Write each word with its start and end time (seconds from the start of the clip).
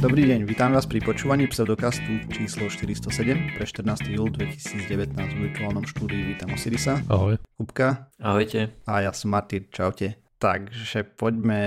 Dobrý 0.00 0.24
deň, 0.32 0.48
vítam 0.48 0.72
vás 0.72 0.88
pri 0.88 1.04
počúvaní 1.04 1.44
pseudokastu 1.44 2.24
číslo 2.32 2.72
407 2.72 3.60
pre 3.60 3.68
14. 3.68 4.08
júl 4.08 4.32
2019 4.32 5.12
v 5.12 5.38
virtuálnom 5.44 5.84
štúdiu. 5.84 6.24
Vítam 6.24 6.48
Osirisa. 6.56 7.04
Ahoj. 7.04 7.36
Kupka. 7.60 8.08
Ahojte. 8.16 8.72
A 8.88 9.04
ja 9.04 9.12
som 9.12 9.28
Martin, 9.28 9.68
čaute. 9.68 10.16
Takže 10.40 11.04
poďme 11.20 11.60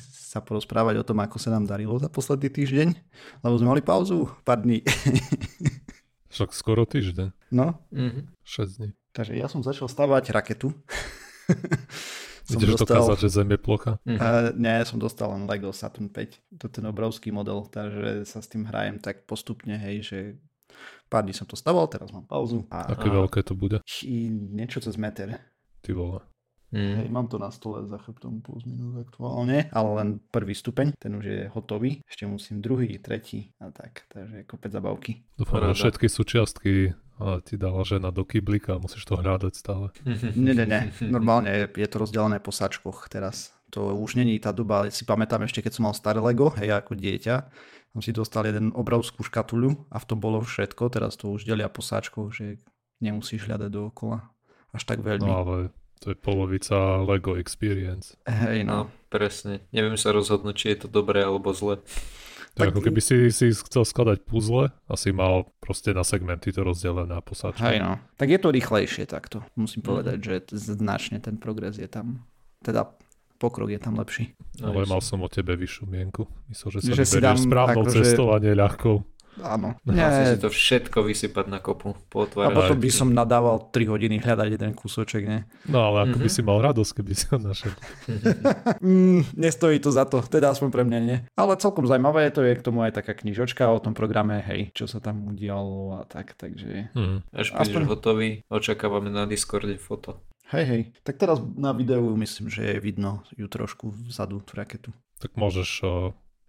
sa 0.00 0.40
porozprávať 0.40 1.04
o 1.04 1.04
tom, 1.04 1.20
ako 1.20 1.36
sa 1.36 1.52
nám 1.52 1.68
darilo 1.68 2.00
za 2.00 2.08
posledný 2.08 2.48
týždeň, 2.48 2.88
lebo 3.44 3.54
sme 3.60 3.76
mali 3.76 3.84
pauzu 3.84 4.32
pár 4.40 4.64
dní. 4.64 4.80
Však 6.32 6.56
skoro 6.56 6.88
týždeň. 6.88 7.52
No. 7.52 7.76
Mm-hmm. 7.92 8.40
6 8.40 8.80
dní. 8.80 8.88
Takže 9.12 9.36
ja 9.36 9.52
som 9.52 9.60
začal 9.60 9.84
stavať 9.84 10.32
raketu. 10.32 10.72
Ideš 12.56 12.80
dostal... 12.80 13.02
dokázať, 13.02 13.18
že 13.22 13.28
Zem 13.30 13.48
je 13.54 13.58
plocha? 13.60 13.92
Uh, 14.06 14.50
nie, 14.56 14.76
som 14.86 14.98
dostal 14.98 15.30
len 15.34 15.44
Lego 15.44 15.70
Saturn 15.70 16.08
5. 16.08 16.58
To 16.58 16.64
je 16.66 16.72
ten 16.72 16.86
obrovský 16.86 17.28
model, 17.30 17.66
takže 17.68 18.24
sa 18.24 18.40
s 18.40 18.48
tým 18.48 18.66
hrajem 18.66 19.02
tak 19.02 19.26
postupne, 19.26 19.74
hej, 19.76 19.96
že 20.02 20.18
pár 21.10 21.26
dní 21.26 21.34
som 21.34 21.44
to 21.44 21.58
staval, 21.58 21.90
teraz 21.90 22.14
mám 22.14 22.24
pauzu. 22.24 22.64
A, 22.70 22.94
Aké 22.94 23.10
a... 23.10 23.14
veľké 23.18 23.42
to 23.42 23.58
bude? 23.58 23.82
Či 23.82 24.30
niečo 24.30 24.78
cez 24.78 24.94
meter. 24.94 25.42
Ty 25.82 25.90
vole. 25.96 26.29
Mm. 26.70 26.94
Hej, 27.02 27.08
mám 27.10 27.26
to 27.26 27.42
na 27.42 27.50
stole 27.50 27.82
za 27.90 27.98
chrbtom 27.98 28.46
plus 28.46 28.62
minus 28.62 28.94
aktuálne, 29.02 29.66
ale 29.74 29.90
len 29.98 30.08
prvý 30.30 30.54
stupeň, 30.54 30.94
ten 30.94 31.18
už 31.18 31.24
je 31.26 31.40
hotový. 31.50 31.98
Ešte 32.06 32.30
musím 32.30 32.62
druhý, 32.62 32.94
tretí 33.02 33.50
a 33.58 33.74
tak, 33.74 34.06
takže 34.06 34.46
kopec 34.46 34.70
zabavky. 34.70 35.26
Dúfam, 35.34 35.66
že 35.70 35.86
všetky 35.86 36.06
súčiastky 36.06 36.94
ale 37.20 37.44
ti 37.44 37.60
dala 37.60 37.84
žena 37.84 38.08
do 38.08 38.24
kyblika 38.24 38.80
a 38.80 38.82
musíš 38.82 39.04
to 39.04 39.20
hľadať 39.20 39.52
stále. 39.52 39.92
Nie, 40.40 40.56
nie, 40.56 40.64
nie. 40.64 40.88
Normálne 41.04 41.68
je 41.68 41.84
to 41.84 42.00
rozdelené 42.00 42.40
po 42.40 42.48
sačkoch 42.48 43.12
teraz. 43.12 43.52
To 43.76 43.92
už 43.92 44.16
není 44.16 44.40
tá 44.40 44.50
doba, 44.50 44.82
ale 44.82 44.86
si 44.90 45.04
pamätám 45.04 45.44
ešte, 45.44 45.62
keď 45.62 45.78
som 45.78 45.84
mal 45.86 45.94
staré 45.94 46.18
Lego, 46.18 46.50
hej, 46.58 46.74
ako 46.74 46.96
dieťa, 46.96 47.36
som 47.92 48.00
si 48.02 48.10
dostal 48.10 48.48
jeden 48.48 48.74
obrovskú 48.74 49.22
škatuľu 49.22 49.86
a 49.92 50.00
v 50.00 50.08
tom 50.08 50.18
bolo 50.18 50.42
všetko, 50.42 50.90
teraz 50.90 51.14
to 51.20 51.30
už 51.30 51.46
delia 51.46 51.70
po 51.70 51.84
sáčkoch, 51.84 52.34
že 52.34 52.58
nemusíš 52.98 53.46
hľadať 53.46 53.70
dookola 53.70 54.26
až 54.74 54.82
tak 54.86 55.04
veľmi. 55.04 55.26
No 55.26 55.38
ale 55.44 55.56
to 56.00 56.12
je 56.12 56.16
polovica 56.16 57.04
Lego 57.04 57.36
Experience. 57.36 58.16
Hej, 58.24 58.64
no. 58.64 58.88
no. 58.88 58.92
presne. 59.12 59.60
Neviem 59.70 60.00
sa 60.00 60.16
rozhodnúť, 60.16 60.56
či 60.56 60.66
je 60.72 60.78
to 60.84 60.88
dobré 60.88 61.20
alebo 61.20 61.52
zle. 61.52 61.84
Tak, 62.56 62.74
ako 62.74 62.82
keby 62.82 62.98
si, 62.98 63.30
si 63.30 63.54
chcel 63.54 63.86
skladať 63.86 64.26
puzzle 64.26 64.74
a 64.74 64.94
si 64.98 65.14
mal 65.14 65.46
proste 65.62 65.94
na 65.94 66.02
segmenty 66.02 66.50
to 66.50 66.66
rozdelené 66.66 67.14
a 67.14 67.22
posáčky. 67.22 67.62
Hej 67.62 67.78
no. 67.78 68.02
Tak 68.18 68.26
je 68.26 68.40
to 68.42 68.48
rýchlejšie 68.50 69.04
takto. 69.06 69.46
Musím 69.54 69.86
povedať, 69.86 70.18
mm. 70.18 70.24
že 70.26 70.34
značne 70.58 71.22
ten 71.22 71.38
progres 71.38 71.78
je 71.78 71.86
tam. 71.86 72.26
Teda 72.64 72.90
pokrok 73.38 73.70
je 73.70 73.80
tam 73.80 73.96
lepší. 73.96 74.34
Ale 74.60 74.84
mal 74.84 75.00
som 75.00 75.22
o 75.22 75.28
tebe 75.30 75.54
vyššiu 75.54 75.84
mienku. 75.86 76.26
Myslel, 76.50 76.80
že 76.80 76.80
sa 76.80 76.92
že 76.92 77.04
vyberieš 77.06 77.38
správnou 77.46 77.82
akože... 77.86 77.96
cestovanie 78.02 78.52
ľahkou. 78.52 78.96
Áno. 79.38 79.78
Nie. 79.86 80.34
si 80.34 80.42
to 80.42 80.50
všetko 80.50 81.06
vysypať 81.06 81.46
na 81.46 81.62
kopu. 81.62 81.94
A 81.94 82.50
potom 82.50 82.76
by 82.76 82.90
som 82.90 83.14
nadával 83.14 83.70
3 83.70 83.86
hodiny 83.86 84.18
hľadať 84.18 84.48
jeden 84.58 84.72
kúsoček, 84.74 85.22
ne? 85.24 85.46
No 85.70 85.86
ale 85.86 86.10
ako 86.10 86.18
mm-hmm. 86.18 86.26
by 86.26 86.30
si 86.34 86.40
mal 86.42 86.58
radosť, 86.58 86.90
keby 86.98 87.12
si 87.14 87.26
ho 87.30 87.38
našiel. 87.38 87.72
mm, 88.82 89.38
nestojí 89.38 89.78
to 89.78 89.94
za 89.94 90.04
to, 90.04 90.18
teda 90.20 90.50
aspoň 90.50 90.68
pre 90.74 90.82
mňa 90.82 90.98
nie. 90.98 91.18
Ale 91.38 91.54
celkom 91.56 91.86
zaujímavé 91.86 92.28
je 92.28 92.32
to, 92.34 92.40
je 92.42 92.58
k 92.58 92.66
tomu 92.66 92.82
aj 92.82 92.98
taká 92.98 93.14
knižočka 93.14 93.70
o 93.70 93.78
tom 93.78 93.94
programe, 93.94 94.42
hej, 94.42 94.74
čo 94.74 94.90
sa 94.90 94.98
tam 94.98 95.30
udialo 95.30 96.00
a 96.00 96.02
tak, 96.04 96.34
takže... 96.34 96.90
Mm. 96.92 97.22
Až 97.30 97.54
aspoň... 97.54 97.82
hotový, 97.86 98.30
očakávame 98.50 99.08
na 99.08 99.24
Discorde 99.30 99.78
foto. 99.78 100.18
Hej, 100.50 100.64
hej. 100.66 100.82
Tak 101.06 101.14
teraz 101.14 101.38
na 101.54 101.70
videu 101.70 102.02
myslím, 102.18 102.50
že 102.50 102.74
je 102.74 102.82
vidno 102.82 103.22
ju 103.38 103.46
trošku 103.46 103.94
vzadu 104.10 104.42
tú 104.42 104.58
raketu. 104.58 104.90
Tak 105.22 105.38
môžeš 105.38 105.86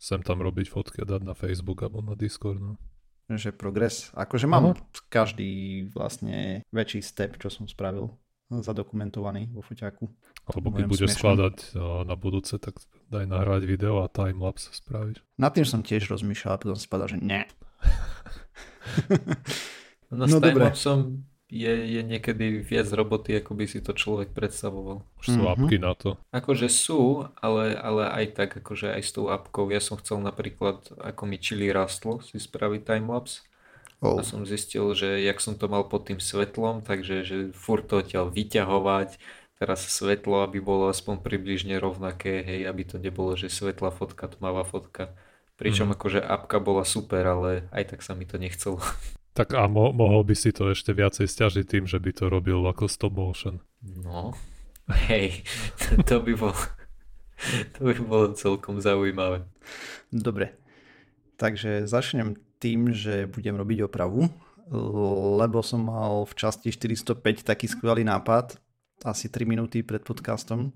sem 0.02 0.25
tam 0.25 0.41
robiť 0.41 0.66
fotky 0.73 1.05
a 1.05 1.05
dať 1.05 1.21
na 1.21 1.38
Facebook 1.38 1.85
alebo 1.85 2.02
na 2.02 2.17
Discord. 2.17 2.57
No. 2.57 2.73
Že 3.30 3.53
progres. 3.53 4.09
Akože 4.17 4.49
mám 4.49 4.73
Aha. 4.73 4.81
každý 5.13 5.85
vlastne 5.94 6.66
väčší 6.73 7.05
step, 7.05 7.38
čo 7.38 7.53
som 7.53 7.69
spravil 7.69 8.09
zadokumentovaný 8.51 9.53
vo 9.56 9.63
foťáku. 9.63 10.12
Alebo 10.51 10.75
keď 10.75 10.85
budeš 10.89 11.16
skladať 11.16 11.78
na 12.03 12.16
budúce, 12.19 12.59
tak 12.59 12.81
daj 13.07 13.29
nahrať 13.29 13.63
video 13.63 14.03
a 14.03 14.12
timelapse 14.12 14.73
spraviť. 14.75 15.23
Na 15.39 15.47
tým 15.53 15.63
som 15.63 15.79
tiež 15.79 16.12
rozmýšľal 16.12 16.51
a 16.51 16.59
potom 16.59 16.75
si 16.75 16.89
povedal, 16.91 17.16
že 17.16 17.19
nie. 17.23 17.44
no, 20.12 20.25
no 20.25 20.25
s 20.28 20.35
timelapsom 20.35 21.23
je, 21.51 22.00
je 22.00 22.01
niekedy 22.01 22.63
viac 22.63 22.88
roboty, 22.95 23.35
ako 23.35 23.51
by 23.59 23.67
si 23.67 23.84
to 23.84 23.91
človek 23.91 24.31
predstavoval. 24.31 25.03
Už 25.19 25.25
sú 25.35 25.41
mm-hmm. 25.44 25.53
apky 25.59 25.78
na 25.84 25.94
to. 26.00 26.16
Akože 26.31 26.72
sú, 26.72 27.28
ale, 27.44 27.75
ale 27.75 28.07
aj 28.07 28.25
tak, 28.39 28.50
akože 28.63 28.95
aj 28.95 29.03
s 29.03 29.12
tou 29.12 29.28
apkou. 29.28 29.67
Ja 29.67 29.84
som 29.84 30.00
chcel 30.00 30.23
napríklad, 30.23 30.95
ako 30.95 31.28
mi 31.28 31.35
čili 31.35 31.67
rastlo, 31.67 32.23
si 32.23 32.39
spraviť 32.39 32.81
timelapse. 32.88 33.44
Oh. 34.01 34.17
A 34.17 34.25
som 34.25 34.47
zistil, 34.47 34.95
že 34.97 35.22
jak 35.22 35.38
som 35.44 35.53
to 35.53 35.69
mal 35.69 35.85
pod 35.85 36.09
tým 36.09 36.17
svetlom, 36.17 36.81
takže 36.81 37.22
že 37.22 37.38
furt 37.53 37.85
to 37.85 38.01
odtiaľ 38.01 38.33
vyťahovať, 38.33 39.22
teraz 39.62 39.85
svetlo, 39.85 40.41
aby 40.41 40.57
bolo 40.57 40.89
aspoň 40.89 41.22
približne 41.22 41.78
rovnaké, 41.78 42.41
hej, 42.41 42.66
aby 42.66 42.81
to 42.81 42.97
nebolo, 42.97 43.38
že 43.38 43.53
svetlá 43.53 43.94
fotka, 43.94 44.25
tmavá 44.25 44.66
fotka. 44.66 45.13
Pričom 45.53 45.94
mm. 45.94 45.94
akože 45.94 46.19
apka 46.25 46.57
bola 46.57 46.81
super, 46.81 47.22
ale 47.22 47.69
aj 47.69 47.94
tak 47.94 48.01
sa 48.01 48.18
mi 48.18 48.25
to 48.25 48.41
nechcelo. 48.41 48.81
Tak 49.31 49.56
a 49.56 49.64
mo- 49.72 49.96
mohol 49.96 50.28
by 50.28 50.36
si 50.36 50.52
to 50.52 50.75
ešte 50.75 50.92
viacej 50.92 51.24
stiažiť 51.24 51.66
tým, 51.66 51.86
že 51.88 52.03
by 52.03 52.12
to 52.12 52.28
robil 52.28 52.59
ako 52.68 52.92
stop 52.92 53.16
motion. 53.16 53.64
No, 53.80 54.36
hej, 55.08 55.47
to 56.08 56.19
by 56.19 56.36
bolo, 56.36 56.59
to 57.75 57.80
by 57.88 57.96
bolo 58.03 58.25
celkom 58.36 58.84
zaujímavé. 58.84 59.47
Dobre, 60.12 60.59
takže 61.40 61.88
začnem 61.88 62.36
tým, 62.59 62.92
že 62.92 63.25
budem 63.31 63.56
robiť 63.56 63.88
opravu, 63.88 64.28
lebo 65.40 65.63
som 65.63 65.88
mal 65.88 66.28
v 66.28 66.34
časti 66.36 66.69
405 66.69 67.48
taký 67.48 67.72
skvelý 67.72 68.03
nápad, 68.03 68.59
asi 69.08 69.31
3 69.31 69.48
minúty 69.50 69.81
pred 69.81 70.03
podcastom, 70.03 70.75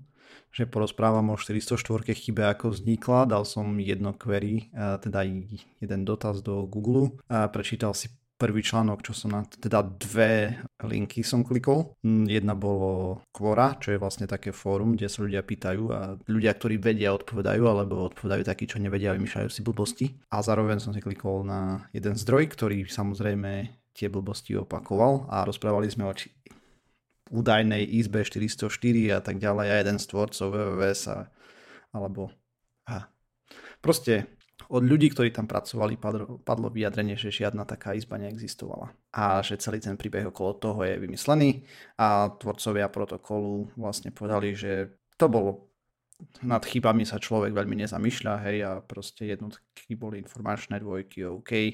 že 0.50 0.66
porozprávam 0.66 1.30
o 1.30 1.36
404 1.38 2.16
chybe, 2.16 2.42
ako 2.48 2.74
vznikla. 2.74 3.28
Dal 3.30 3.44
som 3.44 3.76
jedno 3.78 4.16
query, 4.16 4.72
teda 4.74 5.22
jeden 5.78 6.00
dotaz 6.02 6.40
do 6.42 6.64
Google 6.66 7.20
a 7.30 7.46
prečítal 7.46 7.94
si 7.94 8.10
prvý 8.36 8.60
článok, 8.60 9.00
čo 9.00 9.16
som 9.16 9.32
na, 9.32 9.42
teda 9.48 9.80
dve 9.80 10.60
linky 10.84 11.24
som 11.24 11.40
klikol. 11.40 11.96
Mm, 12.04 12.28
jedna 12.28 12.52
bolo 12.52 13.24
Quora, 13.32 13.80
čo 13.80 13.96
je 13.96 14.00
vlastne 14.00 14.28
také 14.28 14.52
fórum, 14.52 14.94
kde 14.94 15.08
sa 15.08 15.24
ľudia 15.24 15.40
pýtajú 15.40 15.82
a 15.90 16.20
ľudia, 16.28 16.52
ktorí 16.52 16.76
vedia, 16.76 17.16
odpovedajú, 17.16 17.62
alebo 17.64 18.12
odpovedajú 18.12 18.44
takí, 18.44 18.68
čo 18.68 18.76
nevedia 18.76 19.16
vymýšľajú 19.16 19.48
si 19.48 19.60
blbosti. 19.64 20.06
A 20.30 20.44
zároveň 20.44 20.78
som 20.78 20.92
si 20.92 21.00
klikol 21.00 21.48
na 21.48 21.88
jeden 21.96 22.14
zdroj, 22.14 22.52
ktorý 22.52 22.84
samozrejme 22.84 23.72
tie 23.96 24.12
blbosti 24.12 24.52
opakoval 24.60 25.32
a 25.32 25.48
rozprávali 25.48 25.88
sme 25.88 26.04
o 26.04 26.12
či- 26.12 26.28
údajnej 27.32 27.82
izbe 27.82 28.22
404 28.22 29.16
a 29.16 29.20
tak 29.24 29.40
ďalej 29.40 29.66
a 29.72 29.76
jeden 29.80 29.96
z 29.98 30.04
tvorcov 30.06 30.46
WWS 30.52 31.00
a, 31.10 31.18
alebo 31.90 32.30
a, 32.86 33.08
proste 33.82 34.30
od 34.66 34.82
ľudí, 34.82 35.12
ktorí 35.12 35.30
tam 35.30 35.46
pracovali, 35.46 36.00
padlo, 36.42 36.68
vyjadrenie, 36.72 37.14
že 37.14 37.28
žiadna 37.28 37.68
taká 37.68 37.92
izba 37.92 38.16
neexistovala. 38.16 38.90
A 39.12 39.44
že 39.44 39.60
celý 39.60 39.78
ten 39.78 39.94
príbeh 39.94 40.26
okolo 40.32 40.56
toho 40.56 40.80
je 40.82 40.96
vymyslený 40.96 41.62
a 42.00 42.32
tvorcovia 42.34 42.88
protokolu 42.88 43.70
vlastne 43.76 44.10
povedali, 44.10 44.56
že 44.56 44.96
to 45.20 45.28
bolo 45.28 45.66
nad 46.40 46.64
chybami 46.64 47.04
sa 47.04 47.20
človek 47.20 47.52
veľmi 47.52 47.76
nezamýšľa, 47.84 48.34
hej, 48.48 48.58
a 48.64 48.72
proste 48.80 49.28
jednotky 49.28 49.92
boli 50.00 50.16
informačné 50.24 50.80
dvojky, 50.80 51.28
OK, 51.28 51.52
e, 51.52 51.72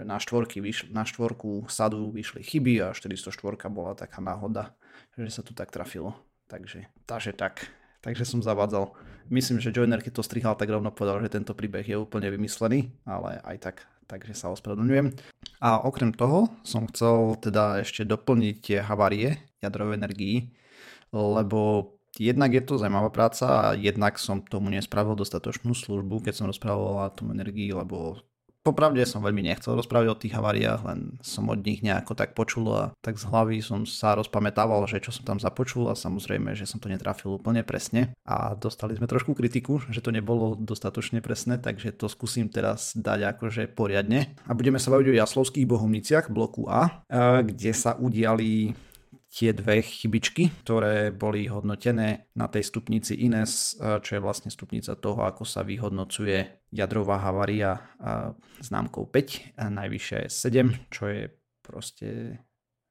na, 0.00 0.16
štvorky 0.16 0.64
vyšli, 0.64 0.96
na 0.96 1.04
štvorku 1.04 1.68
sadu 1.68 2.08
vyšli 2.08 2.40
chyby 2.40 2.80
a 2.80 2.96
404 2.96 3.68
bola 3.68 3.92
taká 3.92 4.24
náhoda, 4.24 4.72
že 5.12 5.28
sa 5.28 5.44
tu 5.44 5.52
tak 5.52 5.68
trafilo. 5.68 6.16
Takže, 6.48 6.88
takže 7.04 7.36
tak. 7.36 7.68
Takže 8.06 8.22
som 8.22 8.38
zavádzal. 8.38 8.94
Myslím, 9.34 9.58
že 9.58 9.74
Joiner, 9.74 9.98
keď 9.98 10.22
to 10.22 10.22
strihal, 10.22 10.54
tak 10.54 10.70
rovno 10.70 10.94
povedal, 10.94 11.18
že 11.18 11.34
tento 11.34 11.58
príbeh 11.58 11.82
je 11.82 11.98
úplne 11.98 12.30
vymyslený, 12.30 12.86
ale 13.02 13.42
aj 13.42 13.56
tak, 13.58 13.76
takže 14.06 14.30
sa 14.30 14.54
ospravedlňujem. 14.54 15.10
A 15.58 15.82
okrem 15.82 16.14
toho 16.14 16.46
som 16.62 16.86
chcel 16.86 17.34
teda 17.42 17.82
ešte 17.82 18.06
doplniť 18.06 18.54
tie 18.62 18.78
havárie 18.78 19.42
jadrovej 19.58 19.98
energii, 19.98 20.54
lebo 21.10 21.90
jednak 22.14 22.54
je 22.54 22.62
to 22.62 22.78
zaujímavá 22.78 23.10
práca 23.10 23.46
a 23.50 23.64
jednak 23.74 24.22
som 24.22 24.38
tomu 24.38 24.70
nespravil 24.70 25.18
dostatočnú 25.18 25.74
službu, 25.74 26.30
keď 26.30 26.38
som 26.38 26.46
rozprával 26.46 26.86
o 26.86 27.02
atom 27.02 27.34
energii, 27.34 27.74
lebo 27.74 28.22
Popravde 28.66 29.06
som 29.06 29.22
veľmi 29.22 29.46
nechcel 29.46 29.78
rozprávať 29.78 30.08
o 30.10 30.18
tých 30.18 30.34
haváriách, 30.34 30.82
len 30.90 31.22
som 31.22 31.46
od 31.46 31.62
nich 31.62 31.86
nejako 31.86 32.18
tak 32.18 32.34
počul 32.34 32.66
a 32.74 32.90
tak 32.98 33.14
z 33.14 33.30
hlavy 33.30 33.62
som 33.62 33.86
sa 33.86 34.18
rozpamätával, 34.18 34.82
že 34.90 34.98
čo 34.98 35.14
som 35.14 35.22
tam 35.22 35.38
započul 35.38 35.86
a 35.86 35.94
samozrejme, 35.94 36.50
že 36.58 36.66
som 36.66 36.82
to 36.82 36.90
netrafil 36.90 37.38
úplne 37.38 37.62
presne 37.62 38.10
a 38.26 38.58
dostali 38.58 38.98
sme 38.98 39.06
trošku 39.06 39.38
kritiku, 39.38 39.78
že 39.86 40.02
to 40.02 40.10
nebolo 40.10 40.58
dostatočne 40.58 41.22
presné, 41.22 41.62
takže 41.62 41.94
to 41.94 42.10
skúsim 42.10 42.50
teraz 42.50 42.90
dať 42.98 43.38
akože 43.38 43.70
poriadne. 43.70 44.34
A 44.50 44.52
budeme 44.58 44.82
sa 44.82 44.90
baviť 44.90 45.14
o 45.14 45.18
jaslovských 45.22 45.70
bohumniciach 45.70 46.26
bloku 46.34 46.66
A, 46.66 47.06
kde 47.46 47.70
sa 47.70 47.94
udiali 47.94 48.74
tie 49.26 49.52
dve 49.52 49.84
chybičky, 49.84 50.48
ktoré 50.64 51.12
boli 51.12 51.44
hodnotené 51.50 52.30
na 52.32 52.46
tej 52.48 52.64
stupnici 52.72 53.14
INES, 53.26 53.76
čo 53.76 54.10
je 54.16 54.24
vlastne 54.24 54.48
stupnica 54.48 54.96
toho, 54.96 55.26
ako 55.28 55.44
sa 55.44 55.60
vyhodnocuje 55.60 56.68
jadrová 56.72 57.20
havária 57.20 57.80
známkou 58.64 59.04
5, 59.10 59.60
a 59.60 59.68
najvyššia 59.68 60.18
je 60.24 60.30
7, 60.30 60.92
čo 60.92 61.04
je 61.12 61.22
proste 61.60 62.40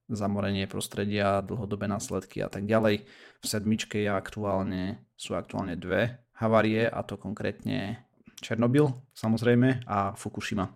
zamorenie 0.06 0.70
prostredia, 0.70 1.42
dlhodobé 1.42 1.90
následky 1.90 2.46
a 2.46 2.50
tak 2.52 2.70
ďalej. 2.70 3.10
V 3.42 3.46
sedmičke 3.46 4.06
je 4.06 4.12
aktuálne, 4.14 5.02
sú 5.18 5.34
aktuálne 5.34 5.74
dve 5.74 6.22
havárie 6.38 6.86
a 6.86 7.02
to 7.02 7.18
konkrétne 7.18 8.06
Černobyl 8.38 8.92
samozrejme 9.18 9.88
a 9.90 10.14
Fukushima. 10.14 10.70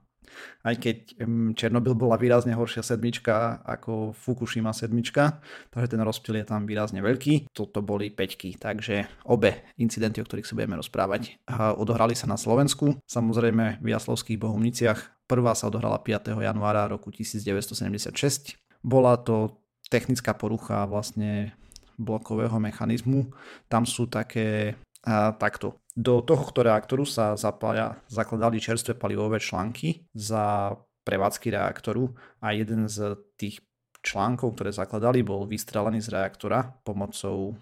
Aj 0.64 0.76
keď 0.76 1.20
Černobyl 1.54 1.96
bola 1.96 2.16
výrazne 2.20 2.56
horšia 2.56 2.84
sedmička 2.86 3.64
ako 3.66 4.16
Fukushima 4.16 4.74
sedmička, 4.76 5.44
takže 5.70 5.96
ten 5.98 6.02
rozptyl 6.02 6.42
je 6.42 6.46
tam 6.48 6.64
výrazne 6.66 7.04
veľký. 7.04 7.54
Toto 7.54 7.84
boli 7.84 8.10
peťky, 8.14 8.58
takže 8.58 9.08
obe 9.28 9.68
incidenty, 9.80 10.22
o 10.22 10.28
ktorých 10.28 10.48
sa 10.48 10.56
budeme 10.56 10.80
rozprávať, 10.80 11.40
odohrali 11.78 12.14
sa 12.14 12.30
na 12.30 12.40
Slovensku, 12.40 13.00
samozrejme 13.08 13.84
v 13.84 13.88
Jaslovských 13.88 14.40
Bohumniciach. 14.40 15.28
Prvá 15.30 15.54
sa 15.54 15.70
odohrala 15.70 16.02
5. 16.02 16.42
januára 16.42 16.90
roku 16.90 17.14
1976 17.14 18.58
bola 18.84 19.20
to 19.20 19.60
technická 19.92 20.32
porucha 20.32 20.88
vlastne 20.88 21.52
blokového 22.00 22.64
mechanizmu. 22.64 23.28
Tam 23.68 23.84
sú 23.84 24.08
také 24.08 24.80
a, 25.06 25.32
takto. 25.38 25.80
Do 25.96 26.24
tohto 26.24 26.64
reaktoru 26.64 27.04
sa 27.04 27.36
zapája, 27.36 28.00
zakladali 28.08 28.60
čerstvé 28.64 28.96
palivové 28.96 29.40
články 29.40 30.08
za 30.16 30.76
prevádzky 31.04 31.52
reaktoru 31.52 32.16
a 32.40 32.52
jeden 32.56 32.88
z 32.88 33.20
tých 33.36 33.60
článkov, 34.00 34.56
ktoré 34.56 34.72
zakladali, 34.72 35.24
bol 35.24 35.44
vystrelený 35.44 36.00
z 36.00 36.16
reaktora 36.16 36.72
pomocou 36.84 37.56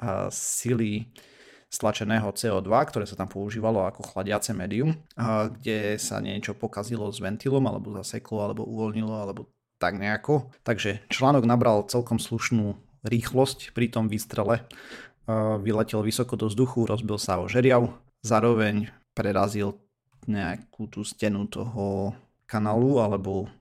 a, 0.00 0.28
sily 0.32 1.08
stlačeného 1.68 2.32
CO2, 2.32 2.72
ktoré 2.88 3.04
sa 3.04 3.12
tam 3.12 3.28
používalo 3.28 3.84
ako 3.84 4.00
chladiace 4.00 4.56
médium, 4.56 4.96
kde 5.60 6.00
sa 6.00 6.16
niečo 6.16 6.56
pokazilo 6.56 7.12
s 7.12 7.20
ventilom, 7.20 7.60
alebo 7.68 7.92
zaseklo, 7.92 8.40
alebo 8.40 8.64
uvoľnilo, 8.64 9.12
alebo 9.12 9.52
tak 9.76 10.00
nejako. 10.00 10.48
Takže 10.64 11.04
článok 11.12 11.44
nabral 11.44 11.84
celkom 11.84 12.16
slušnú 12.16 12.72
rýchlosť 13.04 13.76
pri 13.76 13.92
tom 13.92 14.08
výstrele. 14.08 14.64
Vyletel 15.60 16.00
vysoko 16.00 16.40
do 16.40 16.48
vzduchu, 16.48 16.88
rozbil 16.88 17.20
sa 17.20 17.36
o 17.36 17.44
žeriav, 17.44 17.92
zároveň 18.24 18.88
prerazil 19.12 19.76
nejakú 20.24 20.88
tú 20.88 21.04
stenu 21.04 21.44
toho 21.44 22.16
kanálu, 22.48 22.96
alebo 23.04 23.52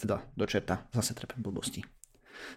teda 0.00 0.24
do 0.32 0.48
čerta, 0.48 0.88
zase 0.96 1.12
trepem 1.12 1.44
blbosti. 1.44 1.84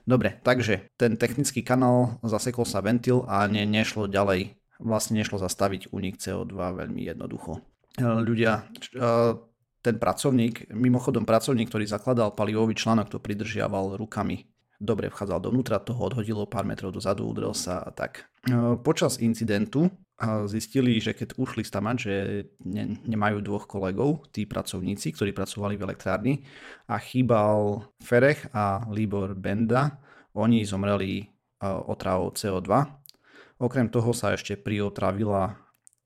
Dobre, 0.07 0.39
takže 0.39 0.87
ten 0.95 1.19
technický 1.19 1.59
kanál, 1.59 2.23
zasekol 2.23 2.63
sa 2.63 2.79
ventil 2.79 3.27
a 3.27 3.43
ne, 3.51 3.67
nešlo 3.67 4.07
ďalej, 4.07 4.55
vlastne 4.79 5.19
nešlo 5.19 5.43
zastaviť 5.43 5.91
únik 5.91 6.15
CO2 6.15 6.55
veľmi 6.55 7.03
jednoducho. 7.03 7.59
Ľudia, 7.99 8.71
ten 9.83 9.95
pracovník, 9.99 10.71
mimochodom 10.71 11.27
pracovník, 11.27 11.67
ktorý 11.67 11.83
zakladal 11.83 12.31
palivový 12.31 12.71
článok, 12.79 13.11
to 13.11 13.19
pridržiaval 13.19 13.99
rukami. 13.99 14.47
Dobre 14.83 15.07
vchádzal 15.07 15.39
dovnútra, 15.39 15.79
toho 15.79 16.11
odhodilo 16.11 16.43
pár 16.43 16.67
metrov 16.67 16.91
dozadu, 16.91 17.23
udrel 17.23 17.55
sa 17.55 17.79
a 17.79 17.91
tak. 17.95 18.27
E, 18.43 18.75
počas 18.83 19.15
incidentu 19.23 19.87
zistili, 20.45 20.99
že 20.99 21.15
keď 21.15 21.39
ušli 21.39 21.63
stamať, 21.63 21.95
že 21.95 22.15
ne, 22.67 22.99
nemajú 23.07 23.39
dvoch 23.39 23.65
kolegov, 23.65 24.27
tí 24.35 24.43
pracovníci, 24.43 25.15
ktorí 25.15 25.31
pracovali 25.31 25.79
v 25.79 25.85
elektrárni 25.87 26.33
a 26.87 26.99
chýbal 26.99 27.87
Ferech 28.03 28.47
a 28.51 28.83
Libor 28.91 29.35
Benda, 29.39 30.03
oni 30.35 30.67
zomreli 30.67 31.23
e, 31.23 31.25
otravou 31.63 32.35
CO2. 32.35 32.67
Okrem 33.63 33.87
toho 33.87 34.11
sa 34.11 34.35
ešte 34.35 34.59
priotravila 34.59 35.62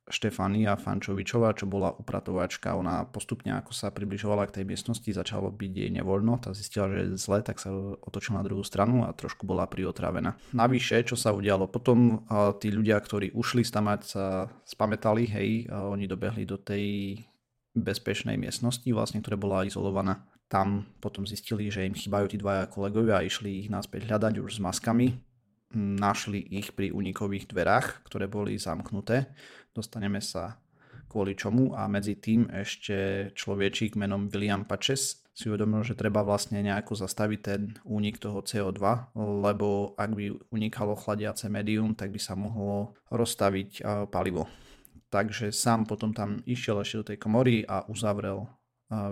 Štefania 0.08 0.80
Fančovičová, 0.80 1.52
čo 1.52 1.68
bola 1.68 1.92
upratovačka, 1.92 2.80
ona 2.80 3.04
postupne 3.04 3.52
ako 3.60 3.76
sa 3.76 3.92
približovala 3.92 4.48
k 4.48 4.60
tej 4.60 4.66
miestnosti, 4.66 5.08
začalo 5.12 5.52
byť 5.52 5.72
jej 5.76 5.92
nevoľno, 5.92 6.40
tá 6.40 6.56
zistila, 6.56 6.88
že 6.88 6.98
je 7.04 7.20
zle, 7.20 7.44
tak 7.44 7.60
sa 7.60 7.70
otočila 8.00 8.40
na 8.40 8.48
druhú 8.48 8.64
stranu 8.64 9.04
a 9.04 9.12
trošku 9.12 9.44
bola 9.44 9.68
priotravená. 9.68 10.40
Navyše, 10.56 11.04
čo 11.12 11.20
sa 11.20 11.36
udialo 11.36 11.68
potom, 11.68 12.24
tí 12.64 12.72
ľudia, 12.72 12.96
ktorí 13.04 13.36
ušli 13.36 13.68
stamať 13.68 14.00
sa 14.08 14.48
spametali, 14.64 15.28
hej, 15.28 15.50
oni 15.68 16.08
dobehli 16.08 16.48
do 16.48 16.56
tej 16.56 17.20
bezpečnej 17.76 18.40
miestnosti, 18.40 18.88
vlastne, 18.90 19.20
ktorá 19.20 19.36
bola 19.36 19.68
izolovaná. 19.68 20.24
Tam 20.48 20.88
potom 21.04 21.28
zistili, 21.28 21.68
že 21.68 21.84
im 21.84 21.92
chýbajú 21.92 22.32
tí 22.32 22.40
dvaja 22.40 22.72
kolegovia 22.72 23.20
a 23.20 23.26
išli 23.28 23.68
ich 23.68 23.68
naspäť 23.68 24.08
hľadať 24.08 24.40
už 24.40 24.56
s 24.56 24.64
maskami, 24.64 25.20
našli 25.76 26.40
ich 26.40 26.72
pri 26.72 26.96
unikových 26.96 27.52
dverách, 27.52 28.08
ktoré 28.08 28.32
boli 28.32 28.56
zamknuté. 28.56 29.32
Dostaneme 29.76 30.24
sa 30.24 30.62
kvôli 31.08 31.36
čomu 31.36 31.72
a 31.76 31.88
medzi 31.88 32.20
tým 32.20 32.52
ešte 32.52 33.30
človečík 33.36 33.96
menom 33.96 34.28
William 34.32 34.68
Paches 34.68 35.24
si 35.38 35.48
uvedomil, 35.48 35.86
že 35.86 35.94
treba 35.94 36.26
vlastne 36.26 36.66
nejako 36.66 36.98
zastaviť 36.98 37.40
ten 37.46 37.78
únik 37.86 38.18
toho 38.18 38.42
CO2, 38.42 38.82
lebo 39.16 39.94
ak 39.94 40.12
by 40.18 40.34
unikalo 40.50 40.98
chladiace 40.98 41.46
médium, 41.46 41.94
tak 41.94 42.10
by 42.10 42.18
sa 42.18 42.34
mohlo 42.34 42.98
rozstaviť 43.14 43.86
palivo. 44.10 44.50
Takže 45.14 45.54
sám 45.54 45.86
potom 45.88 46.12
tam 46.12 46.42
išiel 46.44 46.82
ešte 46.82 46.98
do 47.00 47.08
tej 47.14 47.18
komory 47.22 47.64
a 47.70 47.86
uzavrel 47.86 48.50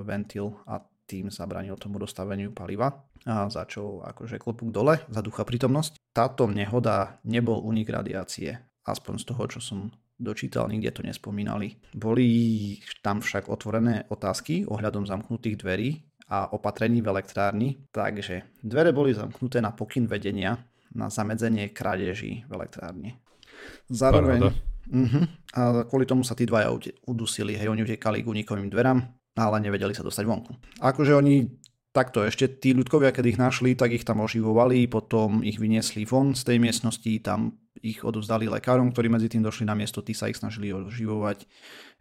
ventil 0.04 0.60
a 0.66 0.82
tým 1.06 1.30
zabranil 1.30 1.78
tomu 1.78 2.02
dostaveniu 2.02 2.50
paliva 2.50 3.06
a 3.30 3.46
začal 3.46 4.02
akože 4.10 4.42
klopuk 4.42 4.74
dole 4.74 4.98
za 5.06 5.22
ducha 5.22 5.46
prítomnosť. 5.46 5.95
Táto 6.16 6.48
nehoda 6.48 7.20
nebol 7.28 7.60
unik 7.60 7.88
radiácie, 7.92 8.56
aspoň 8.88 9.14
z 9.20 9.26
toho, 9.28 9.44
čo 9.52 9.60
som 9.60 9.92
dočítal, 10.16 10.72
nikde 10.72 10.96
to 10.96 11.04
nespomínali. 11.04 11.76
Boli 11.92 12.80
tam 13.04 13.20
však 13.20 13.52
otvorené 13.52 14.08
otázky 14.08 14.64
ohľadom 14.64 15.04
zamknutých 15.04 15.60
dverí 15.60 15.90
a 16.32 16.56
opatrení 16.56 17.04
v 17.04 17.12
elektrárni, 17.12 17.70
takže 17.92 18.48
dvere 18.64 18.96
boli 18.96 19.12
zamknuté 19.12 19.60
na 19.60 19.76
pokyn 19.76 20.08
vedenia 20.08 20.56
na 20.96 21.12
zamedzenie 21.12 21.76
krádeží 21.76 22.48
v 22.48 22.52
elektrárni. 22.56 23.20
Zároveň, 23.92 24.56
uh-huh, 24.88 25.24
a 25.52 25.84
kvôli 25.84 26.08
tomu 26.08 26.24
sa 26.24 26.32
tí 26.32 26.48
dvaja 26.48 26.72
udusili, 27.12 27.60
hej, 27.60 27.68
oni 27.68 27.84
utekali 27.84 28.24
k 28.24 28.32
unikovým 28.32 28.72
dverám, 28.72 29.04
ale 29.36 29.58
nevedeli 29.60 29.92
sa 29.92 30.08
dostať 30.08 30.24
vonku. 30.24 30.80
Akože 30.80 31.12
oni 31.12 31.44
takto 31.96 32.28
ešte 32.28 32.52
tí 32.60 32.76
ľudkovia, 32.76 33.16
keď 33.16 33.26
ich 33.32 33.40
našli, 33.40 33.72
tak 33.80 33.96
ich 33.96 34.04
tam 34.04 34.20
oživovali, 34.20 34.92
potom 34.92 35.40
ich 35.40 35.56
vyniesli 35.56 36.04
von 36.04 36.36
z 36.36 36.44
tej 36.44 36.58
miestnosti, 36.60 37.08
tam 37.24 37.56
ich 37.80 38.04
odovzdali 38.04 38.52
lekárom, 38.52 38.92
ktorí 38.92 39.08
medzi 39.08 39.32
tým 39.32 39.48
došli 39.48 39.64
na 39.64 39.80
miesto, 39.80 40.04
tí 40.04 40.12
sa 40.12 40.28
ich 40.28 40.36
snažili 40.36 40.76
oživovať. 40.76 41.48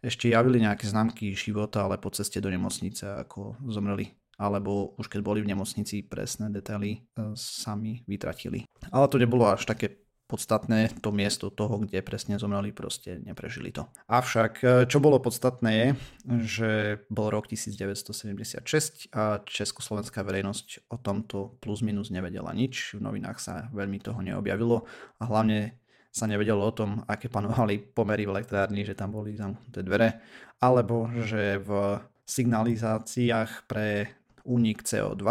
Ešte 0.02 0.35
javili 0.35 0.67
nejaké 0.67 0.91
známky 0.91 1.31
života, 1.38 1.87
ale 1.87 2.02
po 2.02 2.11
ceste 2.11 2.43
do 2.43 2.50
nemocnice 2.50 3.06
ako 3.22 3.55
zomreli 3.70 4.10
alebo 4.34 4.98
už 4.98 5.06
keď 5.06 5.20
boli 5.22 5.41
v 5.46 5.51
nemocnici 5.55 6.03
presné 6.03 6.51
detaily 6.51 6.98
e, 6.98 7.39
sami 7.39 8.03
vytratili. 8.06 8.67
Ale 8.91 9.06
to 9.06 9.22
nebolo 9.22 9.46
až 9.46 9.63
také 9.63 10.04
podstatné 10.34 10.98
to 10.98 11.14
miesto 11.14 11.55
toho, 11.55 11.79
kde 11.79 12.03
presne 12.03 12.34
zomreli, 12.43 12.74
proste 12.74 13.22
neprežili 13.22 13.70
to. 13.70 13.86
Avšak, 14.10 14.53
e, 14.58 14.67
čo 14.91 14.98
bolo 14.98 15.22
podstatné 15.22 15.70
je, 15.70 15.88
že 16.43 16.70
bol 17.06 17.31
rok 17.31 17.46
1976 17.46 19.14
a 19.14 19.38
československá 19.46 20.26
verejnosť 20.26 20.91
o 20.91 20.98
tomto 20.98 21.55
plus 21.62 21.86
minus 21.86 22.10
nevedela 22.10 22.50
nič, 22.50 22.98
v 22.98 23.06
novinách 23.06 23.38
sa 23.38 23.70
veľmi 23.70 24.03
toho 24.03 24.19
neobjavilo 24.19 24.82
a 25.19 25.22
hlavne 25.22 25.79
sa 26.10 26.26
nevedelo 26.26 26.62
o 26.67 26.74
tom, 26.74 27.06
aké 27.06 27.31
panovali 27.31 27.79
pomery 27.79 28.26
v 28.26 28.34
elektrárni, 28.38 28.82
že 28.82 28.98
tam 28.98 29.14
boli 29.14 29.38
zamknuté 29.38 29.82
dvere, 29.86 30.19
alebo 30.58 31.10
že 31.22 31.62
v 31.62 31.98
signalizáciách 32.26 33.70
pre 33.70 34.10
únik 34.46 34.82
CO2 34.82 35.22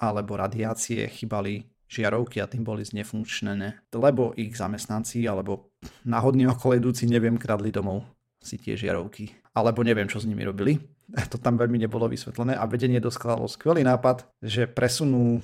alebo 0.00 0.40
radiácie 0.40 1.04
chybali 1.12 1.68
žiarovky 1.90 2.38
a 2.38 2.46
tým 2.46 2.62
boli 2.62 2.86
znefunkčnené, 2.86 3.90
lebo 3.90 4.30
ich 4.38 4.54
zamestnanci 4.54 5.26
alebo 5.26 5.74
náhodní 6.06 6.46
okoledúci 6.46 7.10
neviem 7.10 7.34
kradli 7.34 7.74
domov 7.74 8.06
si 8.40 8.56
tie 8.56 8.78
žiarovky. 8.78 9.34
Alebo 9.52 9.82
neviem, 9.82 10.08
čo 10.08 10.22
s 10.22 10.28
nimi 10.30 10.46
robili. 10.46 10.78
To 11.34 11.42
tam 11.42 11.58
veľmi 11.58 11.74
nebolo 11.74 12.06
vysvetlené 12.06 12.54
a 12.54 12.62
vedenie 12.70 13.02
doskladalo 13.02 13.50
skvelý 13.50 13.82
nápad, 13.82 14.30
že 14.38 14.70
presunú 14.70 15.42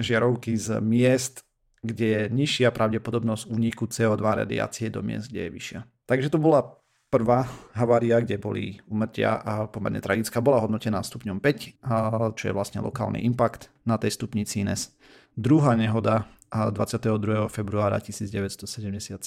žiarovky 0.00 0.56
z 0.56 0.80
miest, 0.80 1.44
kde 1.84 2.06
je 2.08 2.22
nižšia 2.32 2.72
pravdepodobnosť 2.72 3.52
úniku 3.52 3.84
CO2 3.84 4.24
radiácie 4.24 4.88
do 4.88 5.04
miest, 5.04 5.28
kde 5.28 5.44
je 5.44 5.50
vyššia. 5.52 5.80
Takže 6.08 6.32
to 6.32 6.40
bola 6.40 6.80
prvá 7.12 7.46
havária, 7.76 8.18
kde 8.24 8.40
boli 8.40 8.80
umrtia 8.88 9.38
a 9.38 9.70
pomerne 9.70 10.00
tragická, 10.02 10.40
bola 10.40 10.58
hodnotená 10.58 10.98
stupňom 10.98 11.38
5, 11.38 11.84
čo 12.34 12.44
je 12.48 12.56
vlastne 12.56 12.82
lokálny 12.82 13.22
impact 13.22 13.70
na 13.86 14.00
tej 14.00 14.18
stupnici 14.18 14.66
INES. 14.66 14.90
Druhá 15.34 15.74
nehoda 15.74 16.30
22. 16.54 17.50
februára 17.50 17.98
1977, 17.98 19.18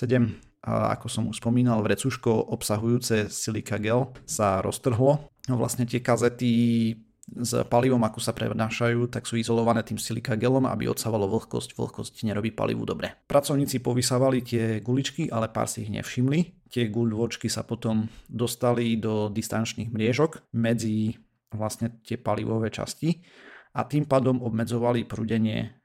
a 0.63 0.95
ako 0.95 1.07
som 1.11 1.27
už 1.27 1.43
spomínal, 1.43 1.83
vrecuško 1.83 2.55
obsahujúce 2.55 3.27
silika 3.27 3.75
gel 3.75 4.15
sa 4.23 4.63
roztrhlo. 4.63 5.27
No 5.51 5.53
vlastne 5.59 5.83
tie 5.83 5.99
kazety 5.99 6.95
s 7.27 7.51
palivom, 7.67 7.99
ako 8.07 8.23
sa 8.23 8.31
prenášajú, 8.31 9.11
tak 9.11 9.27
sú 9.27 9.35
izolované 9.35 9.83
tým 9.83 9.99
silikagelom, 9.99 10.63
aby 10.63 10.87
odsávalo 10.87 11.27
vlhkosť. 11.27 11.75
Vlhkosť 11.75 12.23
nerobí 12.23 12.55
palivu 12.55 12.87
dobre. 12.87 13.11
Pracovníci 13.27 13.83
povysávali 13.83 14.39
tie 14.47 14.79
guličky, 14.79 15.27
ale 15.27 15.51
pár 15.51 15.67
si 15.67 15.83
ich 15.83 15.91
nevšimli. 15.91 16.71
Tie 16.71 16.87
guľôčky 16.87 17.51
sa 17.51 17.67
potom 17.67 18.07
dostali 18.31 18.95
do 18.95 19.27
distančných 19.27 19.91
mriežok 19.91 20.55
medzi 20.55 21.19
vlastne 21.51 21.99
tie 22.07 22.15
palivové 22.15 22.71
časti 22.71 23.23
a 23.75 23.83
tým 23.83 24.07
pádom 24.07 24.39
obmedzovali 24.39 25.03
prúdenie 25.03 25.76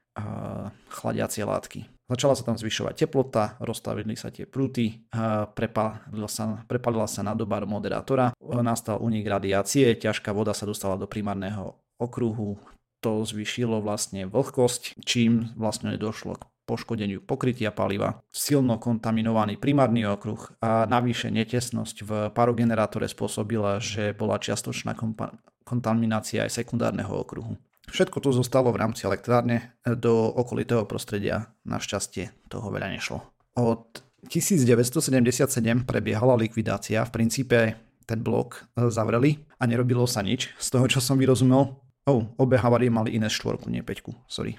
chladiacie 0.92 1.45
látky. 1.45 1.88
Začala 2.12 2.37
sa 2.37 2.45
tam 2.45 2.61
zvyšovať 2.61 3.09
teplota, 3.09 3.57
rozstavili 3.57 4.12
sa 4.21 4.28
tie 4.28 4.45
prúty, 4.45 5.09
prepalila 5.57 6.28
sa, 6.28 6.61
prepalila 6.69 7.09
sa 7.09 7.25
nadobar 7.25 7.64
moderátora, 7.64 8.37
nastal 8.61 9.00
únik 9.00 9.25
radiácie, 9.25 9.97
ťažká 9.97 10.37
voda 10.37 10.52
sa 10.52 10.69
dostala 10.69 11.00
do 11.00 11.09
primárneho 11.09 11.81
okruhu, 11.97 12.61
to 13.00 13.25
zvyšilo 13.25 13.81
vlastne 13.81 14.28
vlhkosť, 14.28 15.00
čím 15.09 15.57
vlastne 15.57 15.97
došlo 15.97 16.37
k 16.37 16.45
poškodeniu 16.69 17.25
pokrytia 17.25 17.73
paliva, 17.73 18.21
silno 18.28 18.76
kontaminovaný 18.76 19.57
primárny 19.57 20.04
okruh 20.04 20.52
a 20.61 20.85
navýše 20.87 21.33
netesnosť 21.33 21.97
v 22.04 22.11
parogenerátore 22.31 23.09
spôsobila, 23.09 23.81
že 23.81 24.12
bola 24.12 24.37
čiastočná 24.37 24.95
kompa- 24.95 25.35
kontaminácia 25.64 26.45
aj 26.45 26.61
sekundárneho 26.61 27.11
okruhu. 27.11 27.57
Všetko 27.91 28.23
to 28.23 28.31
zostalo 28.31 28.71
v 28.71 28.79
rámci 28.79 29.03
elektrárne 29.09 29.75
do 29.83 30.31
okolitého 30.31 30.87
prostredia. 30.87 31.51
Našťastie 31.67 32.31
toho 32.47 32.71
veľa 32.71 32.95
nešlo. 32.95 33.27
Od 33.59 34.03
1977 34.31 35.83
prebiehala 35.83 36.39
likvidácia. 36.39 37.03
V 37.03 37.11
princípe 37.11 37.75
ten 38.07 38.23
blok 38.23 38.71
e, 38.79 38.87
zavreli 38.87 39.43
a 39.59 39.67
nerobilo 39.67 40.07
sa 40.07 40.23
nič. 40.23 40.55
Z 40.62 40.79
toho, 40.79 40.87
čo 40.87 41.03
som 41.03 41.19
vyrozumel, 41.19 41.75
oh, 42.07 42.23
obe 42.39 42.57
havarie 42.59 42.91
mali 42.91 43.19
iné 43.19 43.27
štvorku, 43.27 43.67
nie 43.67 43.83
peťku. 43.83 44.15
Sorry, 44.31 44.59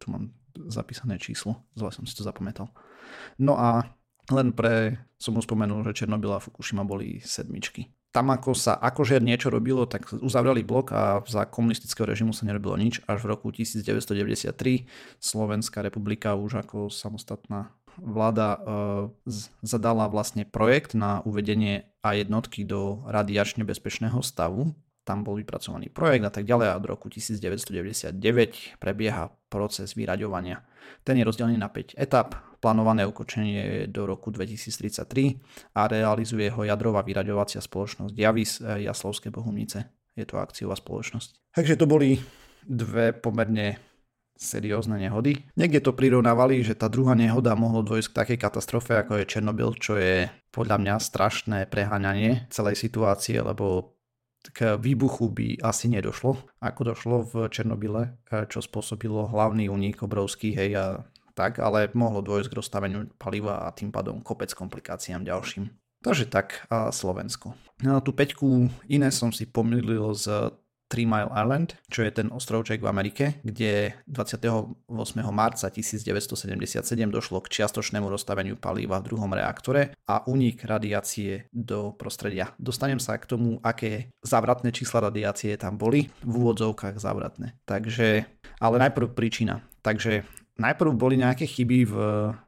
tu 0.00 0.06
mám 0.08 0.32
zapísané 0.68 1.20
číslo, 1.20 1.60
zle 1.76 1.92
som 1.92 2.08
si 2.08 2.16
to 2.16 2.24
zapamätal. 2.24 2.72
No 3.36 3.60
a 3.60 3.84
len 4.32 4.56
pre, 4.56 4.96
som 5.20 5.36
mu 5.36 5.44
spomenul, 5.44 5.84
že 5.92 6.04
Černobyl 6.04 6.32
a 6.32 6.42
Fukushima 6.42 6.82
boli 6.82 7.20
sedmičky 7.20 7.92
tam 8.16 8.32
ako 8.32 8.56
sa 8.56 8.72
akože 8.80 9.20
niečo 9.20 9.52
robilo, 9.52 9.84
tak 9.84 10.08
uzavreli 10.08 10.64
blok 10.64 10.96
a 10.96 11.20
za 11.28 11.44
komunistického 11.44 12.08
režimu 12.08 12.32
sa 12.32 12.48
nerobilo 12.48 12.72
nič. 12.80 13.04
Až 13.04 13.28
v 13.28 13.36
roku 13.36 13.52
1993 13.52 14.56
Slovenská 15.20 15.84
republika 15.84 16.32
už 16.32 16.64
ako 16.64 16.88
samostatná 16.88 17.76
vláda 18.00 18.56
uh, 18.56 18.60
zadala 19.60 20.08
vlastne 20.08 20.48
projekt 20.48 20.96
na 20.96 21.20
uvedenie 21.28 21.92
A 22.00 22.16
jednotky 22.16 22.64
do 22.64 23.04
radiačne 23.04 23.68
bezpečného 23.68 24.24
stavu 24.24 24.72
tam 25.06 25.22
bol 25.22 25.38
vypracovaný 25.38 25.94
projekt 25.94 26.26
a 26.26 26.32
tak 26.34 26.42
ďalej 26.42 26.66
a 26.66 26.74
od 26.74 26.86
roku 26.90 27.06
1999 27.06 28.18
prebieha 28.82 29.30
proces 29.46 29.94
vyraďovania. 29.94 30.66
Ten 31.06 31.22
je 31.22 31.24
rozdelený 31.24 31.54
na 31.62 31.70
5 31.70 31.94
etap, 31.94 32.34
plánované 32.58 33.06
ukončenie 33.06 33.86
do 33.86 34.02
roku 34.10 34.34
2033 34.34 35.78
a 35.78 35.86
realizuje 35.86 36.50
ho 36.50 36.66
jadrová 36.66 37.06
vyraďovacia 37.06 37.62
spoločnosť 37.62 38.12
Javis 38.18 38.58
eh, 38.58 38.90
Jaslovské 38.90 39.30
Bohumnice. 39.30 39.86
Je 40.18 40.26
to 40.26 40.42
akciová 40.42 40.74
spoločnosť. 40.74 41.54
Takže 41.54 41.78
to 41.78 41.86
boli 41.86 42.18
dve 42.66 43.14
pomerne 43.14 43.78
seriózne 44.36 45.00
nehody. 45.00 45.48
Niekde 45.56 45.80
to 45.80 45.96
prirovnávali, 45.96 46.60
že 46.60 46.76
tá 46.76 46.92
druhá 46.92 47.16
nehoda 47.16 47.56
mohlo 47.56 47.80
dôjsť 47.80 48.08
k 48.12 48.18
takej 48.20 48.38
katastrofe, 48.42 48.92
ako 48.98 49.22
je 49.22 49.30
Černobyl, 49.30 49.72
čo 49.80 49.96
je 49.96 50.28
podľa 50.52 50.76
mňa 50.80 50.94
strašné 51.00 51.58
preháňanie 51.72 52.48
celej 52.52 52.76
situácie, 52.76 53.40
lebo 53.40 53.95
k 54.52 54.76
výbuchu 54.76 55.30
by 55.32 55.46
asi 55.62 55.88
nedošlo, 55.88 56.36
ako 56.62 56.80
došlo 56.92 57.16
v 57.26 57.34
Černobyle, 57.50 58.14
eh, 58.30 58.44
čo 58.46 58.62
spôsobilo 58.62 59.30
hlavný 59.30 59.70
únik 59.70 60.02
obrovský, 60.02 60.54
hej, 60.54 60.70
a 60.76 60.86
tak, 61.36 61.60
ale 61.60 61.92
mohlo 61.92 62.24
dôjsť 62.24 62.48
k 62.48 62.58
rozstaveniu 62.58 63.00
paliva 63.20 63.68
a 63.68 63.74
tým 63.74 63.92
pádom 63.92 64.24
kopec 64.24 64.48
komplikáciám 64.56 65.20
ďalším. 65.20 65.68
Takže 66.00 66.30
tak, 66.30 66.64
a 66.72 66.88
Slovensko. 66.94 67.52
Na 67.84 68.00
tú 68.00 68.16
peťku 68.16 68.72
iné 68.88 69.12
som 69.12 69.34
si 69.34 69.44
pomýlil 69.44 70.16
s 70.16 70.24
Three 70.86 71.06
Mile 71.06 71.34
Island, 71.34 71.74
čo 71.90 72.06
je 72.06 72.14
ten 72.14 72.30
ostrovček 72.30 72.78
v 72.78 72.86
Amerike, 72.86 73.24
kde 73.42 73.94
28. 74.06 74.86
marca 75.34 75.66
1977 75.66 76.82
došlo 77.10 77.42
k 77.42 77.50
čiastočnému 77.58 78.06
rozstaveniu 78.06 78.54
palíva 78.54 79.02
v 79.02 79.08
druhom 79.10 79.34
reaktore 79.34 79.98
a 80.06 80.22
unik 80.22 80.62
radiácie 80.62 81.50
do 81.50 81.90
prostredia. 81.98 82.54
Dostanem 82.54 83.02
sa 83.02 83.18
k 83.18 83.26
tomu, 83.26 83.58
aké 83.66 84.14
závratné 84.22 84.70
čísla 84.70 85.10
radiácie 85.10 85.58
tam 85.58 85.74
boli, 85.74 86.06
v 86.22 86.32
úvodzovkách 86.38 87.02
závratné. 87.02 87.58
Takže, 87.66 88.22
ale 88.62 88.76
najprv 88.78 89.10
príčina. 89.10 89.66
Takže 89.82 90.22
najprv 90.56 90.90
boli 90.96 91.20
nejaké 91.20 91.44
chyby 91.44 91.78
v 91.86 91.94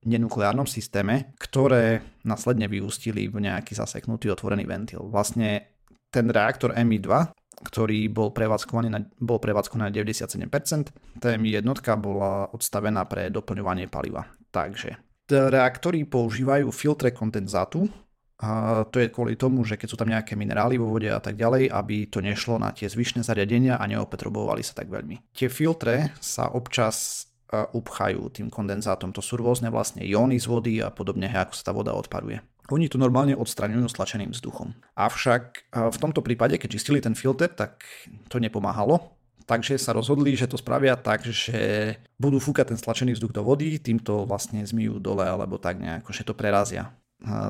nenukleárnom 0.07 0.66
systéme, 0.66 1.35
ktoré 1.42 2.07
následne 2.25 2.66
vyústili 2.71 3.28
v 3.28 3.45
nejaký 3.45 3.76
zaseknutý 3.76 4.33
otvorený 4.33 4.64
ventil. 4.64 5.04
Vlastne 5.07 5.75
ten 6.09 6.25
reaktor 6.33 6.73
MI2 6.73 7.37
ktorý 7.59 8.07
bol 8.11 8.31
prevádzkovaný 8.31 8.88
na, 8.91 9.03
bol 9.19 9.43
prevádzkovaný 9.43 9.91
na 9.91 9.95
97%. 9.95 11.19
TMI 11.19 11.59
jednotka 11.59 11.99
bola 11.99 12.47
odstavená 12.55 13.03
pre 13.11 13.31
doplňovanie 13.35 13.91
paliva. 13.91 14.31
Takže 14.55 14.97
reaktory 15.29 16.09
používajú 16.09 16.73
filtre 16.73 17.12
kondenzátu, 17.12 17.91
a 18.38 18.87
to 18.87 19.03
je 19.03 19.11
kvôli 19.11 19.35
tomu, 19.35 19.67
že 19.67 19.75
keď 19.75 19.88
sú 19.91 19.97
tam 19.99 20.15
nejaké 20.15 20.38
minerály 20.38 20.79
vo 20.79 20.87
vode 20.87 21.11
a 21.11 21.19
tak 21.19 21.35
ďalej, 21.35 21.75
aby 21.75 22.07
to 22.07 22.23
nešlo 22.23 22.62
na 22.62 22.71
tie 22.71 22.87
zvyšné 22.87 23.27
zariadenia 23.27 23.83
a 23.83 23.85
neopetrovovali 23.91 24.62
sa 24.62 24.79
tak 24.79 24.87
veľmi. 24.95 25.35
Tie 25.35 25.50
filtre 25.50 26.15
sa 26.23 26.47
občas 26.55 27.27
upchajú 27.50 28.31
tým 28.31 28.47
kondenzátom. 28.47 29.11
To 29.11 29.19
sú 29.19 29.43
rôzne 29.43 29.75
vlastne 29.75 30.07
ióny 30.07 30.38
z 30.38 30.47
vody 30.47 30.75
a 30.79 30.95
podobne, 30.95 31.27
ako 31.35 31.53
sa 31.57 31.67
tá 31.67 31.73
voda 31.75 31.99
odparuje. 31.99 32.38
Oni 32.69 32.87
to 32.89 33.01
normálne 33.01 33.33
odstraňujú 33.33 33.89
stlačeným 33.89 34.37
vzduchom. 34.37 34.77
Avšak 34.93 35.73
v 35.73 35.99
tomto 35.99 36.21
prípade, 36.21 36.61
keď 36.61 36.69
čistili 36.77 37.01
ten 37.01 37.17
filter, 37.17 37.49
tak 37.49 37.81
to 38.29 38.37
nepomáhalo. 38.37 39.17
Takže 39.49 39.81
sa 39.81 39.97
rozhodli, 39.97 40.37
že 40.37 40.45
to 40.45 40.61
spravia 40.61 40.93
tak, 40.93 41.25
že 41.25 41.97
budú 42.21 42.37
fúkať 42.37 42.77
ten 42.77 42.79
stlačený 42.79 43.17
vzduch 43.17 43.33
do 43.33 43.41
vody, 43.41 43.81
týmto 43.81 44.29
vlastne 44.29 44.61
zmijú 44.61 45.01
dole 45.01 45.25
alebo 45.25 45.57
tak 45.57 45.81
nejako, 45.81 46.13
že 46.13 46.29
to 46.29 46.37
prerazia 46.37 46.93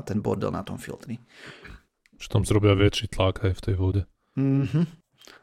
ten 0.07 0.23
bordel 0.23 0.55
na 0.55 0.63
tom 0.63 0.79
filtri. 0.79 1.19
Že 2.15 2.27
tam 2.31 2.43
zrobia 2.47 2.71
väčší 2.79 3.11
tlak 3.11 3.43
aj 3.43 3.53
v 3.59 3.63
tej 3.67 3.75
vode. 3.75 4.01
Mm-hmm. 4.39 4.85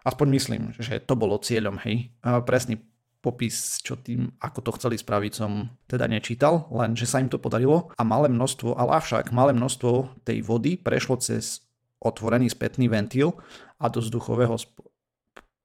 Aspoň 0.08 0.26
myslím, 0.32 0.62
že 0.80 0.96
to 1.04 1.12
bolo 1.12 1.36
cieľom, 1.36 1.76
hej. 1.84 2.08
A 2.24 2.40
presný 2.40 2.80
popis, 3.26 3.82
čo 3.82 3.98
tým, 3.98 4.30
ako 4.38 4.62
to 4.62 4.70
chceli 4.78 4.94
spraviť, 4.94 5.32
som 5.34 5.66
teda 5.90 6.06
nečítal, 6.06 6.70
len 6.70 6.94
že 6.94 7.10
sa 7.10 7.18
im 7.18 7.26
to 7.26 7.42
podarilo 7.42 7.90
a 7.98 8.02
malé 8.06 8.30
množstvo, 8.30 8.78
ale 8.78 9.02
avšak 9.02 9.34
malé 9.34 9.50
množstvo 9.50 10.22
tej 10.22 10.46
vody 10.46 10.78
prešlo 10.78 11.18
cez 11.18 11.66
otvorený 11.98 12.54
spätný 12.54 12.86
ventil 12.86 13.34
a 13.82 13.90
do 13.90 13.98
vzduchového 13.98 14.54
sp- 14.54 14.86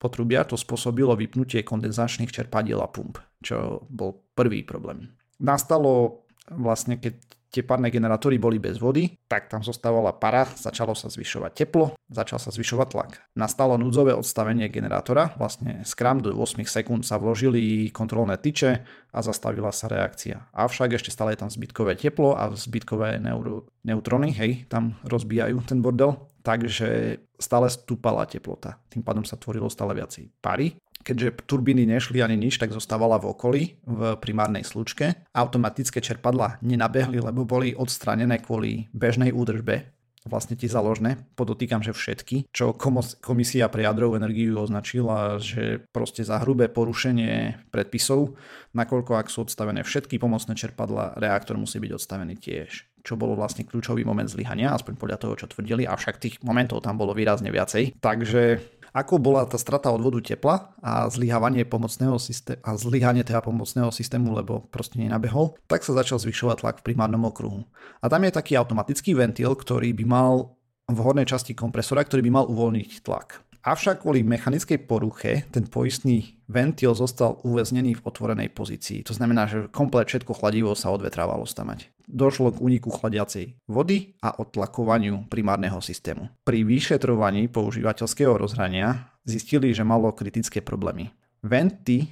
potrubia 0.01 0.41
to 0.41 0.57
spôsobilo 0.57 1.13
vypnutie 1.13 1.61
kondenzačných 1.61 2.33
čerpadiel 2.33 2.81
a 2.81 2.89
pump, 2.89 3.21
čo 3.45 3.85
bol 3.85 4.25
prvý 4.33 4.65
problém. 4.65 5.13
Nastalo 5.37 6.25
vlastne, 6.49 6.97
keď 6.97 7.21
tie 7.51 7.67
parné 7.67 7.91
generátory 7.91 8.39
boli 8.39 8.57
bez 8.57 8.79
vody, 8.79 9.11
tak 9.27 9.51
tam 9.51 9.59
zostávala 9.59 10.15
para, 10.15 10.47
začalo 10.47 10.95
sa 10.95 11.11
zvyšovať 11.11 11.51
teplo, 11.51 11.93
začal 12.07 12.39
sa 12.39 12.49
zvyšovať 12.49 12.87
tlak. 12.95 13.11
Nastalo 13.35 13.75
núdzové 13.75 14.15
odstavenie 14.15 14.71
generátora, 14.71 15.35
vlastne 15.35 15.83
z 15.83 15.93
do 16.23 16.31
8 16.31 16.63
sekúnd 16.63 17.03
sa 17.03 17.19
vložili 17.19 17.91
kontrolné 17.91 18.39
tyče 18.39 18.81
a 19.11 19.19
zastavila 19.19 19.75
sa 19.75 19.91
reakcia. 19.91 20.47
Avšak 20.55 20.95
ešte 20.95 21.11
stále 21.11 21.35
je 21.35 21.43
tam 21.43 21.51
zbytkové 21.51 21.99
teplo 21.99 22.39
a 22.39 22.47
zbytkové 22.55 23.19
neuro, 23.19 23.67
neutrony, 23.83 24.31
hej, 24.31 24.65
tam 24.71 24.95
rozbijajú 25.03 25.59
ten 25.67 25.83
bordel, 25.83 26.15
takže 26.41 27.19
stále 27.35 27.67
stúpala 27.67 28.23
teplota. 28.25 28.79
Tým 28.87 29.03
pádom 29.03 29.27
sa 29.27 29.35
tvorilo 29.35 29.67
stále 29.67 29.91
viacej 29.99 30.31
pary 30.39 30.79
keďže 31.01 31.45
turbíny 31.45 31.85
nešli 31.85 32.21
ani 32.21 32.37
nič, 32.37 32.57
tak 32.61 32.73
zostávala 32.73 33.17
v 33.17 33.29
okolí, 33.33 33.63
v 33.83 34.15
primárnej 34.17 34.63
slučke. 34.63 35.27
Automatické 35.35 35.99
čerpadla 35.99 36.61
nenabehli, 36.61 37.19
lebo 37.19 37.43
boli 37.43 37.73
odstranené 37.75 38.39
kvôli 38.39 38.87
bežnej 38.93 39.33
údržbe 39.33 39.91
vlastne 40.21 40.53
tie 40.53 40.69
založné, 40.69 41.17
podotýkam, 41.33 41.81
že 41.81 41.97
všetky, 41.97 42.53
čo 42.53 42.77
komisia 43.21 43.65
pre 43.73 43.89
jadrovú 43.89 44.21
energiu 44.21 44.53
označila, 44.61 45.41
že 45.41 45.81
proste 45.89 46.21
za 46.21 46.37
hrubé 46.45 46.69
porušenie 46.69 47.65
predpisov, 47.73 48.37
nakoľko 48.77 49.17
ak 49.17 49.33
sú 49.33 49.49
odstavené 49.49 49.81
všetky 49.81 50.21
pomocné 50.21 50.53
čerpadla, 50.53 51.17
reaktor 51.17 51.57
musí 51.57 51.81
byť 51.81 51.91
odstavený 51.97 52.37
tiež 52.37 52.91
čo 53.01 53.17
bolo 53.17 53.33
vlastne 53.33 53.65
kľúčový 53.65 54.05
moment 54.05 54.29
zlyhania, 54.29 54.77
aspoň 54.77 54.93
podľa 54.93 55.17
toho, 55.17 55.33
čo 55.33 55.49
tvrdili, 55.49 55.89
avšak 55.89 56.21
tých 56.21 56.35
momentov 56.45 56.85
tam 56.85 57.01
bolo 57.01 57.17
výrazne 57.17 57.49
viacej. 57.49 57.97
Takže 57.97 58.61
ako 58.91 59.23
bola 59.23 59.47
tá 59.47 59.55
strata 59.55 59.87
odvodu 59.87 60.19
tepla 60.19 60.75
a 60.83 61.07
zlyhávanie 61.07 61.63
pomocného 61.63 62.19
systému 62.19 62.59
a 62.59 62.75
zlyhanie 62.75 63.23
teda 63.23 63.39
pomocného 63.39 63.87
systému, 63.89 64.35
lebo 64.35 64.67
proste 64.67 64.99
nenabehol, 64.99 65.55
tak 65.71 65.87
sa 65.87 65.95
začal 65.95 66.19
zvyšovať 66.19 66.57
tlak 66.59 66.75
v 66.83 66.91
primárnom 66.91 67.23
okruhu. 67.27 67.63
A 68.03 68.11
tam 68.11 68.27
je 68.27 68.35
taký 68.35 68.59
automatický 68.59 69.15
ventil, 69.15 69.55
ktorý 69.55 69.95
by 69.95 70.05
mal 70.05 70.59
v 70.91 70.99
hornej 70.99 71.23
časti 71.23 71.55
kompresora, 71.55 72.03
ktorý 72.03 72.27
by 72.27 72.31
mal 72.31 72.45
uvoľniť 72.51 72.91
tlak. 73.07 73.39
Avšak 73.61 74.01
kvôli 74.01 74.25
mechanickej 74.25 74.89
poruche 74.89 75.45
ten 75.53 75.69
poistný 75.69 76.41
ventil 76.49 76.97
zostal 76.97 77.37
uväznený 77.45 78.01
v 78.01 78.03
otvorenej 78.09 78.49
pozícii. 78.57 79.05
To 79.05 79.13
znamená, 79.13 79.45
že 79.45 79.69
komplet 79.69 80.09
všetko 80.09 80.33
chladivo 80.33 80.73
sa 80.73 80.89
odvetrávalo 80.89 81.45
stamať. 81.45 81.93
Došlo 82.11 82.51
k 82.51 82.59
úniku 82.59 82.91
chladiacej 82.91 83.55
vody 83.71 84.19
a 84.19 84.35
odtlakovaniu 84.35 85.31
primárneho 85.31 85.79
systému. 85.79 86.27
Pri 86.43 86.67
vyšetrovaní 86.67 87.47
používateľského 87.47 88.35
rozhrania 88.35 89.15
zistili, 89.23 89.71
že 89.71 89.87
malo 89.87 90.11
kritické 90.11 90.59
problémy. 90.59 91.15
Ventil 91.39 92.11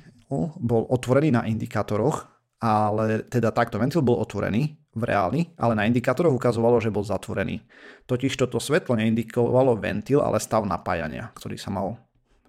bol 0.56 0.88
otvorený 0.88 1.36
na 1.36 1.44
indikátoroch, 1.44 2.32
ale 2.63 3.27
teda 3.27 3.51
takto 3.51 3.75
ventil 3.75 4.00
bol 4.00 4.24
otvorený 4.24 4.79
v 4.96 5.03
reáli, 5.06 5.41
ale 5.60 5.77
na 5.77 5.86
indikátoroch 5.86 6.34
ukazovalo, 6.34 6.82
že 6.82 6.89
bol 6.89 7.06
zatvorený. 7.06 7.62
Totiž 8.10 8.34
toto 8.39 8.58
svetlo 8.58 8.98
neindikovalo 8.98 9.77
ventil, 9.77 10.24
ale 10.24 10.41
stav 10.41 10.65
napájania, 10.65 11.29
ktorý 11.36 11.60
sa 11.60 11.70
mal 11.70 12.00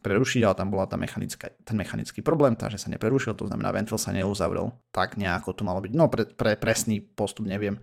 prerušiť, 0.00 0.42
ale 0.42 0.58
tam 0.58 0.72
bola 0.72 0.88
tá 0.88 0.96
mechanická, 0.96 1.52
ten 1.62 1.76
mechanický 1.76 2.24
problém, 2.24 2.56
takže 2.56 2.80
sa 2.80 2.88
neprerušil, 2.88 3.36
to 3.36 3.46
znamená 3.46 3.70
ventil 3.70 4.00
sa 4.00 4.10
neuzavrel. 4.10 4.72
Tak 4.90 5.20
nejako 5.20 5.54
to 5.54 5.62
malo 5.62 5.84
byť. 5.84 5.92
No 5.92 6.08
pre, 6.08 6.24
pre 6.26 6.56
presný 6.56 7.04
postup 7.04 7.46
neviem. 7.46 7.78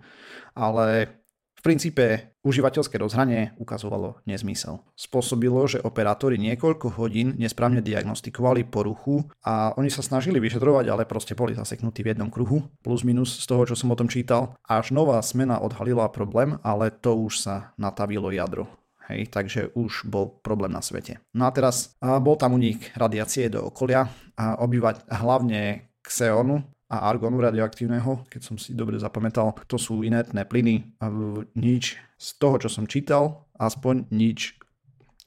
Ale 0.58 1.18
v 1.58 1.66
princípe 1.66 2.38
užívateľské 2.46 3.02
rozhranie 3.02 3.50
ukazovalo 3.58 4.22
nezmysel. 4.30 4.78
Spôsobilo, 4.94 5.66
že 5.66 5.82
operátori 5.82 6.38
niekoľko 6.38 6.94
hodín 6.94 7.34
nesprávne 7.34 7.82
diagnostikovali 7.82 8.62
poruchu 8.62 9.26
a 9.42 9.74
oni 9.74 9.90
sa 9.90 10.06
snažili 10.06 10.38
vyšetrovať, 10.38 10.86
ale 10.86 11.02
proste 11.02 11.34
boli 11.34 11.58
zaseknutí 11.58 12.06
v 12.06 12.14
jednom 12.14 12.30
kruhu, 12.30 12.62
plus 12.78 13.02
minus 13.02 13.42
z 13.42 13.46
toho, 13.50 13.66
čo 13.66 13.74
som 13.74 13.90
o 13.90 13.98
tom 13.98 14.06
čítal. 14.06 14.54
Až 14.70 14.94
nová 14.94 15.18
smena 15.18 15.58
odhalila 15.58 16.06
problém, 16.14 16.62
ale 16.62 16.94
to 16.94 17.18
už 17.18 17.42
sa 17.42 17.74
natavilo 17.74 18.30
jadro. 18.30 18.70
Hej, 19.08 19.32
takže 19.32 19.72
už 19.72 20.04
bol 20.04 20.38
problém 20.44 20.68
na 20.68 20.84
svete. 20.84 21.24
No 21.32 21.48
a 21.48 21.50
teraz 21.50 21.96
a 22.04 22.20
bol 22.20 22.36
tam 22.36 22.54
unik 22.60 22.92
radiácie 22.94 23.48
do 23.48 23.72
okolia 23.72 24.04
a 24.36 24.60
obývať 24.60 25.08
hlavne 25.08 25.88
Xeonu, 26.04 26.60
a 26.88 27.04
argonu 27.04 27.36
radioaktívneho, 27.44 28.24
keď 28.32 28.40
som 28.40 28.56
si 28.56 28.72
dobre 28.72 28.96
zapamätal, 28.96 29.52
to 29.68 29.76
sú 29.76 30.00
inertné 30.00 30.48
plyny 30.48 30.88
a 31.04 31.12
nič 31.52 32.00
z 32.16 32.28
toho, 32.40 32.56
čo 32.56 32.72
som 32.72 32.88
čítal, 32.88 33.44
aspoň 33.60 34.08
nič 34.08 34.56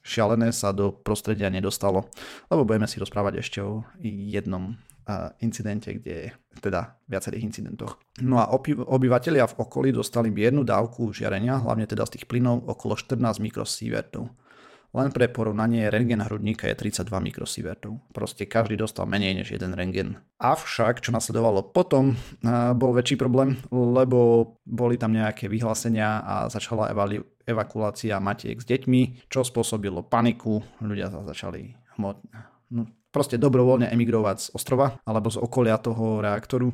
šialené 0.02 0.50
sa 0.50 0.74
do 0.74 0.90
prostredia 0.90 1.46
nedostalo. 1.54 2.10
Lebo 2.50 2.66
budeme 2.66 2.90
si 2.90 2.98
rozprávať 2.98 3.38
ešte 3.38 3.62
o 3.62 3.86
jednom 4.02 4.74
incidente, 5.38 5.94
kde 5.94 6.34
teda 6.60 7.00
viacerých 7.08 7.48
incidentoch. 7.48 7.96
No 8.20 8.42
a 8.42 8.50
obyvateľia 8.90 9.48
v 9.48 9.58
okolí 9.62 9.88
dostali 9.94 10.28
miernu 10.28 10.66
dávku 10.66 11.14
žiarenia, 11.14 11.62
hlavne 11.62 11.88
teda 11.88 12.04
z 12.04 12.18
tých 12.18 12.28
plynov 12.28 12.68
okolo 12.68 12.98
14 12.98 13.40
mikrosievertov. 13.40 14.28
Len 14.92 15.08
pre 15.08 15.24
porovnanie 15.32 15.88
rengen 15.88 16.20
hrudníka 16.20 16.68
je 16.68 16.76
32 16.76 17.08
mikrosievertov. 17.32 18.12
Proste 18.12 18.44
každý 18.44 18.76
dostal 18.76 19.08
menej 19.08 19.40
než 19.40 19.56
jeden 19.56 19.72
rengen. 19.72 20.20
Avšak, 20.36 21.00
čo 21.00 21.16
nasledovalo 21.16 21.72
potom, 21.72 22.12
bol 22.76 22.92
väčší 22.92 23.16
problém, 23.16 23.56
lebo 23.72 24.52
boli 24.68 25.00
tam 25.00 25.16
nejaké 25.16 25.48
vyhlásenia 25.48 26.20
a 26.20 26.34
začala 26.52 26.92
evakuácia 27.48 28.20
matiek 28.20 28.60
s 28.60 28.68
deťmi, 28.68 29.32
čo 29.32 29.40
spôsobilo 29.40 30.04
paniku. 30.04 30.60
Ľudia 30.84 31.08
sa 31.08 31.24
začali 31.24 31.72
hmot... 31.96 32.16
no, 32.76 32.84
proste 33.12 33.36
dobrovoľne 33.36 33.92
emigrovať 33.92 34.36
z 34.40 34.48
ostrova 34.56 34.96
alebo 35.04 35.28
z 35.28 35.38
okolia 35.38 35.76
toho 35.76 36.24
reaktoru 36.24 36.72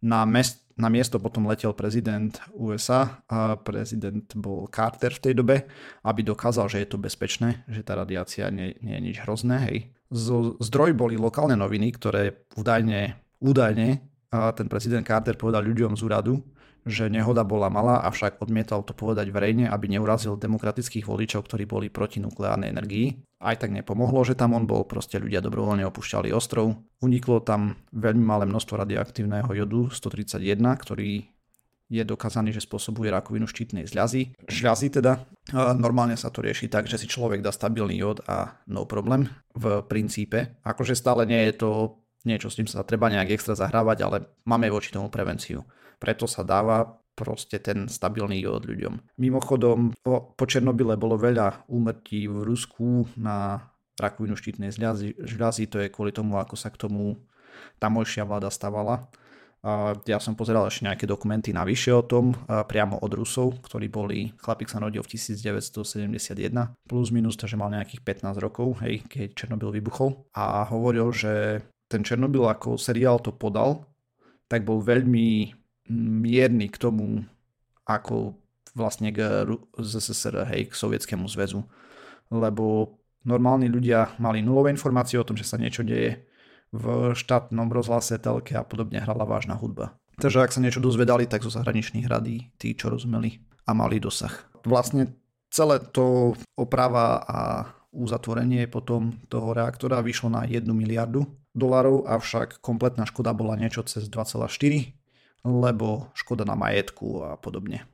na, 0.00 0.24
mest, 0.24 0.64
na 0.80 0.88
miesto 0.88 1.20
potom 1.20 1.44
letel 1.44 1.76
prezident 1.76 2.32
USA 2.56 3.20
a 3.28 3.60
prezident 3.60 4.24
bol 4.32 4.64
Carter 4.72 5.12
v 5.12 5.22
tej 5.28 5.34
dobe, 5.36 5.56
aby 6.04 6.20
dokázal, 6.24 6.72
že 6.72 6.80
je 6.80 6.88
to 6.88 6.96
bezpečné, 6.96 7.68
že 7.68 7.84
tá 7.84 7.96
radiácia 7.98 8.48
nie, 8.48 8.72
nie 8.80 8.96
je 8.96 9.04
nič 9.12 9.16
hrozné. 9.24 9.56
Hej. 9.68 9.78
Z, 10.10 10.56
zdroj 10.58 10.96
boli 10.96 11.20
lokálne 11.20 11.54
noviny, 11.54 11.92
ktoré 11.94 12.48
údajne, 12.56 13.20
údajne 13.44 14.00
a 14.32 14.54
ten 14.56 14.66
prezident 14.66 15.04
Carter 15.04 15.36
povedal 15.36 15.66
ľuďom 15.66 15.94
z 15.94 16.02
úradu, 16.02 16.34
že 16.88 17.12
nehoda 17.12 17.44
bola 17.44 17.68
malá, 17.68 18.00
avšak 18.06 18.40
odmietal 18.40 18.80
to 18.80 18.96
povedať 18.96 19.28
verejne, 19.28 19.68
aby 19.68 19.86
neurazil 19.90 20.40
demokratických 20.40 21.04
voličov, 21.04 21.44
ktorí 21.44 21.68
boli 21.68 21.92
proti 21.92 22.20
nukleárnej 22.20 22.72
energii. 22.72 23.20
Aj 23.40 23.56
tak 23.56 23.72
nepomohlo, 23.72 24.20
že 24.24 24.36
tam 24.36 24.52
on 24.52 24.68
bol, 24.68 24.84
proste 24.84 25.16
ľudia 25.16 25.40
dobrovoľne 25.40 25.84
opúšťali 25.88 26.28
ostrov. 26.32 26.76
Uniklo 27.00 27.40
tam 27.40 27.76
veľmi 27.92 28.24
malé 28.24 28.44
množstvo 28.44 28.80
radioaktívneho 28.84 29.48
jodu 29.52 29.88
131, 29.92 30.60
ktorý 30.76 31.28
je 31.90 32.06
dokázaný, 32.06 32.54
že 32.54 32.62
spôsobuje 32.62 33.10
rakovinu 33.10 33.50
štítnej 33.50 33.82
zľazy. 33.90 34.38
Žľazy 34.46 34.94
teda. 34.94 35.26
Normálne 35.74 36.14
sa 36.14 36.30
to 36.30 36.38
rieši 36.38 36.70
tak, 36.70 36.86
že 36.86 37.02
si 37.02 37.10
človek 37.10 37.42
dá 37.42 37.50
stabilný 37.50 37.98
jód 37.98 38.22
a 38.30 38.62
no 38.70 38.86
problém 38.86 39.26
v 39.58 39.82
princípe. 39.90 40.54
Akože 40.62 40.94
stále 40.94 41.26
nie 41.26 41.50
je 41.50 41.58
to 41.58 41.98
niečo, 42.22 42.46
s 42.46 42.62
tým 42.62 42.70
sa 42.70 42.86
treba 42.86 43.10
nejak 43.10 43.34
extra 43.34 43.58
zahrávať, 43.58 43.98
ale 44.06 44.16
máme 44.46 44.70
voči 44.70 44.94
tomu 44.94 45.10
prevenciu. 45.10 45.66
Preto 46.00 46.24
sa 46.24 46.40
dáva 46.40 46.96
proste 47.12 47.60
ten 47.60 47.84
stabilný 47.84 48.40
jód 48.40 48.64
ľuďom. 48.64 49.20
Mimochodom, 49.20 49.92
po 50.08 50.44
Černobyle 50.48 50.96
bolo 50.96 51.20
veľa 51.20 51.68
úmrtí 51.68 52.24
v 52.24 52.40
Rusku 52.48 53.04
na 53.20 53.68
rakovinu 54.00 54.32
štítnej 54.32 54.72
žľazy. 55.20 55.68
To 55.68 55.84
je 55.84 55.92
kvôli 55.92 56.16
tomu, 56.16 56.40
ako 56.40 56.56
sa 56.56 56.72
k 56.72 56.80
tomu 56.80 57.20
tamojšia 57.76 58.24
vláda 58.24 58.48
stavala. 58.48 59.12
Ja 60.08 60.16
som 60.16 60.32
pozeral 60.32 60.64
ešte 60.64 60.88
nejaké 60.88 61.04
dokumenty 61.04 61.52
navyše 61.52 61.92
o 61.92 62.00
tom, 62.00 62.32
priamo 62.48 62.96
od 62.96 63.12
Rusov, 63.12 63.60
ktorí 63.60 63.92
boli, 63.92 64.32
chlapík 64.40 64.72
sa 64.72 64.80
narodil 64.80 65.04
v 65.04 65.20
1971, 65.20 66.32
plus 66.88 67.12
minus, 67.12 67.36
takže 67.36 67.60
mal 67.60 67.68
nejakých 67.68 68.00
15 68.24 68.40
rokov, 68.40 68.80
hej, 68.80 69.04
keď 69.04 69.36
Černobyl 69.36 69.76
vybuchol. 69.76 70.24
A 70.32 70.64
hovoril, 70.64 71.12
že 71.12 71.60
ten 71.92 72.00
Černobyl 72.00 72.48
ako 72.48 72.80
seriál 72.80 73.20
to 73.20 73.36
podal, 73.36 73.84
tak 74.48 74.64
bol 74.64 74.80
veľmi 74.80 75.59
mierny 75.88 76.68
k 76.68 76.76
tomu, 76.76 77.24
ako 77.86 78.36
vlastne 78.74 79.10
k 79.10 79.46
ZSSR, 79.78 80.46
hej, 80.50 80.70
k 80.70 80.74
Sovietskému 80.74 81.26
zväzu. 81.26 81.66
Lebo 82.30 82.96
normálni 83.26 83.66
ľudia 83.66 84.14
mali 84.22 84.40
nulové 84.40 84.70
informácie 84.70 85.18
o 85.18 85.26
tom, 85.26 85.34
že 85.34 85.48
sa 85.48 85.58
niečo 85.58 85.82
deje 85.82 86.24
v 86.70 87.14
štátnom 87.18 87.66
rozhlase, 87.66 88.14
telke 88.22 88.54
a 88.54 88.62
podobne 88.62 89.02
hrala 89.02 89.26
vážna 89.26 89.58
hudba. 89.58 89.98
Takže 90.22 90.44
ak 90.44 90.54
sa 90.54 90.62
niečo 90.62 90.78
dozvedali, 90.78 91.26
tak 91.26 91.42
zo 91.42 91.50
zahraničných 91.50 92.06
radí, 92.06 92.52
tí, 92.60 92.76
čo 92.76 92.92
rozumeli 92.92 93.40
a 93.66 93.74
mali 93.74 93.98
dosah. 93.98 94.30
Vlastne 94.62 95.16
celé 95.50 95.82
to 95.90 96.36
oprava 96.54 97.24
a 97.26 97.40
uzatvorenie 97.90 98.70
potom 98.70 99.10
toho 99.26 99.50
reaktora 99.50 99.98
vyšlo 99.98 100.30
na 100.30 100.46
1 100.46 100.62
miliardu 100.70 101.26
dolarov, 101.50 102.06
avšak 102.06 102.62
kompletná 102.62 103.02
škoda 103.02 103.34
bola 103.34 103.58
niečo 103.58 103.82
cez 103.82 104.06
2,4 104.06 104.99
lebo 105.44 106.12
škoda 106.16 106.44
na 106.44 106.56
majetku 106.58 107.24
a 107.24 107.30
podobne. 107.40 107.86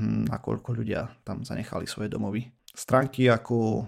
Hm, 0.00 0.26
nakoľko 0.28 0.70
ľudia 0.74 1.10
tam 1.22 1.46
zanechali 1.46 1.86
svoje 1.86 2.10
domovy. 2.10 2.50
Stránky 2.74 3.30
ako 3.30 3.86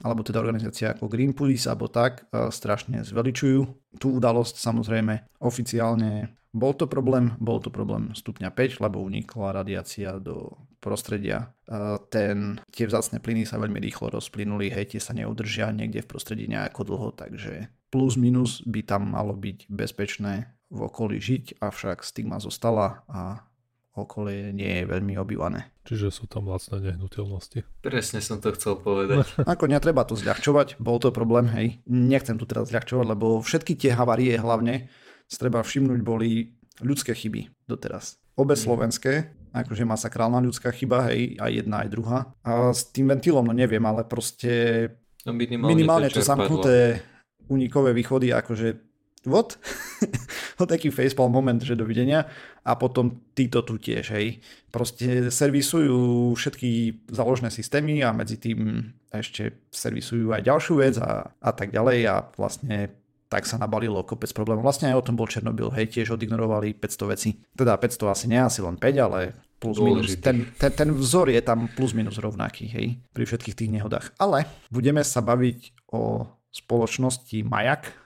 alebo 0.00 0.24
teda 0.24 0.40
organizácia 0.40 0.96
ako 0.96 1.12
Greenpeace 1.12 1.68
alebo 1.68 1.92
tak 1.92 2.24
e, 2.32 2.48
strašne 2.48 3.04
zveličujú 3.04 3.60
tú 4.00 4.16
udalosť 4.16 4.56
samozrejme 4.56 5.28
oficiálne 5.44 6.32
bol 6.52 6.76
to 6.76 6.84
problém, 6.84 7.32
bol 7.40 7.64
to 7.64 7.72
problém 7.72 8.12
stupňa 8.12 8.52
5, 8.52 8.84
lebo 8.84 9.00
unikla 9.00 9.56
radiácia 9.56 10.20
do 10.20 10.52
prostredia. 10.84 11.52
E, 11.64 11.96
ten, 12.12 12.60
tie 12.68 12.84
vzácne 12.84 13.24
plyny 13.24 13.48
sa 13.48 13.56
veľmi 13.56 13.80
rýchlo 13.80 14.12
rozplynuli, 14.12 14.68
hej, 14.68 14.96
tie 14.96 15.00
sa 15.00 15.16
neudržia 15.16 15.72
niekde 15.72 16.04
v 16.04 16.10
prostredí 16.12 16.44
nejako 16.48 16.88
dlho, 16.88 17.08
takže 17.16 17.72
plus 17.88 18.20
minus 18.20 18.60
by 18.64 18.84
tam 18.84 19.16
malo 19.16 19.32
byť 19.32 19.68
bezpečné 19.68 20.48
v 20.72 20.80
okolí 20.88 21.20
žiť, 21.20 21.60
avšak 21.60 22.00
stigma 22.00 22.40
zostala 22.40 23.04
a 23.06 23.44
okolie 23.92 24.56
nie 24.56 24.82
je 24.82 24.84
veľmi 24.88 25.20
obývané. 25.20 25.68
Čiže 25.84 26.08
sú 26.08 26.24
tam 26.24 26.48
lacné 26.48 26.80
nehnuteľnosti. 26.80 27.84
Presne 27.84 28.24
som 28.24 28.40
to 28.40 28.56
chcel 28.56 28.80
povedať. 28.80 29.28
Ako 29.52 29.68
netreba 29.68 30.08
to 30.08 30.16
zľahčovať, 30.16 30.80
bol 30.80 30.96
to 30.96 31.12
problém, 31.12 31.44
hej. 31.52 31.84
Nechcem 31.84 32.40
tu 32.40 32.48
teraz 32.48 32.72
zľahčovať, 32.72 33.04
lebo 33.04 33.44
všetky 33.44 33.76
tie 33.76 33.92
havarie 33.92 34.32
hlavne 34.40 34.88
treba 35.28 35.64
všimnúť 35.64 36.00
boli 36.04 36.56
ľudské 36.80 37.12
chyby 37.12 37.68
doteraz. 37.68 38.20
Obe 38.36 38.56
mm. 38.56 38.60
slovenské, 38.64 39.12
akože 39.52 39.84
masakrálna 39.84 40.40
ľudská 40.40 40.72
chyba, 40.72 41.12
hej, 41.12 41.36
aj 41.36 41.52
jedna, 41.52 41.84
aj 41.84 41.88
druhá. 41.92 42.18
A 42.44 42.72
s 42.72 42.88
tým 42.88 43.12
ventilom, 43.12 43.44
no 43.44 43.52
neviem, 43.52 43.84
ale 43.84 44.08
proste 44.08 44.88
no 45.28 45.36
minimálne, 45.36 45.72
minimálne 45.72 46.08
to, 46.08 46.20
to 46.20 46.28
zamknuté 46.28 47.04
unikové 47.52 47.92
východy, 47.92 48.32
akože 48.32 48.91
what? 49.26 49.58
no 50.58 50.66
taký 50.66 50.90
facepalm 50.90 51.32
moment, 51.32 51.62
že 51.62 51.78
dovidenia. 51.78 52.26
A 52.62 52.78
potom 52.78 53.22
títo 53.34 53.66
tu 53.66 53.78
tiež, 53.78 54.14
hej. 54.14 54.38
Proste 54.70 55.34
servisujú 55.34 56.32
všetky 56.38 57.02
záložné 57.10 57.50
systémy 57.50 58.06
a 58.06 58.14
medzi 58.14 58.38
tým 58.38 58.90
ešte 59.10 59.66
servisujú 59.74 60.30
aj 60.30 60.46
ďalšiu 60.46 60.74
vec 60.78 60.94
a, 61.02 61.34
a 61.34 61.50
tak 61.50 61.74
ďalej 61.74 61.98
a 62.06 62.16
vlastne 62.38 63.02
tak 63.32 63.48
sa 63.48 63.56
nabalilo 63.56 64.04
kopec 64.04 64.28
problémov. 64.36 64.60
Vlastne 64.60 64.92
aj 64.92 65.00
o 65.00 65.06
tom 65.08 65.16
bol 65.16 65.24
Černobyl, 65.24 65.72
hej, 65.72 65.88
tiež 65.88 66.12
odignorovali 66.20 66.76
500 66.76 67.12
veci. 67.16 67.40
Teda 67.56 67.80
500 67.80 68.12
asi 68.12 68.26
nie, 68.28 68.36
asi 68.36 68.60
len 68.60 68.76
5, 68.76 69.06
ale 69.08 69.32
plus 69.56 69.80
minus. 69.80 70.12
Ten, 70.20 70.52
ten, 70.60 70.68
ten 70.76 70.92
vzor 70.92 71.32
je 71.32 71.40
tam 71.40 71.64
plus 71.72 71.96
minus 71.96 72.20
rovnaký, 72.20 72.68
hej, 72.68 73.00
pri 73.16 73.24
všetkých 73.24 73.56
tých 73.56 73.72
nehodách. 73.72 74.12
Ale 74.20 74.44
budeme 74.68 75.00
sa 75.00 75.24
baviť 75.24 75.88
o 75.96 76.28
spoločnosti 76.52 77.40
Majak, 77.48 78.01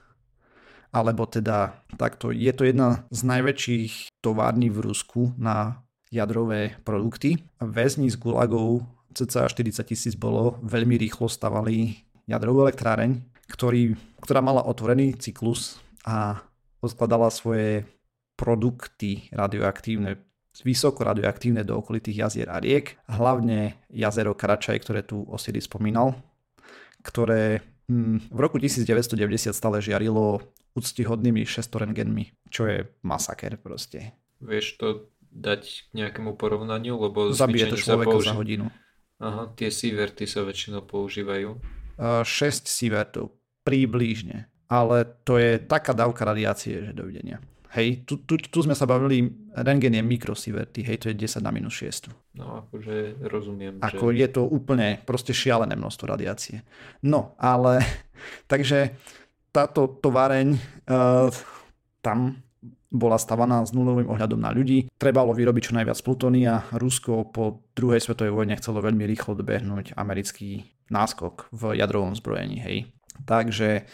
alebo 0.91 1.27
teda 1.27 1.83
takto, 1.99 2.31
je 2.31 2.51
to 2.55 2.63
jedna 2.63 3.03
z 3.11 3.19
najväčších 3.27 3.93
tovární 4.23 4.71
v 4.71 4.91
Rusku 4.91 5.35
na 5.35 5.83
jadrové 6.11 6.79
produkty. 6.87 7.43
Väzni 7.59 8.07
z 8.07 8.15
Gulagov, 8.15 8.87
cca 9.11 9.47
40 9.47 9.83
tisíc 9.83 10.15
bolo, 10.15 10.59
veľmi 10.63 10.95
rýchlo 10.95 11.27
stavali 11.27 12.07
jadrovú 12.27 12.67
elektráreň, 12.67 13.19
ktorý, 13.51 13.95
ktorá 14.23 14.39
mala 14.43 14.63
otvorený 14.63 15.19
cyklus 15.19 15.79
a 16.07 16.39
odkladala 16.79 17.31
svoje 17.31 17.83
produkty 18.37 19.27
radioaktívne 19.33 20.21
vysoko 20.65 21.05
radioaktívne 21.05 21.61
do 21.61 21.77
okolitých 21.77 22.17
jazier 22.25 22.49
a 22.49 22.57
riek, 22.57 22.97
hlavne 23.05 23.77
jazero 23.93 24.33
Karačaj, 24.33 24.81
ktoré 24.81 25.05
tu 25.05 25.21
Osiris 25.29 25.69
spomínal, 25.69 26.17
ktoré 27.05 27.61
hm, 27.85 28.33
v 28.33 28.39
roku 28.41 28.57
1990 28.57 29.53
stále 29.53 29.77
žiarilo 29.85 30.41
úctihodnými 30.77 31.41
šestorengenmi, 31.43 32.47
čo 32.53 32.69
je 32.69 32.85
masaker 33.01 33.57
proste. 33.57 34.13
Vieš 34.37 34.77
to 34.77 34.87
dať 35.33 35.89
k 35.89 35.91
nejakému 35.97 36.37
porovnaniu, 36.37 37.01
lebo 37.01 37.33
Zabije 37.33 37.73
to 37.73 37.77
človeka 37.77 38.13
použi- 38.13 38.29
za 38.29 38.37
hodinu. 38.37 38.65
Aha, 39.17 39.49
tie 39.57 39.73
sieverty 39.73 40.29
sa 40.29 40.45
väčšinou 40.45 40.85
používajú. 40.85 41.57
Uh, 41.97 42.21
6 42.21 42.69
sievertov, 42.69 43.33
približne. 43.65 44.45
Ale 44.69 45.09
to 45.25 45.41
je 45.41 45.57
taká 45.57 45.97
dávka 45.97 46.21
radiácie, 46.21 46.85
že 46.85 46.93
dovidenia. 46.93 47.41
Hej, 47.73 48.07
tu, 48.07 48.21
tu, 48.23 48.39
tu 48.39 48.59
sme 48.63 48.77
sa 48.77 48.87
bavili, 48.87 49.27
rengen 49.57 49.91
je 49.91 50.03
mikrosieverty, 50.05 50.87
hej, 50.87 50.97
to 51.03 51.05
je 51.11 51.15
10 51.17 51.43
na 51.43 51.51
minus 51.51 51.75
6. 51.81 52.13
No, 52.39 52.63
akože 52.63 53.27
rozumiem. 53.27 53.83
Ako 53.83 54.13
že... 54.13 54.23
je 54.23 54.27
to 54.31 54.41
úplne 54.47 55.01
proste 55.03 55.35
šialené 55.35 55.75
množstvo 55.75 56.05
radiácie. 56.07 56.63
No, 57.03 57.35
ale 57.41 57.83
takže 58.51 58.95
táto 59.57 59.97
továreň 59.97 60.53
uh, 60.53 61.33
tam 62.05 62.45
bola 62.93 63.17
stavaná 63.17 63.65
s 63.65 63.73
nulovým 63.73 64.07
ohľadom 64.07 64.39
na 64.39 64.53
ľudí. 64.53 64.87
Trebalo 64.95 65.33
vyrobiť 65.33 65.73
čo 65.73 65.75
najviac 65.75 65.99
plutónia. 66.05 66.63
Rusko 66.71 67.27
po 67.33 67.65
druhej 67.73 67.99
svetovej 67.99 68.31
vojne 68.31 68.55
chcelo 68.55 68.85
veľmi 68.85 69.03
rýchlo 69.03 69.35
dobehnúť 69.35 69.97
americký 69.97 70.69
náskok 70.87 71.51
v 71.51 71.75
jadrovom 71.75 72.15
zbrojení. 72.15 72.63
Hej. 72.63 72.77
Takže 73.27 73.89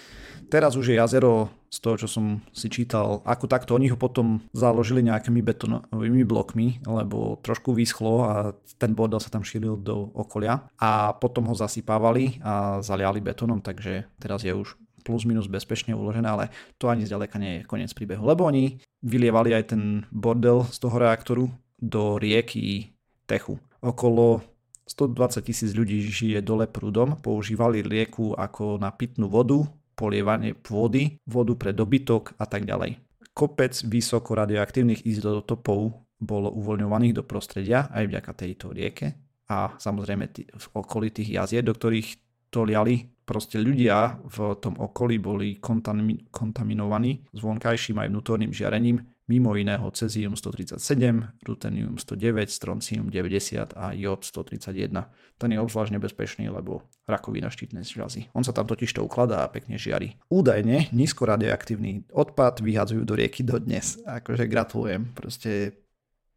teraz 0.51 0.75
už 0.75 0.93
je 0.93 0.99
jazero 0.99 1.49
z 1.73 1.77
toho, 1.81 1.95
čo 1.97 2.05
som 2.05 2.37
si 2.53 2.69
čítal, 2.69 3.25
ako 3.25 3.49
takto 3.49 3.73
oni 3.73 3.89
ho 3.89 3.97
potom 3.97 4.45
založili 4.53 5.01
nejakými 5.01 5.41
betonovými 5.41 6.21
blokmi, 6.21 6.85
lebo 6.85 7.41
trošku 7.41 7.73
vyschlo 7.73 8.29
a 8.29 8.53
ten 8.77 8.93
bordel 8.93 9.17
sa 9.17 9.33
tam 9.33 9.41
šíril 9.41 9.81
do 9.81 10.13
okolia 10.13 10.69
a 10.77 11.17
potom 11.17 11.49
ho 11.49 11.55
zasypávali 11.57 12.37
a 12.45 12.77
zaliali 12.85 13.25
betónom, 13.25 13.57
takže 13.57 14.05
teraz 14.21 14.45
je 14.45 14.53
už 14.53 14.77
plus 15.03 15.27
minus 15.27 15.51
bezpečne 15.51 15.93
uložené, 15.93 16.25
ale 16.25 16.45
to 16.79 16.87
ani 16.87 17.03
zďaleka 17.03 17.37
nie 17.37 17.61
je 17.61 17.67
koniec 17.67 17.91
príbehu, 17.91 18.23
lebo 18.23 18.47
oni 18.47 18.79
vylievali 19.03 19.51
aj 19.51 19.75
ten 19.75 20.07
bordel 20.09 20.63
z 20.71 20.77
toho 20.79 20.95
reaktoru 20.97 21.45
do 21.77 22.15
rieky 22.15 22.95
Techu. 23.27 23.59
Okolo 23.83 24.43
120 24.87 25.43
tisíc 25.43 25.71
ľudí 25.75 25.99
žije 26.03 26.39
dole 26.43 26.67
prúdom, 26.67 27.19
používali 27.19 27.83
rieku 27.83 28.35
ako 28.35 28.79
na 28.79 28.91
pitnú 28.91 29.31
vodu, 29.31 29.63
polievanie 29.95 30.55
pôdy, 30.55 31.19
vodu 31.27 31.53
pre 31.55 31.71
dobytok 31.71 32.35
a 32.39 32.45
tak 32.47 32.67
ďalej. 32.67 32.99
Kopec 33.33 33.73
vysoko 33.87 34.37
radioaktívnych 34.37 35.07
izotopov 35.09 36.03
bolo 36.21 36.49
uvoľňovaných 36.53 37.13
do 37.19 37.23
prostredia 37.25 37.89
aj 37.91 38.07
vďaka 38.07 38.31
tejto 38.37 38.71
rieke 38.71 39.17
a 39.49 39.75
samozrejme 39.75 40.25
v 40.35 40.65
okolitých 40.71 41.41
jazier, 41.41 41.63
do 41.65 41.75
ktorých 41.75 42.07
to 42.53 42.63
liali 42.63 43.12
proste 43.25 43.59
ľudia 43.59 44.19
v 44.27 44.55
tom 44.59 44.75
okolí 44.77 45.19
boli 45.19 45.57
kontamin- 45.59 46.27
kontaminovaní 46.29 47.23
zvonkajším 47.33 48.03
aj 48.03 48.07
vnútorným 48.11 48.51
žiarením, 48.51 49.03
mimo 49.27 49.55
iného 49.55 49.87
cezium 49.95 50.35
137, 50.35 51.47
rutenium 51.47 51.95
109, 51.95 52.51
stroncium 52.51 53.07
90 53.07 53.71
a 53.75 53.95
jod 53.95 54.21
131. 54.27 55.07
Ten 55.39 55.49
je 55.55 55.59
obzvlášť 55.59 55.91
nebezpečný, 55.95 56.51
lebo 56.51 56.83
rakovina 57.07 57.47
štítnej 57.47 57.87
žľazy. 57.87 58.35
On 58.35 58.43
sa 58.43 58.51
tam 58.51 58.67
totiž 58.67 58.91
to 58.91 59.01
ukladá 59.03 59.47
a 59.47 59.51
pekne 59.51 59.79
žiari. 59.79 60.19
Údajne 60.27 60.91
nízko 60.91 61.23
radioaktívny 61.23 62.11
odpad 62.11 62.59
vyhadzujú 62.59 63.07
do 63.07 63.15
rieky 63.15 63.47
dodnes. 63.47 63.99
Akože 64.03 64.43
gratulujem, 64.47 65.15
proste 65.15 65.82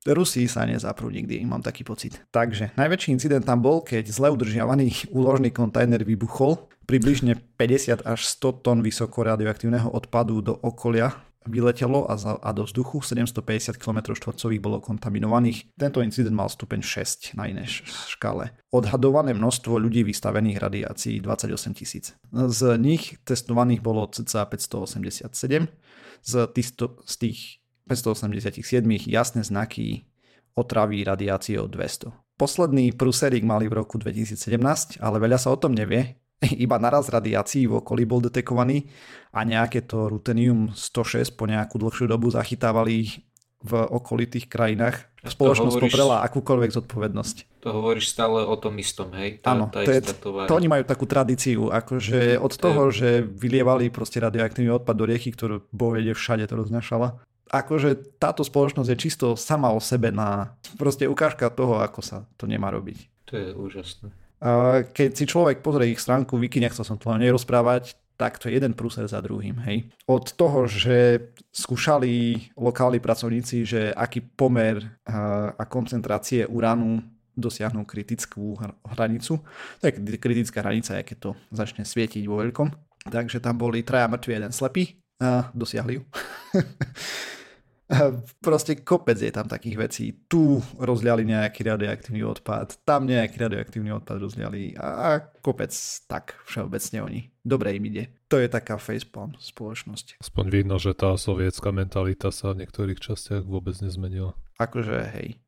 Rusi 0.07 0.47
sa 0.47 0.62
nezaprú 0.66 1.11
nikdy, 1.11 1.42
mám 1.42 1.62
taký 1.62 1.83
pocit. 1.83 2.19
Takže 2.31 2.79
najväčší 2.79 3.14
incident 3.14 3.42
tam 3.42 3.62
bol, 3.62 3.83
keď 3.83 4.07
zle 4.11 4.31
udržiavaný 4.31 5.07
úložný 5.19 5.51
kontajner 5.51 6.07
vybuchol. 6.07 6.71
Približne 6.87 7.42
50 7.59 8.07
až 8.07 8.21
100 8.38 8.62
tón 8.62 8.79
vysoko 8.79 9.27
radioaktívneho 9.27 9.90
odpadu 9.90 10.38
do 10.38 10.55
okolia 10.55 11.27
vyletelo 11.47 12.11
a, 12.11 12.19
za, 12.19 12.37
a 12.42 12.51
do 12.53 12.66
vzduchu 12.66 13.01
750 13.01 13.79
km 13.79 14.12
štvorcových 14.12 14.61
bolo 14.61 14.79
kontaminovaných. 14.83 15.79
Tento 15.79 16.03
incident 16.03 16.35
mal 16.35 16.51
stupeň 16.51 16.83
6 16.83 17.38
na 17.38 17.47
inej 17.47 17.87
škále. 17.87 18.53
Odhadované 18.75 19.33
množstvo 19.33 19.79
ľudí 19.79 20.03
vystavených 20.03 20.59
radiácií 20.59 21.23
28 21.23 21.79
tisíc. 21.79 22.12
Z 22.35 22.61
nich 22.77 23.16
testovaných 23.23 23.81
bolo 23.81 24.05
cca 24.11 24.45
587. 24.47 25.71
Z, 26.27 26.33
týchto, 26.51 26.99
z 27.07 27.14
tých 27.23 27.38
587 27.87 28.62
jasné 29.07 29.42
znaky 29.46 30.07
otravy 30.59 31.07
radiáciou 31.07 31.70
200. 31.70 32.11
Posledný 32.37 32.92
prúserik 32.92 33.46
mali 33.46 33.70
v 33.70 33.81
roku 33.81 33.96
2017, 33.96 35.01
ale 35.01 35.16
veľa 35.16 35.38
sa 35.40 35.55
o 35.55 35.57
tom 35.57 35.72
nevie, 35.72 36.20
iba 36.64 36.77
naraz 36.77 37.09
radiácií 37.09 37.64
v 37.64 37.81
okolí 37.81 38.05
bol 38.05 38.20
detekovaný 38.20 38.90
a 39.33 39.44
nejaké 39.46 39.85
to 39.85 40.11
rutenium 40.11 40.72
106 40.75 41.37
po 41.38 41.49
nejakú 41.49 41.81
dlhšiu 41.81 42.11
dobu 42.11 42.29
zachytávali 42.29 43.25
v 43.66 43.72
okolitých 43.72 44.46
krajinách. 44.53 45.09
Spoločnosť 45.27 45.75
hovoríš, 45.75 45.90
poprela 45.90 46.22
akúkoľvek 46.22 46.70
zodpovednosť. 46.77 47.37
To 47.66 47.75
hovoríš 47.75 48.14
stále 48.14 48.46
o 48.46 48.55
tom 48.55 48.79
istom, 48.79 49.11
hej? 49.16 49.42
Tá, 49.42 49.59
Áno, 49.59 49.66
tá 49.72 49.83
to, 49.83 49.90
je, 49.90 50.01
to 50.22 50.55
oni 50.55 50.70
majú 50.70 50.87
takú 50.87 51.03
tradíciu, 51.09 51.72
akože 51.72 52.38
od 52.38 52.53
toho, 52.55 52.94
že 52.94 53.27
vylievali 53.27 53.90
proste 53.90 54.22
radioaktívny 54.22 54.70
odpad 54.70 54.94
do 54.94 55.09
rieky, 55.09 55.35
ktorú 55.35 55.66
Boh 55.75 55.99
všade 55.99 56.46
to 56.46 56.55
roznašala. 56.55 57.18
Akože 57.46 58.18
táto 58.18 58.42
spoločnosť 58.42 58.90
je 58.90 58.98
čisto 58.98 59.26
sama 59.38 59.70
o 59.70 59.78
sebe 59.78 60.11
na 60.11 60.59
proste 60.74 61.06
ukážka 61.06 61.46
toho, 61.46 61.78
ako 61.78 62.02
sa 62.02 62.26
to 62.35 62.50
nemá 62.50 62.74
robiť. 62.74 63.30
To 63.30 63.32
je 63.38 63.48
úžasné. 63.54 64.09
Keď 64.90 65.11
si 65.14 65.24
človek 65.30 65.62
pozrie 65.62 65.94
ich 65.94 66.02
stránku 66.02 66.37
Wiki, 66.37 66.59
nechcel 66.59 66.82
som 66.82 66.98
to 66.98 67.14
nerozprávať, 67.14 67.94
tak 68.16 68.40
to 68.40 68.48
je 68.48 68.56
jeden 68.56 68.74
prúser 68.74 69.06
za 69.06 69.20
druhým. 69.22 69.62
Hej. 69.62 69.92
Od 70.09 70.26
toho, 70.35 70.66
že 70.66 71.30
skúšali 71.52 72.40
lokálni 72.56 72.98
pracovníci, 72.98 73.62
že 73.62 73.80
aký 73.94 74.24
pomer 74.24 74.82
a 75.06 75.62
koncentrácie 75.68 76.48
uránu 76.48 76.98
dosiahnu 77.37 77.85
kritickú 77.85 78.56
hranicu. 78.96 79.38
Je 79.85 80.16
kritická 80.16 80.64
hranica, 80.64 80.98
keď 81.04 81.16
to 81.20 81.30
začne 81.52 81.85
svietiť 81.85 82.24
vo 82.24 82.40
veľkom. 82.40 82.72
Takže 83.06 83.38
tam 83.38 83.61
boli 83.61 83.87
traja 83.87 84.11
mŕtvi, 84.11 84.32
jeden 84.35 84.50
slepý 84.50 84.98
a 85.20 85.50
dosiahli 85.55 85.94
ju. 85.94 86.02
Proste 88.42 88.83
kopec 88.83 89.14
je 89.14 89.31
tam 89.31 89.46
takých 89.46 89.76
vecí. 89.79 90.05
Tu 90.26 90.59
rozliali 90.74 91.22
nejaký 91.22 91.62
radioaktívny 91.62 92.26
odpad, 92.26 92.83
tam 92.83 93.07
nejaký 93.07 93.38
radioaktívny 93.38 93.94
odpad 93.94 94.18
rozliali 94.18 94.74
a 94.74 95.22
kopec 95.38 95.70
tak 96.11 96.35
všeobecne 96.50 96.98
oni. 97.07 97.20
Dobre 97.46 97.79
im 97.79 97.87
ide. 97.87 98.11
To 98.26 98.42
je 98.42 98.50
taká 98.50 98.74
facepalm 98.74 99.38
spoločnosť. 99.38 100.18
Aspoň 100.18 100.44
vidno, 100.50 100.83
že 100.83 100.98
tá 100.98 101.14
sovietská 101.14 101.70
mentalita 101.70 102.35
sa 102.35 102.50
v 102.50 102.66
niektorých 102.66 102.98
častiach 102.98 103.46
vôbec 103.46 103.79
nezmenila. 103.79 104.35
Akože 104.59 105.07
hej. 105.14 105.38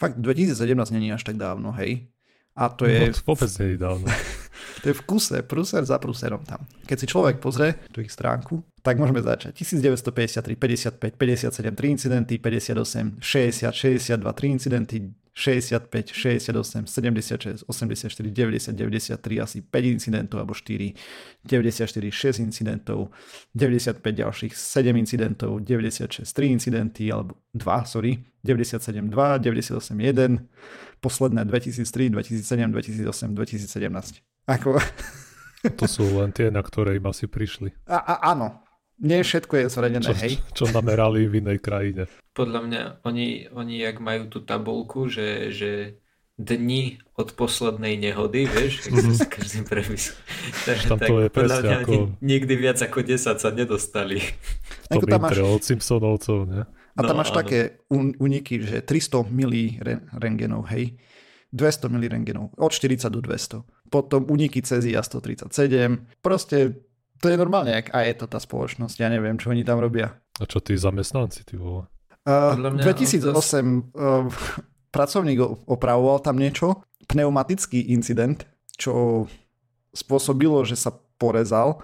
Fakt 0.00 0.16
2017 0.16 0.96
není 0.96 1.12
až 1.12 1.28
tak 1.28 1.36
dávno, 1.36 1.76
hej. 1.76 2.08
A 2.52 2.68
to 2.68 2.84
je... 2.84 3.08
No, 3.08 3.16
vôbec 3.24 3.48
nie 3.60 3.74
je 3.74 3.78
dávno. 3.80 4.06
to 4.84 4.86
je 4.92 4.94
v 4.94 5.02
kuse, 5.08 5.40
pruser 5.48 5.82
za 5.88 5.96
pruserom 5.96 6.44
tam. 6.44 6.68
Keď 6.84 6.96
si 7.00 7.06
človek 7.08 7.40
pozrie 7.40 7.80
tú 7.88 8.04
ich 8.04 8.12
stránku, 8.12 8.60
tak 8.84 9.00
môžeme 9.00 9.24
začať. 9.24 9.56
1953, 9.56 10.58
55, 10.58 11.16
57, 11.16 11.72
3 11.72 11.94
incidenty, 11.96 12.34
58, 12.36 13.22
60, 13.24 13.72
62, 13.72 14.20
3 14.20 14.56
incidenty, 14.58 14.96
65, 15.32 16.12
68, 16.12 16.86
76, 16.86 17.64
84, 17.64 18.30
90, 18.30 18.76
93, 18.76 19.40
asi 19.40 19.62
5 19.64 19.84
incidentov 19.88 20.44
alebo 20.44 20.52
4, 20.52 20.92
94, 21.48 22.10
6 22.12 22.40
incidentov, 22.44 23.08
95 23.56 24.02
ďalších 24.12 24.52
7 24.52 24.92
incidentov, 25.00 25.64
96, 25.64 26.28
3 26.28 26.52
incidenty, 26.52 27.08
alebo 27.08 27.40
2, 27.56 27.64
sorry, 27.88 28.20
97, 28.44 29.08
2, 29.08 29.38
98, 29.40 30.00
1, 30.00 30.48
posledné 31.02 31.42
2003, 31.50 32.14
2007, 32.14 32.70
2008, 32.70 33.34
2017. 33.34 34.22
Ako... 34.46 34.78
To 35.62 35.86
sú 35.86 36.02
len 36.18 36.34
tie, 36.34 36.50
na 36.50 36.58
ktoré 36.58 36.98
im 36.98 37.06
asi 37.06 37.30
prišli. 37.30 37.70
A, 37.86 38.02
a, 38.02 38.34
áno, 38.34 38.66
nie 38.98 39.22
všetko 39.22 39.62
je 39.62 39.66
zranené, 39.70 40.02
čo, 40.02 40.18
hej. 40.18 40.32
Čo 40.58 40.74
namerali 40.74 41.30
v 41.30 41.38
inej 41.38 41.62
krajine. 41.62 42.10
Podľa 42.34 42.60
mňa 42.66 42.82
oni, 43.06 43.46
oni 43.54 43.74
jak 43.78 44.02
majú 44.02 44.26
tú 44.26 44.42
tabulku, 44.42 45.06
že, 45.06 45.54
že 45.54 46.02
dni 46.34 46.98
od 47.14 47.38
poslednej 47.38 47.94
nehody, 47.94 48.50
vieš, 48.50 48.90
ak 48.90 48.94
sa 49.14 49.26
každý 49.30 49.62
previs. 49.62 50.18
Takže 50.66 50.84
tam 50.90 50.98
to 50.98 51.14
je 51.22 51.28
podľa 51.30 51.56
mňa 51.62 51.78
ako... 51.86 51.94
nikdy 52.18 52.54
viac 52.58 52.78
ako 52.82 52.98
10 53.06 53.38
sa 53.38 53.50
nedostali. 53.54 54.18
V 54.90 54.98
tom 54.98 55.06
tam 55.06 55.22
máš... 55.22 55.38
od 55.38 55.62
Simpsonovcov, 55.62 56.38
ne? 56.50 56.66
A 56.92 57.00
tam 57.00 57.16
no, 57.16 57.20
máš 57.24 57.32
áno. 57.32 57.38
také 57.40 57.80
uniky, 57.92 58.60
že 58.60 58.84
300 58.84 59.24
milí 59.32 59.80
rengenov, 60.12 60.68
hej, 60.68 61.00
200 61.52 61.88
milí 61.88 62.08
rengenov, 62.08 62.52
od 62.56 62.72
40 62.72 63.08
do 63.08 63.20
200. 63.24 63.64
Potom 63.88 64.28
uniky 64.28 64.60
Cezia 64.60 65.00
137, 65.00 66.20
proste 66.20 66.84
to 67.22 67.30
je 67.30 67.36
normálne, 67.38 67.70
ak 67.72 67.94
aj 67.94 68.04
je 68.04 68.16
to 68.18 68.26
tá 68.26 68.38
spoločnosť, 68.42 68.96
ja 68.98 69.08
neviem, 69.08 69.38
čo 69.38 69.54
oni 69.54 69.62
tam 69.62 69.78
robia. 69.78 70.18
A 70.36 70.44
čo 70.44 70.58
tí 70.58 70.74
zamestnanci, 70.74 71.46
ty 71.46 71.54
vole? 71.54 71.86
Uh, 72.26 72.54
2008 72.58 73.30
uh, 73.30 74.26
pracovník 74.90 75.38
opravoval 75.70 76.18
tam 76.20 76.36
niečo, 76.36 76.82
pneumatický 77.06 77.94
incident, 77.94 78.42
čo 78.74 79.24
spôsobilo, 79.94 80.66
že 80.66 80.74
sa 80.74 80.90
porezal 81.20 81.78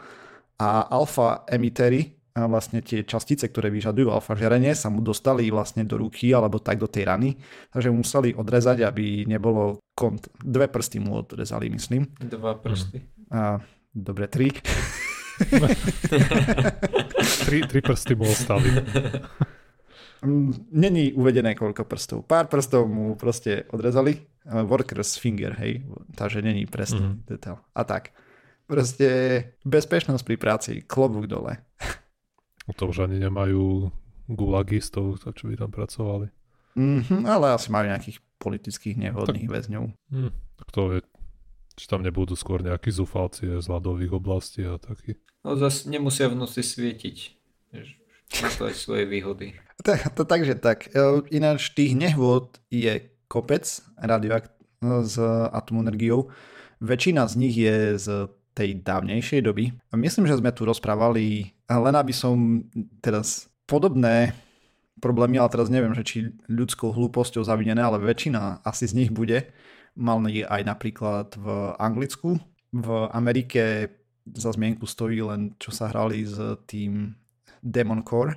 a 0.58 0.90
alfa 0.90 1.46
emitery, 1.46 2.17
a 2.38 2.46
vlastne 2.46 2.78
tie 2.86 3.02
častice, 3.02 3.50
ktoré 3.50 3.66
vyžadujú 3.74 4.14
alfa 4.14 4.38
žerenie, 4.38 4.70
sa 4.78 4.86
mu 4.86 5.02
dostali 5.02 5.50
vlastne 5.50 5.82
do 5.82 5.98
ruky 5.98 6.30
alebo 6.30 6.62
tak 6.62 6.78
do 6.78 6.86
tej 6.86 7.10
rany, 7.10 7.34
takže 7.74 7.90
museli 7.90 8.30
odrezať, 8.30 8.86
aby 8.86 9.26
nebolo 9.26 9.82
kont. 9.98 10.30
Dve 10.38 10.70
prsty 10.70 11.02
mu 11.02 11.18
odrezali, 11.18 11.66
myslím. 11.74 12.06
Dva 12.22 12.54
prsty. 12.54 13.02
A, 13.34 13.58
dobre, 13.90 14.30
tri. 14.30 14.54
tri, 17.46 17.58
tri 17.66 17.80
prsty 17.82 18.14
mu 18.14 18.30
ostali. 18.30 18.70
Není 20.74 21.14
uvedené 21.14 21.54
koľko 21.54 21.86
prstov. 21.86 22.18
Pár 22.26 22.46
prstov 22.50 22.86
mu 22.90 23.14
proste 23.18 23.66
odrezali. 23.70 24.18
Workers 24.46 25.18
finger, 25.18 25.54
hej. 25.58 25.82
Takže 26.14 26.42
není 26.42 26.66
presný 26.66 27.02
mm-hmm. 27.02 27.26
detail. 27.26 27.58
A 27.74 27.82
tak. 27.86 28.14
Proste 28.68 29.08
bezpečnosť 29.64 30.22
pri 30.26 30.36
práci, 30.36 30.72
klobúk 30.84 31.30
dole. 31.30 31.64
To 32.76 32.92
už 32.92 33.08
ani 33.08 33.16
nemajú 33.22 33.88
gulagistov, 34.28 35.24
čo 35.24 35.44
by 35.48 35.56
tam 35.56 35.72
pracovali. 35.72 36.28
Mm-hmm, 36.76 37.24
ale 37.24 37.56
asi 37.56 37.72
majú 37.72 37.88
nejakých 37.88 38.20
politických 38.38 38.96
nevhodných 39.00 39.48
tak, 39.50 39.54
väzňov. 39.56 39.84
Hm, 40.14 40.30
tak 40.62 40.68
to 40.70 40.80
je, 40.94 40.98
či 41.74 41.84
tam 41.90 42.06
nebudú 42.06 42.38
skôr 42.38 42.62
nejakí 42.62 42.92
zúfalci 42.92 43.50
z 43.58 43.66
ľadových 43.66 44.14
oblastí 44.14 44.62
a 44.62 44.78
takí. 44.78 45.18
No 45.42 45.58
zase 45.58 45.90
nemusia 45.90 46.30
v 46.30 46.38
noci 46.38 46.62
svietiť. 46.62 47.16
Má 48.44 48.48
to 48.54 48.68
aj 48.68 48.76
svoje 48.76 49.08
výhody. 49.08 49.56
Tak, 49.80 50.12
to, 50.12 50.22
takže 50.28 50.60
tak. 50.60 50.92
E, 50.92 51.24
ináč 51.32 51.72
tých 51.72 51.96
nehôd 51.96 52.60
je 52.68 53.08
kopec 53.26 53.64
radioakt 53.96 54.52
s 54.82 55.16
atomenergiou. 55.50 56.30
Väčšina 56.78 57.26
z 57.26 57.34
nich 57.40 57.56
je 57.58 57.98
z 57.98 58.06
tej 58.54 58.82
dávnejšej 58.82 59.40
doby. 59.42 59.74
Myslím, 59.94 60.26
že 60.26 60.38
sme 60.38 60.54
tu 60.54 60.66
rozprávali, 60.66 61.54
len 61.76 61.94
aby 61.94 62.16
som 62.16 62.64
teraz 63.04 63.52
podobné 63.68 64.32
problémy, 64.98 65.38
ale 65.38 65.52
teraz 65.52 65.68
neviem, 65.68 65.92
že 65.92 66.04
či 66.04 66.18
ľudskou 66.48 66.90
hlúposťou 66.90 67.44
zavinené, 67.44 67.84
ale 67.84 68.00
väčšina 68.00 68.64
asi 68.64 68.88
z 68.88 68.96
nich 68.96 69.10
bude. 69.12 69.52
Mali 69.94 70.42
aj 70.42 70.62
napríklad 70.64 71.36
v 71.36 71.46
Anglicku. 71.76 72.40
V 72.72 72.88
Amerike 73.12 73.92
za 74.28 74.52
zmienku 74.52 74.84
stojí 74.84 75.20
len, 75.24 75.56
čo 75.56 75.72
sa 75.72 75.88
hrali 75.88 76.24
s 76.24 76.36
tým 76.68 77.16
Demon 77.64 78.04
Core. 78.04 78.36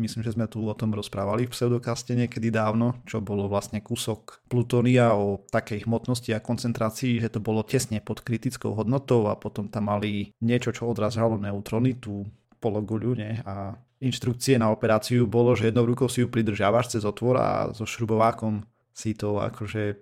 Myslím, 0.00 0.24
že 0.24 0.32
sme 0.32 0.48
tu 0.48 0.64
o 0.64 0.72
tom 0.72 0.96
rozprávali 0.96 1.44
v 1.44 1.52
pseudokaste 1.52 2.16
niekedy 2.16 2.48
dávno, 2.48 2.96
čo 3.04 3.20
bolo 3.20 3.52
vlastne 3.52 3.84
kúsok 3.84 4.40
plutónia 4.48 5.12
o 5.12 5.44
takej 5.52 5.84
hmotnosti 5.84 6.32
a 6.32 6.40
koncentrácii, 6.40 7.20
že 7.20 7.28
to 7.28 7.44
bolo 7.44 7.60
tesne 7.60 8.00
pod 8.00 8.24
kritickou 8.24 8.72
hodnotou 8.72 9.28
a 9.28 9.36
potom 9.36 9.68
tam 9.68 9.92
mali 9.92 10.32
niečo, 10.40 10.72
čo 10.72 10.88
odrážalo 10.88 11.36
neutrony, 11.36 12.00
tú 12.00 12.24
pologuľu, 12.60 13.10
nie? 13.16 13.32
A 13.48 13.74
inštrukcie 14.00 14.56
na 14.60 14.68
operáciu 14.68 15.24
bolo, 15.24 15.56
že 15.56 15.72
jednou 15.72 15.88
rukou 15.88 16.08
si 16.08 16.24
ju 16.24 16.28
pridržiavaš 16.28 16.96
cez 16.96 17.02
otvor 17.04 17.36
a 17.40 17.48
so 17.72 17.88
šrubovákom 17.88 18.64
si 18.92 19.16
to 19.16 19.40
akože 19.40 19.96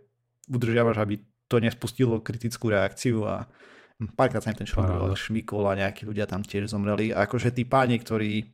udržiavaš, 0.51 0.99
aby 1.03 1.23
to 1.49 1.63
nespustilo 1.63 2.21
kritickú 2.21 2.69
reakciu 2.69 3.25
a 3.25 3.49
Párkrát 4.15 4.39
sa 4.39 4.55
im 4.55 4.63
ten 4.63 4.71
človek 4.71 5.11
šmikol 5.19 5.67
a 5.67 5.75
nejakí 5.75 6.07
ľudia 6.07 6.31
tam 6.31 6.47
tiež 6.47 6.71
zomreli. 6.71 7.11
A 7.11 7.27
akože 7.27 7.51
tí 7.51 7.67
páni, 7.67 7.99
ktorí 7.99 8.47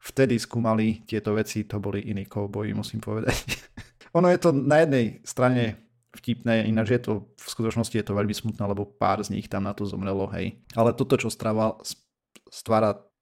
vtedy 0.00 0.40
skúmali 0.40 1.04
tieto 1.04 1.36
veci, 1.36 1.68
to 1.68 1.76
boli 1.76 2.00
iní 2.08 2.24
kouboji, 2.24 2.72
musím 2.72 3.04
povedať. 3.04 3.36
ono 4.16 4.32
je 4.32 4.40
to 4.40 4.56
na 4.56 4.80
jednej 4.80 5.20
strane 5.20 5.76
vtipné, 6.16 6.64
ináč 6.64 6.96
je 6.96 7.00
to, 7.04 7.12
v 7.36 7.48
skutočnosti 7.52 7.92
je 7.92 8.06
to 8.08 8.16
veľmi 8.16 8.32
smutné, 8.32 8.64
lebo 8.64 8.88
pár 8.88 9.20
z 9.20 9.36
nich 9.36 9.52
tam 9.52 9.68
na 9.68 9.76
to 9.76 9.84
zomrelo, 9.84 10.32
hej. 10.32 10.64
Ale 10.72 10.96
toto, 10.96 11.20
čo 11.20 11.28
strával, 11.28 11.76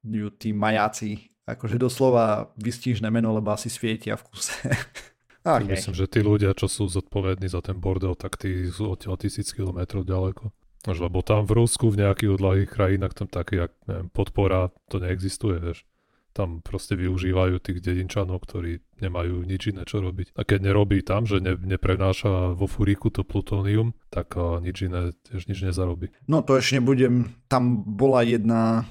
stvárajú 0.05 0.29
tí 0.37 0.53
majáci, 0.53 1.33
akože 1.49 1.81
doslova 1.81 2.53
vystížne 2.61 3.09
meno, 3.09 3.33
lebo 3.33 3.49
asi 3.53 3.73
svietia 3.73 4.13
v 4.17 4.23
kuse. 4.29 4.53
okay. 5.41 5.65
Myslím, 5.65 5.97
že 5.97 6.05
tí 6.05 6.21
ľudia, 6.21 6.53
čo 6.53 6.69
sú 6.69 6.85
zodpovední 6.85 7.49
za 7.49 7.65
ten 7.65 7.81
bordel, 7.81 8.13
tak 8.13 8.37
tí 8.37 8.69
sú 8.69 8.93
od 8.93 9.01
tisíc 9.17 9.49
kilometrov 9.49 10.05
ďaleko. 10.05 10.53
Až 10.85 11.01
lebo 11.01 11.25
tam 11.25 11.49
v 11.49 11.65
Rusku, 11.65 11.89
v 11.89 12.05
nejakých 12.05 12.37
odlahých 12.37 12.69
krajinách, 12.69 13.17
tam 13.17 13.25
také, 13.25 13.65
jak, 13.65 13.73
neviem, 13.89 14.05
podpora, 14.13 14.69
to 14.85 15.01
neexistuje, 15.01 15.57
vieš. 15.57 15.81
Tam 16.35 16.59
proste 16.59 16.99
využívajú 16.99 17.63
tých 17.63 17.79
dedinčanov, 17.79 18.43
ktorí 18.43 18.83
nemajú 18.99 19.47
nič 19.47 19.71
iné 19.71 19.87
čo 19.87 20.03
robiť. 20.03 20.35
A 20.35 20.43
keď 20.43 20.67
nerobí 20.67 20.99
tam, 20.99 21.23
že 21.23 21.39
ne, 21.39 21.55
neprenáša 21.55 22.53
vo 22.53 22.67
furíku 22.67 23.07
to 23.07 23.23
plutónium, 23.23 23.95
tak 24.11 24.35
uh, 24.35 24.59
nič 24.59 24.83
iné 24.83 25.15
tiež 25.31 25.47
nič 25.47 25.63
nezarobí. 25.63 26.11
No 26.27 26.43
to 26.43 26.59
ešte 26.59 26.83
nebudem, 26.83 27.39
tam 27.47 27.87
bola 27.87 28.19
jedna 28.27 28.83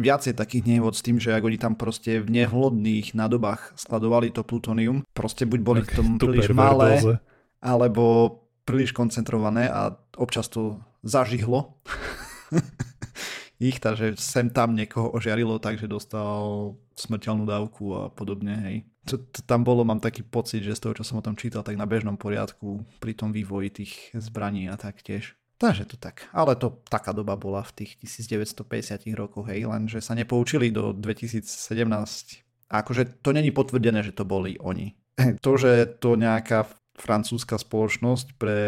viacej 0.00 0.34
takých 0.34 0.64
nehod 0.66 0.96
s 0.96 1.04
tým, 1.04 1.20
že 1.20 1.36
ak 1.36 1.44
oni 1.44 1.60
tam 1.60 1.76
proste 1.76 2.18
v 2.18 2.28
nevhodných 2.42 3.12
nádobách 3.12 3.76
skladovali 3.76 4.32
to 4.32 4.42
plutónium, 4.42 5.04
proste 5.12 5.44
buď 5.44 5.60
boli 5.60 5.80
k 5.84 6.00
tomu 6.00 6.16
príliš 6.16 6.50
malé, 6.56 6.98
alebo 7.60 8.36
príliš 8.64 8.96
koncentrované 8.96 9.68
a 9.68 9.94
občas 10.16 10.48
to 10.48 10.80
zažihlo 11.04 11.80
ich, 13.60 13.76
takže 13.76 14.16
sem 14.16 14.48
tam 14.48 14.72
niekoho 14.72 15.12
ožiarilo, 15.12 15.60
takže 15.60 15.84
dostal 15.84 16.74
smrteľnú 16.96 17.44
dávku 17.44 17.92
a 17.92 18.02
podobne, 18.08 18.56
hej. 18.64 18.76
Čo 19.04 19.20
to 19.20 19.40
tam 19.44 19.64
bolo, 19.64 19.84
mám 19.84 20.00
taký 20.00 20.24
pocit, 20.24 20.60
že 20.60 20.76
z 20.76 20.80
toho, 20.84 20.96
čo 20.96 21.04
som 21.04 21.20
o 21.20 21.24
tom 21.24 21.36
čítal, 21.36 21.64
tak 21.64 21.76
na 21.76 21.88
bežnom 21.88 22.20
poriadku 22.20 22.84
pri 23.00 23.12
tom 23.16 23.32
vývoji 23.32 23.68
tých 23.72 23.92
zbraní 24.16 24.68
a 24.68 24.76
tak 24.76 25.00
tiež. 25.00 25.39
Takže 25.60 25.84
to 25.84 26.00
tak. 26.00 26.24
Ale 26.32 26.56
to 26.56 26.80
taká 26.88 27.12
doba 27.12 27.36
bola 27.36 27.60
v 27.60 27.84
tých 27.84 28.00
1950 28.00 29.04
rokoch, 29.12 29.44
hej, 29.52 29.68
lenže 29.68 30.00
sa 30.00 30.16
nepoučili 30.16 30.72
do 30.72 30.96
2017. 30.96 31.44
A 32.72 32.80
akože 32.80 33.20
to 33.20 33.36
není 33.36 33.52
potvrdené, 33.52 34.00
že 34.00 34.16
to 34.16 34.24
boli 34.24 34.56
oni. 34.56 34.96
To, 35.44 35.60
že 35.60 36.00
to 36.00 36.16
nejaká 36.16 36.64
francúzska 36.96 37.60
spoločnosť 37.60 38.40
pre 38.40 38.58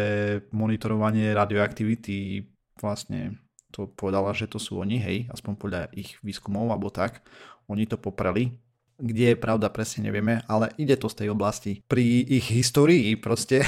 monitorovanie 0.53 1.33
radioaktivity 1.33 2.45
vlastne 2.77 3.41
to 3.73 3.89
povedala, 3.89 4.37
že 4.37 4.45
to 4.45 4.61
sú 4.61 4.77
oni, 4.77 5.01
hej, 5.01 5.17
aspoň 5.33 5.53
podľa 5.57 5.81
ich 5.97 6.21
výskumov 6.21 6.69
alebo 6.69 6.93
tak. 6.93 7.25
Oni 7.65 7.89
to 7.89 7.97
popreli. 7.97 8.53
Kde 9.01 9.33
je 9.33 9.37
pravda, 9.37 9.73
presne 9.73 10.05
nevieme, 10.05 10.45
ale 10.45 10.69
ide 10.77 10.93
to 10.93 11.09
z 11.09 11.25
tej 11.25 11.33
oblasti. 11.33 11.81
Pri 11.89 12.21
ich 12.21 12.53
histórii 12.53 13.17
proste 13.17 13.65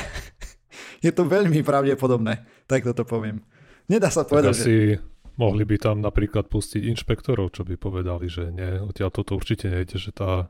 je 0.99 1.11
to 1.11 1.23
veľmi 1.25 1.61
pravdepodobné, 1.61 2.45
tak 2.65 2.85
toto 2.85 3.05
poviem. 3.05 3.43
Nedá 3.85 4.09
sa 4.09 4.25
povedať, 4.25 4.51
tak 4.51 4.61
asi 4.65 4.75
že... 4.97 5.01
mohli 5.37 5.63
by 5.63 5.77
tam 5.77 6.01
napríklad 6.01 6.49
pustiť 6.49 6.85
inšpektorov, 6.89 7.53
čo 7.53 7.61
by 7.61 7.77
povedali, 7.77 8.25
že 8.25 8.49
nie, 8.49 8.81
odtiaľ 8.81 9.13
toto 9.13 9.37
určite 9.37 9.69
nejde, 9.69 9.97
že 10.01 10.11
tá 10.13 10.49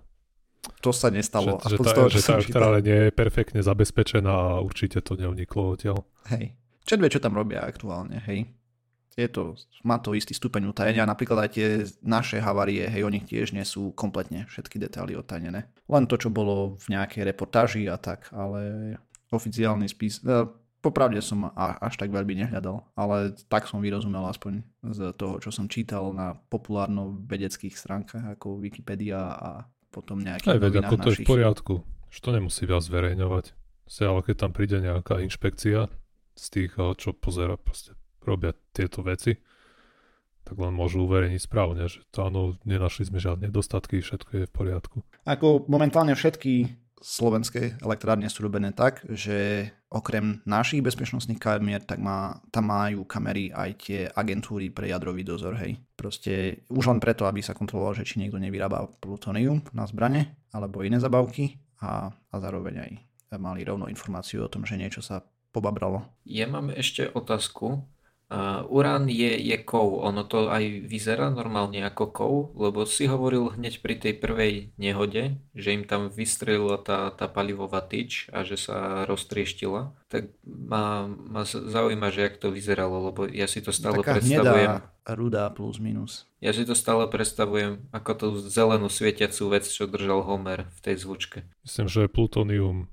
to 0.82 0.90
sa 0.90 1.14
nestalo. 1.14 1.62
Že, 1.62 1.70
že, 1.70 1.78
tá, 1.78 1.92
toho, 1.94 2.10
že 2.10 2.22
tá 2.50 2.70
nie 2.82 3.00
je 3.10 3.12
perfektne 3.14 3.62
zabezpečená 3.62 4.58
a 4.58 4.62
určite 4.66 4.98
to 5.02 5.14
neuniklo 5.14 5.78
odtiaľ. 5.78 6.02
Hej. 6.34 6.58
Čo 6.86 7.02
vie, 7.02 7.10
čo 7.10 7.22
tam 7.22 7.38
robia 7.38 7.66
aktuálne, 7.66 8.22
hej. 8.30 8.50
Je 9.16 9.32
to, 9.32 9.56
má 9.88 9.96
to 10.04 10.12
istý 10.12 10.36
stupeň 10.36 10.76
utajenia, 10.76 11.08
napríklad 11.08 11.48
aj 11.48 11.50
tie 11.56 11.68
naše 12.04 12.44
havarie, 12.44 12.84
hej, 12.84 13.08
o 13.08 13.14
nich 13.14 13.24
tiež 13.24 13.56
nie 13.56 13.64
sú 13.64 13.96
kompletne 13.96 14.44
všetky 14.52 14.76
detaily 14.76 15.16
otajnené. 15.16 15.72
Len 15.88 16.04
to, 16.06 16.20
čo 16.20 16.28
bolo 16.28 16.76
v 16.76 16.86
nejakej 16.92 17.24
reportáži 17.24 17.88
a 17.88 17.96
tak, 17.96 18.28
ale 18.36 18.92
oficiálny 19.36 19.92
spis, 19.92 20.24
e, 20.24 20.48
popravde 20.86 21.18
som 21.20 21.50
až 21.58 21.98
tak 21.98 22.14
veľmi 22.14 22.46
nehľadal, 22.46 22.94
ale 22.94 23.34
tak 23.50 23.66
som 23.66 23.82
vyrozumel 23.82 24.22
aspoň 24.30 24.62
z 24.86 25.00
toho, 25.18 25.42
čo 25.42 25.50
som 25.50 25.66
čítal 25.66 26.14
na 26.14 26.38
populárno 26.48 27.18
vedeckých 27.26 27.74
stránkach 27.74 28.38
ako 28.38 28.62
Wikipedia 28.62 29.18
a 29.18 29.50
potom 29.90 30.22
nejakých 30.22 30.52
Aj 30.54 30.62
veď, 30.62 30.74
ako 30.86 30.96
to 31.02 31.10
našich. 31.10 31.18
je 31.18 31.26
v 31.26 31.32
poriadku. 31.32 31.74
Že 32.14 32.20
to 32.22 32.30
nemusí 32.38 32.64
viac 32.70 32.84
zverejňovať. 32.86 33.46
Ale 34.02 34.20
keď 34.22 34.36
tam 34.38 34.52
príde 34.54 34.78
nejaká 34.82 35.22
inšpekcia 35.26 35.90
z 36.38 36.46
tých, 36.54 36.78
čo 36.78 37.18
pozera, 37.18 37.58
proste 37.58 37.98
robia 38.22 38.54
tieto 38.74 39.02
veci, 39.02 39.42
tak 40.46 40.62
len 40.62 40.74
môžu 40.78 41.10
uverejniť 41.10 41.42
správne, 41.42 41.90
že 41.90 42.06
to 42.14 42.30
áno, 42.30 42.54
nenašli 42.62 43.10
sme 43.10 43.18
žiadne 43.18 43.50
nedostatky, 43.50 44.06
všetko 44.06 44.32
je 44.38 44.46
v 44.46 44.54
poriadku. 44.54 44.98
Ako 45.26 45.66
momentálne 45.66 46.14
všetky 46.14 46.85
slovenské 47.02 47.80
elektrárne 47.84 48.28
sú 48.32 48.48
robené 48.48 48.72
tak, 48.72 49.04
že 49.08 49.70
okrem 49.92 50.44
našich 50.44 50.84
bezpečnostných 50.84 51.40
kamier, 51.40 51.84
tak 51.84 52.04
má, 52.04 52.44
tam 52.52 52.72
majú 52.72 53.08
kamery 53.08 53.52
aj 53.52 53.70
tie 53.80 54.00
agentúry 54.12 54.72
pre 54.72 54.92
jadrový 54.92 55.24
dozor, 55.24 55.56
hej. 55.60 55.80
Proste 55.96 56.66
už 56.68 56.92
len 56.92 57.00
preto, 57.00 57.24
aby 57.28 57.40
sa 57.40 57.56
kontrolovalo, 57.56 58.04
že 58.04 58.08
či 58.08 58.20
niekto 58.20 58.40
nevyrába 58.40 58.92
plutónium 59.00 59.64
na 59.72 59.88
zbrane 59.88 60.36
alebo 60.52 60.84
iné 60.84 61.00
zabavky 61.00 61.60
a, 61.80 62.12
a 62.12 62.36
zároveň 62.40 62.76
aj 62.84 62.92
mali 63.40 63.68
rovno 63.68 63.92
informáciu 63.92 64.48
o 64.48 64.52
tom, 64.52 64.64
že 64.64 64.80
niečo 64.80 65.04
sa 65.04 65.24
pobabralo. 65.56 66.04
Ja 66.28 66.52
mám 66.52 66.72
ešte 66.72 67.08
otázku. 67.08 67.88
Uh, 68.36 68.68
urán 68.68 69.08
je, 69.08 69.32
je 69.40 69.56
kov, 69.64 70.04
ono 70.04 70.28
to 70.28 70.52
aj 70.52 70.84
vyzerá 70.92 71.32
normálne 71.32 71.80
ako 71.88 72.06
kov, 72.12 72.34
lebo 72.60 72.84
si 72.84 73.08
hovoril 73.08 73.56
hneď 73.56 73.80
pri 73.80 73.96
tej 73.96 74.20
prvej 74.20 74.76
nehode, 74.76 75.40
že 75.56 75.70
im 75.72 75.88
tam 75.88 76.12
vystrelila 76.12 76.76
tá, 76.84 77.16
tá 77.16 77.32
palivová 77.32 77.80
tyč 77.80 78.28
a 78.36 78.44
že 78.44 78.60
sa 78.60 79.08
roztrieštila. 79.08 79.96
Tak 80.12 80.36
ma, 80.44 81.08
ma 81.08 81.48
zaujíma, 81.48 82.12
že 82.12 82.28
jak 82.28 82.36
to 82.36 82.52
vyzeralo, 82.52 83.08
lebo 83.08 83.24
ja 83.32 83.48
si 83.48 83.64
to 83.64 83.72
stále 83.72 84.04
Taká 84.04 84.20
predstavujem. 84.20 84.84
Hnedá, 84.84 85.16
rudá 85.16 85.48
plus 85.56 85.80
minus. 85.80 86.28
Ja 86.44 86.52
si 86.52 86.68
to 86.68 86.76
stále 86.76 87.08
predstavujem 87.08 87.88
ako 87.96 88.12
tú 88.20 88.28
zelenú 88.52 88.92
svietiacú 88.92 89.48
vec, 89.48 89.64
čo 89.64 89.88
držal 89.88 90.28
Homer 90.28 90.68
v 90.76 90.80
tej 90.84 91.08
zvučke. 91.08 91.48
Myslím, 91.64 91.88
že 91.88 92.04
je 92.04 92.10
plutónium 92.12 92.92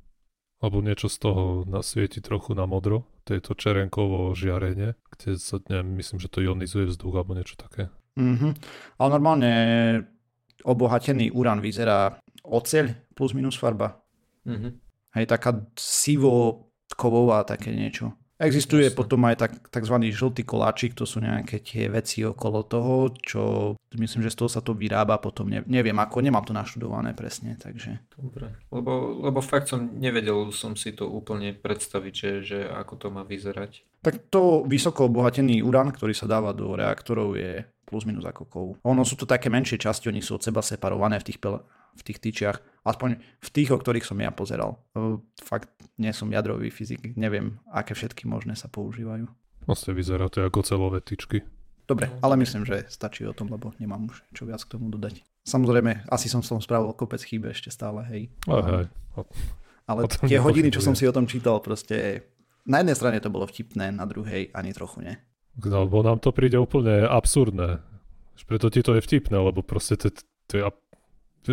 alebo 0.62 0.78
niečo 0.78 1.10
z 1.10 1.16
toho 1.18 1.66
nasvieti 1.66 2.22
trochu 2.22 2.54
na 2.54 2.70
modro, 2.70 3.02
to 3.26 3.34
je 3.34 3.42
to 3.42 3.58
čerenkovo 3.58 4.30
žiarenie, 4.38 4.94
kde 5.18 5.34
sa, 5.36 5.58
neviem, 5.66 5.98
myslím, 5.98 6.22
že 6.22 6.30
to 6.30 6.38
ionizuje 6.38 6.86
vzduch 6.86 7.14
alebo 7.18 7.34
niečo 7.34 7.58
také. 7.58 7.90
Mm-hmm. 8.14 8.52
Ale 9.02 9.08
normálne 9.10 9.52
obohatený 10.62 11.34
urán 11.34 11.58
vyzerá 11.58 12.22
oceľ 12.46 12.94
plus 13.18 13.34
minus 13.34 13.58
farba. 13.58 13.98
Mm-hmm. 14.46 14.72
Hej, 15.18 15.24
taká 15.26 15.66
sivo 15.74 16.70
kovová 16.94 17.42
také 17.42 17.74
niečo. 17.74 18.14
Existuje 18.42 18.90
Jasne. 18.90 18.98
potom 18.98 19.22
aj 19.22 19.36
tak, 19.38 19.52
tzv. 19.70 19.96
žltý 20.10 20.42
koláčik, 20.42 20.98
to 20.98 21.06
sú 21.06 21.22
nejaké 21.22 21.62
tie 21.62 21.86
veci 21.86 22.26
okolo 22.26 22.66
toho, 22.66 23.14
čo 23.22 23.42
myslím, 23.94 24.26
že 24.26 24.34
z 24.34 24.38
toho 24.42 24.50
sa 24.50 24.58
to 24.58 24.74
vyrába 24.74 25.22
potom, 25.22 25.46
ne, 25.46 25.62
neviem 25.70 25.94
ako, 25.94 26.18
nemám 26.18 26.42
to 26.42 26.50
naštudované 26.50 27.14
presne, 27.14 27.54
takže. 27.54 28.02
Dobre, 28.18 28.50
lebo, 28.74 29.22
lebo 29.22 29.38
fakt 29.38 29.70
som 29.70 29.94
nevedel 29.94 30.50
som 30.50 30.74
si 30.74 30.90
to 30.90 31.06
úplne 31.06 31.54
predstaviť, 31.54 32.12
že, 32.12 32.30
že 32.42 32.58
ako 32.66 32.94
to 32.98 33.06
má 33.14 33.22
vyzerať. 33.22 33.86
Tak 34.02 34.26
to 34.34 34.66
vysoko 34.66 35.06
obohatený 35.06 35.62
urán, 35.62 35.94
ktorý 35.94 36.10
sa 36.10 36.26
dáva 36.26 36.50
do 36.50 36.74
reaktorov 36.74 37.38
je 37.38 37.62
plus 37.86 38.02
minus 38.02 38.26
ako 38.26 38.42
kov. 38.50 38.66
Ono 38.82 39.02
sú 39.06 39.14
to 39.14 39.28
také 39.28 39.52
menšie 39.52 39.78
časti, 39.78 40.10
oni 40.10 40.18
sú 40.18 40.40
od 40.40 40.42
seba 40.42 40.64
separované 40.64 41.22
v 41.22 41.30
tých 41.30 41.38
pele, 41.38 41.62
v 41.92 42.02
tých 42.02 42.18
tyčiach, 42.18 42.88
aspoň 42.88 43.20
v 43.20 43.48
tých, 43.52 43.70
o 43.70 43.78
ktorých 43.78 44.08
som 44.08 44.18
ja 44.18 44.32
pozeral. 44.32 44.80
Fakt 45.52 45.68
nie 46.00 46.08
som 46.16 46.32
jadrový 46.32 46.72
fyzik, 46.72 47.12
neviem, 47.12 47.60
aké 47.68 47.92
všetky 47.92 48.24
možné 48.24 48.56
sa 48.56 48.72
používajú. 48.72 49.28
Vlastne 49.68 49.92
vyzerá 49.92 50.32
to 50.32 50.40
ako 50.40 50.64
celové 50.64 51.04
tyčky. 51.04 51.44
Dobre, 51.84 52.08
ale 52.24 52.40
myslím, 52.40 52.64
že 52.64 52.88
stačí 52.88 53.28
o 53.28 53.36
tom, 53.36 53.52
lebo 53.52 53.76
nemám 53.76 54.08
už 54.08 54.24
čo 54.32 54.48
viac 54.48 54.64
k 54.64 54.80
tomu 54.80 54.88
dodať. 54.88 55.20
Samozrejme, 55.44 56.08
asi 56.08 56.32
som 56.32 56.40
som 56.40 56.56
spravil 56.56 56.96
kopec 56.96 57.20
chýbe 57.20 57.52
ešte 57.52 57.68
stále, 57.68 58.00
hej. 58.08 58.22
Hej. 58.48 58.88
Ale 59.84 60.08
tie 60.24 60.40
hodiny, 60.40 60.72
čo 60.72 60.80
som 60.80 60.96
si 60.96 61.04
o 61.04 61.12
tom 61.12 61.28
čítal, 61.28 61.60
proste 61.60 62.24
na 62.64 62.80
jednej 62.80 62.96
strane 62.96 63.20
to 63.20 63.28
bolo 63.28 63.44
vtipné, 63.44 63.92
na 63.92 64.08
druhej 64.08 64.56
ani 64.56 64.72
trochu 64.72 65.04
nie. 65.04 65.20
No, 65.60 65.84
lebo 65.84 66.00
nám 66.00 66.24
to 66.24 66.32
príde 66.32 66.56
úplne 66.56 67.04
absurdné. 67.04 67.84
Preto 68.48 68.72
ti 68.72 68.80
to 68.80 68.96
je 68.96 69.04
vtipné, 69.04 69.36
lebo 69.36 69.60
proste 69.60 70.00
to, 70.00 70.08
to 70.48 70.52
je 70.56 70.64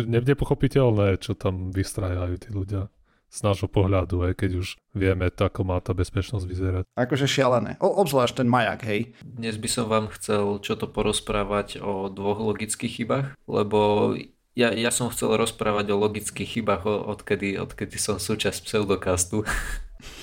nepochopiteľné, 0.08 1.20
čo 1.20 1.36
tam 1.36 1.68
vystrajajú 1.68 2.34
tí 2.40 2.48
ľudia 2.48 2.88
z 3.30 3.38
nášho 3.46 3.70
pohľadu, 3.70 4.26
aj 4.26 4.42
keď 4.42 4.50
už 4.58 4.68
vieme, 4.90 5.30
ako 5.30 5.62
má 5.62 5.78
tá 5.78 5.94
bezpečnosť 5.94 6.44
vyzerať. 6.44 6.84
Akože 6.98 7.30
šialené. 7.30 7.78
O, 7.78 7.86
obzvlášť 8.02 8.42
ten 8.42 8.48
majak, 8.50 8.82
hej. 8.82 9.14
Dnes 9.22 9.54
by 9.54 9.68
som 9.70 9.86
vám 9.86 10.10
chcel 10.18 10.58
čo 10.58 10.74
to 10.74 10.90
porozprávať 10.90 11.78
o 11.78 12.10
dvoch 12.10 12.42
logických 12.42 13.00
chybách, 13.00 13.38
lebo 13.46 14.12
ja, 14.58 14.74
ja 14.74 14.90
som 14.90 15.14
chcel 15.14 15.38
rozprávať 15.38 15.94
o 15.94 16.00
logických 16.02 16.58
chybách, 16.58 16.82
odkedy, 16.84 17.54
odkedy 17.62 17.96
som 17.96 18.18
súčasť 18.18 18.66
pseudokastu. 18.66 19.46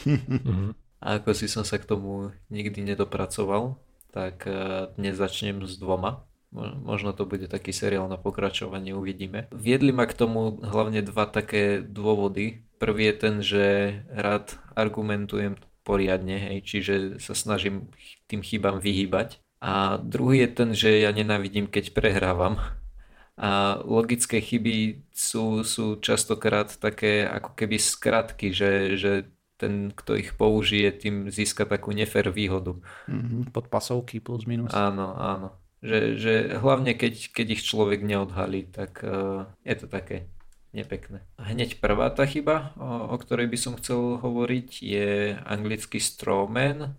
Mhm. 0.03 0.75
A 0.97 1.21
ako 1.21 1.29
si 1.37 1.45
som 1.45 1.61
sa 1.61 1.77
k 1.77 1.85
tomu 1.85 2.33
nikdy 2.49 2.81
nedopracoval, 2.81 3.77
tak 4.09 4.49
eh, 4.49 4.89
dnes 4.97 5.15
začnem 5.15 5.61
s 5.63 5.77
dvoma. 5.77 6.26
Možno 6.55 7.11
to 7.11 7.27
bude 7.27 7.51
taký 7.51 7.75
seriál 7.75 8.07
na 8.07 8.15
pokračovanie, 8.15 8.95
uvidíme. 8.95 9.51
Viedli 9.51 9.91
ma 9.91 10.07
k 10.07 10.15
tomu 10.15 10.63
hlavne 10.63 11.03
dva 11.03 11.27
také 11.27 11.83
dôvody. 11.83 12.63
Prvý 12.79 13.11
je 13.11 13.15
ten, 13.19 13.35
že 13.43 13.65
rád 14.07 14.55
argumentujem 14.71 15.59
poriadne, 15.83 16.39
hej, 16.39 16.57
čiže 16.63 16.95
sa 17.19 17.35
snažím 17.35 17.91
tým 18.31 18.43
chybám 18.43 18.79
vyhýbať. 18.79 19.43
A 19.59 19.97
druhý 19.97 20.45
je 20.45 20.49
ten, 20.53 20.69
že 20.71 21.01
ja 21.03 21.11
nenávidím, 21.11 21.67
keď 21.67 21.91
prehrávam. 21.91 22.59
A 23.37 23.81
logické 23.85 24.41
chyby 24.41 25.05
sú, 25.13 25.61
sú 25.61 26.01
častokrát 26.01 26.73
také 26.79 27.27
ako 27.27 27.53
keby 27.53 27.77
skratky, 27.77 28.49
že, 28.49 28.97
že 28.97 29.11
ten, 29.57 29.93
kto 29.93 30.17
ich 30.17 30.33
použije, 30.37 30.89
tým 30.93 31.15
získa 31.29 31.65
takú 31.65 31.93
nefér 31.93 32.29
výhodu. 32.29 32.77
Mm-hmm, 33.09 33.53
podpasovky 33.53 34.21
plus 34.21 34.45
minus. 34.45 34.73
Áno, 34.73 35.13
áno. 35.17 35.49
Že, 35.77 35.97
že 36.17 36.33
hlavne 36.57 36.97
keď, 36.97 37.37
keď 37.37 37.47
ich 37.53 37.61
človek 37.61 38.01
neodhalí, 38.01 38.65
tak 38.65 39.05
uh, 39.05 39.45
je 39.61 39.75
to 39.77 39.85
také 39.85 40.25
nepekné. 40.73 41.21
Hneď 41.37 41.77
prvá 41.77 42.09
tá 42.09 42.25
chyba, 42.25 42.73
o, 42.77 43.13
o 43.13 43.17
ktorej 43.17 43.45
by 43.45 43.57
som 43.57 43.73
chcel 43.77 44.17
hovoriť, 44.17 44.69
je 44.81 45.37
anglický 45.45 46.01
strawman, 46.01 46.97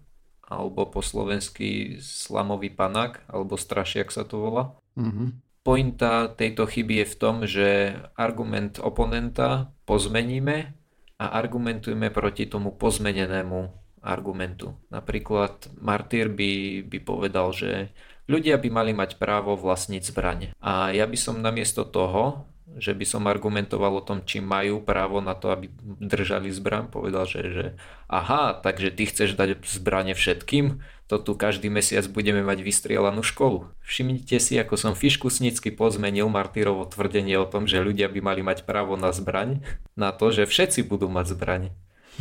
alebo 0.49 0.89
po 0.89 1.05
slovensky 1.05 2.01
slamový 2.01 2.73
panák, 2.73 3.29
alebo 3.29 3.61
strašiak 3.61 4.09
sa 4.09 4.25
to 4.25 4.41
volá. 4.41 4.65
Mm-hmm. 4.97 5.29
Pointa 5.61 6.33
tejto 6.33 6.65
chyby 6.65 7.05
je 7.05 7.07
v 7.13 7.19
tom, 7.21 7.37
že 7.45 7.69
argument 8.17 8.81
oponenta 8.81 9.69
pozmeníme 9.85 10.73
a 11.21 11.25
argumentujeme 11.37 12.09
proti 12.09 12.49
tomu 12.49 12.73
pozmenenému 12.73 13.69
argumentu. 14.01 14.73
Napríklad 14.89 15.69
Martyr 15.77 16.33
by, 16.33 16.83
by 16.89 16.99
povedal, 17.05 17.53
že 17.53 17.93
Ľudia 18.29 18.61
by 18.61 18.69
mali 18.69 18.93
mať 18.93 19.17
právo 19.17 19.57
vlastniť 19.57 20.03
zbrane. 20.05 20.53
A 20.61 20.93
ja 20.93 21.09
by 21.09 21.17
som 21.17 21.41
namiesto 21.41 21.89
toho, 21.89 22.45
že 22.79 22.93
by 22.95 23.05
som 23.09 23.27
argumentoval 23.27 23.99
o 23.99 24.05
tom, 24.05 24.23
či 24.23 24.45
majú 24.45 24.85
právo 24.85 25.19
na 25.25 25.33
to, 25.35 25.51
aby 25.51 25.73
držali 25.99 26.53
zbraň, 26.53 26.93
povedal, 26.93 27.25
že, 27.25 27.41
že 27.51 27.67
aha, 28.07 28.55
takže 28.55 28.93
ty 28.93 29.09
chceš 29.09 29.35
dať 29.35 29.65
zbranie 29.65 30.13
všetkým, 30.15 30.85
to 31.09 31.17
tu 31.17 31.33
každý 31.33 31.73
mesiac 31.73 32.05
budeme 32.13 32.45
mať 32.45 32.61
vystrielanú 32.61 33.25
školu. 33.25 33.73
Všimnite 33.81 34.37
si, 34.39 34.61
ako 34.61 34.77
som 34.77 34.93
fiškusnícky 34.93 35.73
pozmenil 35.73 36.29
Martyrovo 36.29 36.85
tvrdenie 36.85 37.41
o 37.41 37.49
tom, 37.49 37.65
že 37.65 37.81
ľudia 37.81 38.13
by 38.13 38.21
mali 38.21 38.45
mať 38.45 38.69
právo 38.69 38.95
na 39.01 39.11
zbraň, 39.11 39.65
na 39.97 40.13
to, 40.13 40.29
že 40.29 40.45
všetci 40.45 40.85
budú 40.85 41.09
mať 41.09 41.33
zbraň. 41.33 41.63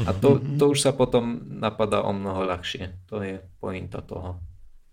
A 0.07 0.13
to, 0.13 0.37
to 0.61 0.71
už 0.71 0.79
sa 0.79 0.91
potom 0.93 1.41
napadá 1.57 2.05
o 2.05 2.13
mnoho 2.13 2.45
ľahšie. 2.45 2.93
To 3.09 3.19
je 3.19 3.41
pointa 3.57 3.99
toho. 3.99 4.37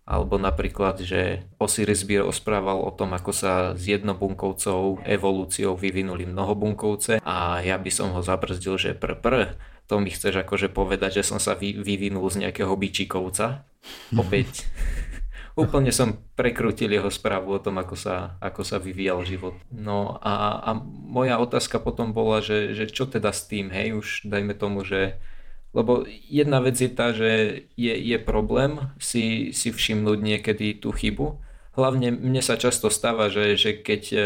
Alebo 0.04 0.36
napríklad, 0.36 1.00
že 1.00 1.48
Osiris 1.56 2.04
by 2.04 2.28
rozprával 2.28 2.76
o 2.84 2.92
tom, 2.92 3.16
ako 3.16 3.32
sa 3.32 3.72
s 3.72 3.88
jednobunkovcov 3.88 5.00
evolúciou 5.00 5.80
vyvinuli 5.80 6.28
mnohobunkovce 6.28 7.24
a 7.24 7.64
ja 7.64 7.80
by 7.80 7.88
som 7.88 8.12
ho 8.12 8.20
zabrzdil, 8.20 8.76
že 8.76 8.90
pr, 8.92 9.16
pr 9.16 9.56
to 9.88 10.00
mi 10.00 10.12
chceš 10.12 10.44
akože 10.44 10.72
povedať, 10.72 11.20
že 11.20 11.28
som 11.28 11.40
sa 11.40 11.56
vy, 11.56 11.80
vyvinul 11.80 12.24
z 12.28 12.44
nejakého 12.44 12.72
bičikovca. 12.76 13.64
Opäť 14.22 14.68
úplne 15.54 15.94
som 15.94 16.18
prekrutil 16.34 16.90
jeho 16.90 17.08
správu 17.08 17.54
o 17.54 17.62
tom, 17.62 17.78
ako 17.78 17.94
sa, 17.94 18.36
ako 18.42 18.66
sa 18.66 18.82
vyvíjal 18.82 19.22
život. 19.22 19.54
No 19.70 20.18
a, 20.20 20.60
a 20.60 20.70
moja 20.84 21.38
otázka 21.38 21.78
potom 21.78 22.10
bola, 22.10 22.42
že, 22.42 22.74
že 22.74 22.90
čo 22.90 23.06
teda 23.06 23.30
s 23.30 23.46
tým, 23.46 23.70
hej, 23.70 23.94
už 23.94 24.26
dajme 24.26 24.52
tomu, 24.58 24.82
že 24.82 25.16
lebo 25.74 26.06
jedna 26.30 26.62
vec 26.62 26.78
je 26.78 26.88
tá, 26.88 27.10
že 27.10 27.30
je, 27.74 27.94
je 27.98 28.18
problém 28.22 28.78
si, 29.02 29.50
si 29.50 29.74
všimnúť 29.74 30.18
niekedy 30.22 30.78
tú 30.78 30.94
chybu. 30.94 31.42
Hlavne 31.74 32.14
mne 32.14 32.38
sa 32.38 32.54
často 32.54 32.86
stáva, 32.86 33.26
že, 33.26 33.58
že 33.58 33.74
keď 33.74 34.02
e, 34.14 34.18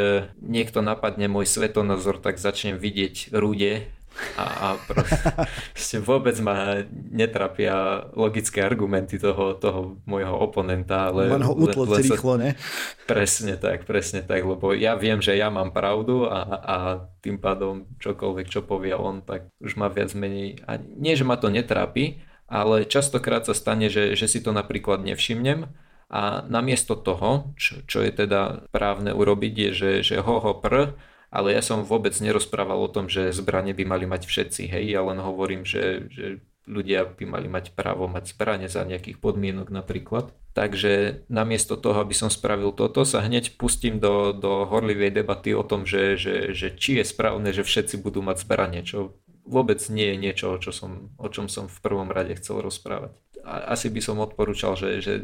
niekto 0.45 0.85
napadne 0.85 1.33
môj 1.33 1.49
svetonazor, 1.49 2.21
tak 2.21 2.37
začnem 2.37 2.77
vidieť 2.77 3.33
rúde 3.33 3.89
a, 4.35 4.45
a 4.45 4.69
proste 4.83 5.99
vôbec 6.03 6.35
ma 6.43 6.83
netrapia 6.93 8.09
logické 8.15 8.63
argumenty 8.63 9.19
toho, 9.19 9.55
toho 9.55 10.03
môjho 10.05 10.35
oponenta. 10.35 11.11
Ale 11.11 11.35
len 11.35 11.47
ho 11.47 11.55
utlc 11.55 11.99
rýchlo, 12.03 12.39
ne? 12.39 12.59
Presne 13.07 13.57
tak, 13.57 13.87
presne 13.89 14.21
tak, 14.27 14.45
lebo 14.45 14.75
ja 14.75 14.99
viem, 14.99 15.23
že 15.23 15.39
ja 15.39 15.49
mám 15.49 15.71
pravdu 15.71 16.29
a, 16.29 16.41
a 16.59 16.77
tým 17.25 17.39
pádom 17.39 17.89
čokoľvek, 17.99 18.47
čo 18.51 18.67
povie 18.67 18.95
on, 18.95 19.23
tak 19.23 19.51
už 19.59 19.79
ma 19.79 19.89
viac 19.91 20.13
menej, 20.13 20.63
a 20.67 20.79
nie, 20.79 21.15
že 21.15 21.27
ma 21.27 21.39
to 21.39 21.49
netrápi, 21.51 22.23
ale 22.49 22.89
častokrát 22.89 23.45
sa 23.45 23.53
stane, 23.53 23.93
že, 23.93 24.17
že 24.17 24.25
si 24.25 24.41
to 24.41 24.57
napríklad 24.57 25.05
nevšimnem 25.05 25.69
A 26.09 26.41
namiesto 26.49 26.97
toho, 26.97 27.53
čo, 27.61 27.85
čo 27.85 28.01
je 28.01 28.09
teda 28.09 28.65
právne 28.73 29.13
urobiť, 29.13 29.53
je, 29.53 29.71
že, 29.77 29.93
že 30.01 30.17
ho, 30.25 30.41
ho, 30.41 30.57
pr, 30.57 30.97
ale 31.29 31.53
ja 31.53 31.63
som 31.63 31.85
vôbec 31.85 32.17
nerozprával 32.19 32.81
o 32.81 32.93
tom, 32.93 33.07
že 33.07 33.35
zbranie 33.37 33.77
by 33.77 33.85
mali 33.85 34.07
mať 34.09 34.25
všetci, 34.25 34.69
hej, 34.73 34.85
ja 34.89 35.05
len 35.05 35.21
hovorím, 35.21 35.65
že, 35.69 36.09
že 36.09 36.27
ľudia 36.69 37.09
by 37.09 37.25
mali 37.25 37.49
mať 37.49 37.73
právo 37.73 38.07
mať 38.07 38.37
zbranie 38.37 38.69
za 38.69 38.85
nejakých 38.85 39.19
podmienok 39.19 39.73
napríklad. 39.73 40.31
Takže 40.53 41.25
namiesto 41.33 41.79
toho, 41.79 42.03
aby 42.03 42.13
som 42.13 42.29
spravil 42.29 42.75
toto, 42.75 43.07
sa 43.07 43.25
hneď 43.25 43.57
pustím 43.57 44.03
do, 44.03 44.37
do 44.37 44.69
horlivej 44.69 45.15
debaty 45.15 45.55
o 45.55 45.65
tom, 45.65 45.89
že, 45.89 46.19
že, 46.21 46.53
že 46.53 46.75
či 46.77 47.01
je 47.01 47.05
správne, 47.09 47.55
že 47.55 47.65
všetci 47.65 48.03
budú 48.03 48.21
mať 48.21 48.43
zbranie, 48.45 48.83
čo 48.85 49.17
vôbec 49.49 49.81
nie 49.89 50.13
je 50.13 50.17
niečo, 50.21 50.47
o, 50.53 50.57
čo 50.61 50.75
som, 50.75 51.15
o 51.17 51.29
čom 51.33 51.49
som 51.49 51.71
v 51.71 51.79
prvom 51.81 52.13
rade 52.13 52.37
chcel 52.37 52.61
rozprávať. 52.61 53.17
A, 53.47 53.73
asi 53.73 53.89
by 53.89 54.01
som 54.05 54.21
odporúčal, 54.21 54.77
že, 54.77 55.01
že 55.01 55.15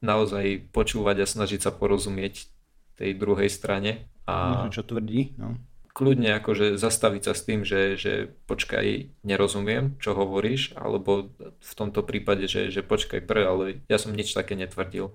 naozaj 0.00 0.72
počúvať 0.72 1.26
a 1.26 1.26
snažiť 1.28 1.60
sa 1.60 1.70
porozumieť 1.74 2.48
tej 2.96 3.16
druhej 3.16 3.52
strane. 3.52 4.08
A 4.30 4.72
čo 4.72 4.86
tvrdí. 4.86 5.34
No. 5.36 5.58
Kľudne 5.90 6.38
akože 6.38 6.78
zastaviť 6.78 7.22
sa 7.26 7.34
s 7.34 7.42
tým, 7.44 7.66
že, 7.66 7.98
že 7.98 8.30
počkaj, 8.46 9.10
nerozumiem, 9.26 9.98
čo 9.98 10.14
hovoríš, 10.14 10.78
alebo 10.78 11.34
v 11.40 11.72
tomto 11.74 12.06
prípade, 12.06 12.46
že, 12.46 12.70
že 12.70 12.86
počkaj 12.86 13.26
pre, 13.26 13.42
ale 13.42 13.82
ja 13.90 13.98
som 13.98 14.14
nič 14.14 14.32
také 14.32 14.54
netvrdil. 14.54 15.10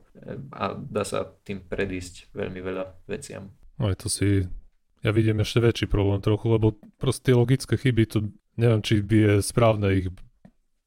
A 0.51 0.75
dá 0.75 1.07
sa 1.07 1.31
tým 1.47 1.63
predísť 1.63 2.29
veľmi 2.35 2.59
veľa 2.59 2.91
veciam. 3.07 3.55
Aj 3.79 3.95
to 3.95 4.11
si 4.11 4.45
ja 5.05 5.13
vidím 5.13 5.37
ešte 5.45 5.61
väčší 5.61 5.85
problém 5.85 6.17
trochu, 6.17 6.49
lebo 6.49 6.73
proste 6.97 7.29
tie 7.29 7.37
logické 7.37 7.77
chyby, 7.77 8.03
to 8.09 8.33
neviem, 8.57 8.81
či 8.81 9.05
by 9.05 9.17
je 9.21 9.33
správne 9.45 9.87
ich 9.93 10.09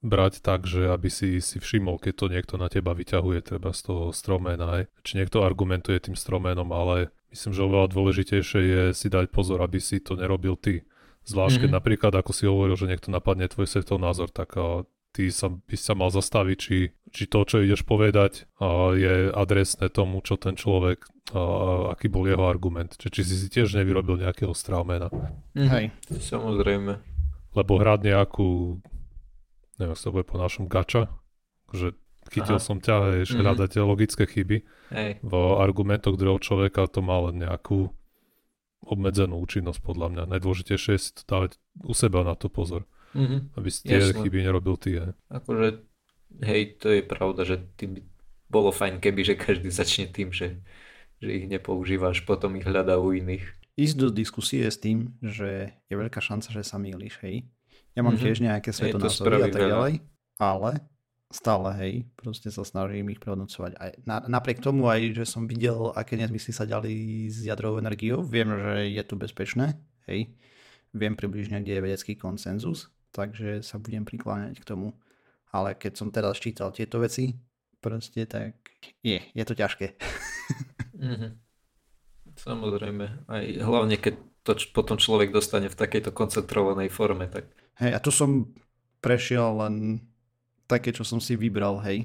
brať 0.02 0.42
tak, 0.42 0.66
že 0.66 0.90
aby 0.90 1.06
si 1.06 1.38
si 1.38 1.62
všimol, 1.62 2.02
keď 2.02 2.14
to 2.14 2.26
niekto 2.26 2.54
na 2.58 2.66
teba 2.66 2.94
vyťahuje 2.94 3.46
treba 3.46 3.70
z 3.70 3.80
toho 3.86 4.10
stromena, 4.10 4.82
aj. 4.82 4.82
či 5.06 5.22
niekto 5.22 5.46
argumentuje 5.46 5.98
tým 6.02 6.18
stromenom, 6.18 6.70
ale 6.70 7.14
myslím, 7.32 7.52
že 7.52 7.64
oveľa 7.64 7.88
dôležitejšie 7.92 8.60
je 8.60 8.82
si 8.96 9.08
dať 9.08 9.32
pozor, 9.32 9.60
aby 9.64 9.78
si 9.78 10.00
to 10.00 10.16
nerobil 10.16 10.56
ty. 10.56 10.84
Zvlášť 11.28 11.60
mm-hmm. 11.60 11.62
keď 11.64 11.70
mhm. 11.70 11.78
napríklad, 11.78 12.12
ako 12.16 12.32
si 12.32 12.44
hovoril, 12.48 12.76
že 12.76 12.88
niekto 12.88 13.12
napadne 13.12 13.48
tvoj 13.48 13.68
názor, 14.00 14.32
tak 14.32 14.56
ty 15.12 15.32
sa, 15.32 15.50
by 15.50 15.76
sa 15.76 15.92
mal 15.96 16.08
zastaviť, 16.12 16.56
či, 16.56 16.94
či 17.10 17.24
to, 17.26 17.44
čo 17.44 17.64
ideš 17.64 17.84
povedať, 17.84 18.46
je 18.94 19.32
adresné 19.32 19.88
tomu, 19.90 20.20
čo 20.22 20.36
ten 20.38 20.54
človek, 20.54 21.04
aký 21.92 22.08
bol 22.08 22.24
jeho 22.24 22.44
argument. 22.48 22.96
Čiže 22.96 23.12
či 23.12 23.22
si 23.24 23.34
si 23.36 23.48
tiež 23.50 23.76
nevyrobil 23.76 24.20
nejakého 24.20 24.52
strawmana. 24.52 25.12
Mm, 25.56 25.68
hej, 25.68 25.84
samozrejme. 26.08 27.02
Lebo 27.56 27.72
hrať 27.80 28.00
nejakú, 28.08 28.80
neviem, 29.80 29.96
sa 29.96 30.08
to 30.08 30.14
bude 30.14 30.28
po 30.28 30.38
našom 30.38 30.68
gača, 30.68 31.12
že 31.72 31.96
chytil 32.28 32.56
Aha. 32.56 32.64
som 32.64 32.78
ťa, 32.78 32.96
hej, 33.12 33.20
mm-hmm. 33.24 33.40
hľadať 33.42 33.70
logické 33.82 34.24
chyby 34.28 34.58
hej. 34.92 35.10
v 35.20 35.32
argumentoch 35.58 36.16
druhého 36.16 36.40
človeka, 36.40 36.88
to 36.88 37.00
má 37.00 37.18
len 37.28 37.42
nejakú 37.42 37.90
obmedzenú 38.84 39.42
účinnosť 39.42 39.80
podľa 39.82 40.06
mňa. 40.14 40.22
Najdôležitejšie 40.38 40.92
je 40.96 41.00
si 41.02 41.10
to 41.12 41.22
dávať 41.26 41.58
u 41.82 41.92
seba 41.92 42.22
na 42.22 42.38
to 42.38 42.46
pozor. 42.48 42.86
Mm-hmm. 43.16 43.40
Aby 43.56 43.68
si 43.72 43.80
tie 43.84 43.98
Jasne. 43.98 44.20
chyby 44.22 44.38
nerobil 44.44 44.76
ty. 44.78 45.00
Hej. 45.00 45.12
Akože, 45.32 45.68
hej, 46.44 46.62
to 46.78 46.86
je 46.92 47.02
pravda, 47.02 47.42
že 47.48 47.56
ty 47.74 47.88
by 47.88 48.00
bolo 48.48 48.70
fajn, 48.72 49.00
keby 49.00 49.20
že 49.24 49.34
každý 49.36 49.68
začne 49.68 50.08
tým, 50.08 50.32
že, 50.32 50.60
že 51.20 51.30
ich 51.32 51.46
nepoužívaš, 51.48 52.24
potom 52.24 52.56
ich 52.56 52.64
hľadá 52.64 52.96
u 52.96 53.12
iných. 53.12 53.44
Ísť 53.78 53.96
do 53.96 54.08
diskusie 54.10 54.66
s 54.66 54.80
tým, 54.80 55.14
že 55.22 55.78
je 55.86 55.94
veľká 55.94 56.18
šanca, 56.18 56.50
že 56.50 56.64
sa 56.66 56.80
mýliš, 56.80 57.20
hej. 57.22 57.46
Ja 57.94 58.06
mám 58.06 58.14
mm-hmm. 58.14 58.24
tiež 58.24 58.38
nejaké 58.42 58.70
svetonázory 58.70 59.42
a 59.42 59.48
tak 59.50 59.62
ďalej, 59.68 59.94
ale 60.38 60.70
stále, 61.28 61.68
hej, 61.76 61.92
proste 62.16 62.48
sa 62.48 62.64
snažím 62.64 63.12
ich 63.12 63.20
prehodnocovať. 63.20 63.72
Aj, 63.76 63.92
na, 64.08 64.24
napriek 64.24 64.64
tomu 64.64 64.88
aj, 64.88 65.12
že 65.12 65.24
som 65.28 65.44
videl, 65.44 65.92
aké 65.92 66.16
nezmysly 66.16 66.56
sa 66.56 66.64
ďali 66.64 67.28
s 67.28 67.44
jadrovou 67.44 67.80
energiou, 67.80 68.24
viem, 68.24 68.48
že 68.48 68.96
je 68.96 69.02
tu 69.04 69.14
bezpečné, 69.20 69.76
hej, 70.08 70.32
viem 70.96 71.12
približne, 71.12 71.60
kde 71.60 71.78
je 71.78 71.84
vedecký 71.84 72.12
konsenzus, 72.16 72.88
takže 73.12 73.60
sa 73.60 73.76
budem 73.76 74.08
prikláňať 74.08 74.56
k 74.60 74.68
tomu. 74.68 74.96
Ale 75.48 75.72
keď 75.76 75.92
som 75.96 76.12
teraz 76.12 76.36
čítal 76.40 76.72
tieto 76.72 77.00
veci, 77.00 77.36
proste 77.80 78.28
tak 78.28 78.60
je, 79.00 79.20
je 79.20 79.44
to 79.44 79.54
ťažké. 79.56 79.96
mm-hmm. 80.96 81.32
Samozrejme, 82.36 83.04
aj 83.26 83.44
hlavne 83.64 83.96
keď 83.96 84.14
to 84.44 84.56
potom 84.72 84.96
človek 84.96 85.28
dostane 85.28 85.68
v 85.68 85.76
takejto 85.76 86.12
koncentrovanej 86.16 86.88
forme. 86.88 87.28
Tak... 87.28 87.52
Hej, 87.84 87.92
a 87.96 87.98
tu 88.00 88.08
som 88.08 88.48
prešiel 89.04 89.44
len 89.60 90.04
také, 90.68 90.92
čo 90.92 91.02
som 91.02 91.18
si 91.18 91.34
vybral, 91.34 91.80
hej. 91.88 92.04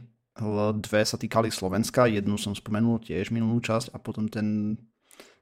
Dve 0.81 1.05
sa 1.05 1.19
týkali 1.19 1.53
Slovenska, 1.53 2.09
jednu 2.09 2.41
som 2.41 2.57
spomenul 2.57 3.03
tiež 3.03 3.29
minulú 3.29 3.61
časť 3.61 3.93
a 3.93 4.01
potom 4.01 4.25
ten 4.25 4.79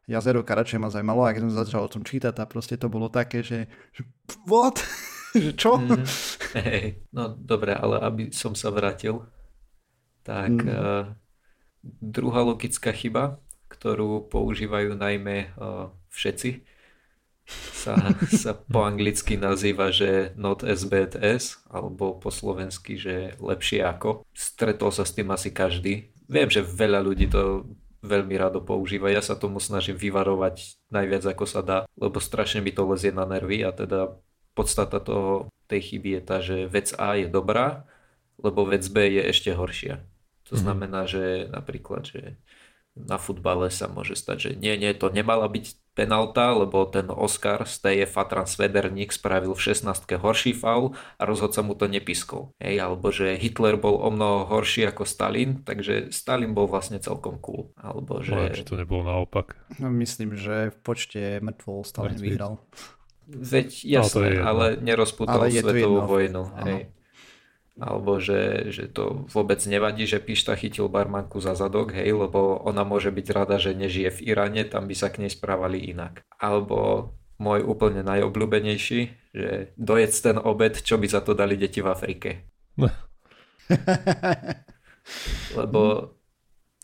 jazero 0.04 0.44
Karače 0.44 0.76
ma 0.76 0.92
zaujímalo 0.92 1.24
a 1.24 1.32
keď 1.32 1.42
som 1.48 1.54
začal 1.56 1.82
o 1.88 1.94
tom 1.94 2.04
čítať 2.04 2.36
a 2.42 2.50
proste 2.50 2.76
to 2.76 2.92
bolo 2.92 3.08
také, 3.08 3.40
že, 3.40 3.72
že 3.96 4.04
what? 4.50 4.84
že 5.38 5.56
čo? 5.56 5.80
Mm, 5.80 6.04
hej, 6.68 7.08
no 7.16 7.32
dobre, 7.32 7.72
ale 7.72 8.04
aby 8.04 8.24
som 8.36 8.52
sa 8.52 8.68
vrátil, 8.68 9.24
tak 10.28 10.52
mm. 10.52 10.68
uh, 10.68 11.16
druhá 12.04 12.44
logická 12.44 12.92
chyba, 12.92 13.40
ktorú 13.72 14.28
používajú 14.28 15.00
najmä 15.00 15.56
uh, 15.56 15.88
všetci, 16.12 16.68
sa, 17.74 17.98
sa 18.30 18.52
po 18.54 18.86
anglicky 18.86 19.36
nazýva, 19.36 19.90
že 19.90 20.38
not 20.38 20.62
as 20.62 20.86
bad 20.86 21.18
as, 21.18 21.58
alebo 21.72 22.18
po 22.18 22.30
slovensky, 22.30 22.96
že 22.96 23.36
lepšie 23.42 23.82
ako. 23.82 24.28
Stretol 24.32 24.94
sa 24.94 25.04
s 25.08 25.18
tým 25.18 25.34
asi 25.34 25.50
každý. 25.50 26.14
Viem, 26.30 26.48
že 26.48 26.62
veľa 26.62 27.02
ľudí 27.02 27.28
to 27.28 27.66
veľmi 28.02 28.34
rado 28.38 28.62
používa. 28.62 29.14
Ja 29.14 29.22
sa 29.22 29.38
tomu 29.38 29.62
snažím 29.62 29.98
vyvarovať 29.98 30.78
najviac 30.90 31.24
ako 31.38 31.46
sa 31.46 31.62
dá, 31.62 31.78
lebo 31.98 32.18
strašne 32.18 32.62
mi 32.62 32.74
to 32.74 32.86
lezie 32.86 33.14
na 33.14 33.26
nervy 33.30 33.62
a 33.62 33.70
teda 33.74 34.18
podstata 34.58 35.00
toho, 35.00 35.48
tej 35.72 35.96
chyby 35.96 36.20
je 36.20 36.22
tá, 36.22 36.38
že 36.44 36.68
vec 36.68 36.92
A 37.00 37.16
je 37.16 37.32
dobrá, 37.32 37.88
lebo 38.36 38.68
vec 38.68 38.84
B 38.92 39.08
je 39.08 39.24
ešte 39.32 39.56
horšia. 39.56 40.04
To 40.52 40.60
mm-hmm. 40.60 40.64
znamená, 40.68 41.08
že 41.08 41.48
napríklad, 41.48 42.04
že 42.12 42.36
na 42.96 43.16
futbale 43.16 43.72
sa 43.72 43.88
môže 43.88 44.20
stať, 44.20 44.38
že 44.38 44.52
nie, 44.60 44.76
nie, 44.76 44.92
to 44.92 45.08
nemala 45.08 45.48
byť 45.48 45.96
penalta, 45.96 46.56
lebo 46.56 46.88
ten 46.88 47.08
Oscar 47.12 47.64
z 47.68 47.84
tej 47.84 47.98
Fatran 48.08 48.48
Svederník 48.48 49.12
spravil 49.12 49.56
v 49.56 49.64
16 49.76 50.08
horší 50.20 50.52
faul 50.56 50.96
a 51.20 51.24
rozhodca 51.28 51.64
mu 51.64 51.76
to 51.76 51.88
nepiskol. 51.88 52.52
Hej, 52.60 52.80
alebo 52.80 53.12
že 53.12 53.36
Hitler 53.40 53.76
bol 53.76 54.00
o 54.00 54.10
mnoho 54.12 54.48
horší 54.48 54.88
ako 54.92 55.04
Stalin, 55.04 55.64
takže 55.64 56.12
Stalin 56.12 56.56
bol 56.56 56.68
vlastne 56.68 57.00
celkom 57.00 57.40
cool. 57.44 57.72
Alebo 57.80 58.24
že... 58.24 58.36
No, 58.36 58.56
či 58.56 58.68
to 58.68 58.80
nebolo 58.80 59.08
naopak. 59.08 59.56
No, 59.80 59.92
myslím, 59.92 60.36
že 60.36 60.72
v 60.72 60.78
počte 60.84 61.22
mŕtvol 61.44 61.80
Stalin 61.84 62.16
Mŕtvy. 62.16 62.28
vyhral. 62.28 62.54
Veď 63.32 63.70
jasné, 63.88 64.20
no, 64.20 64.28
je 64.28 64.38
ale 64.44 64.66
nerozputal 64.84 65.48
ale 65.48 65.56
svetovú 65.56 66.04
vojnu. 66.04 66.44
Hej. 66.68 66.92
Alebo 67.82 68.22
že, 68.22 68.70
že 68.70 68.86
to 68.86 69.26
vôbec 69.34 69.58
nevadí, 69.66 70.06
že 70.06 70.22
Pišta 70.22 70.54
chytil 70.54 70.86
barmanku 70.86 71.42
za 71.42 71.58
zadok, 71.58 71.98
hej, 71.98 72.14
lebo 72.14 72.62
ona 72.62 72.86
môže 72.86 73.10
byť 73.10 73.28
rada, 73.34 73.58
že 73.58 73.74
nežije 73.74 74.22
v 74.22 74.24
Iráne, 74.30 74.62
tam 74.70 74.86
by 74.86 74.94
sa 74.94 75.10
k 75.10 75.26
nej 75.26 75.34
správali 75.34 75.82
inak. 75.90 76.22
Alebo 76.38 77.10
môj 77.42 77.66
úplne 77.66 78.06
najobľúbenejší, 78.06 79.34
že 79.34 79.74
dojedz 79.82 80.14
ten 80.22 80.38
obed, 80.38 80.78
čo 80.78 81.02
by 81.02 81.10
za 81.10 81.26
to 81.26 81.34
dali 81.34 81.58
deti 81.58 81.82
v 81.82 81.90
Afrike. 81.90 82.30
lebo 85.58 86.14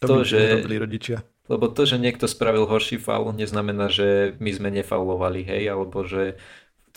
to, 0.02 0.08
to 0.10 0.16
že... 0.26 0.66
rodičia. 0.66 1.22
Lebo 1.48 1.72
to, 1.72 1.88
že 1.88 1.96
niekto 1.96 2.28
spravil 2.28 2.68
horší 2.68 3.00
faul, 3.00 3.32
neznamená, 3.32 3.88
že 3.88 4.36
my 4.44 4.52
sme 4.52 4.70
nefaulovali, 4.74 5.48
hej, 5.48 5.72
alebo 5.72 6.04
že 6.04 6.36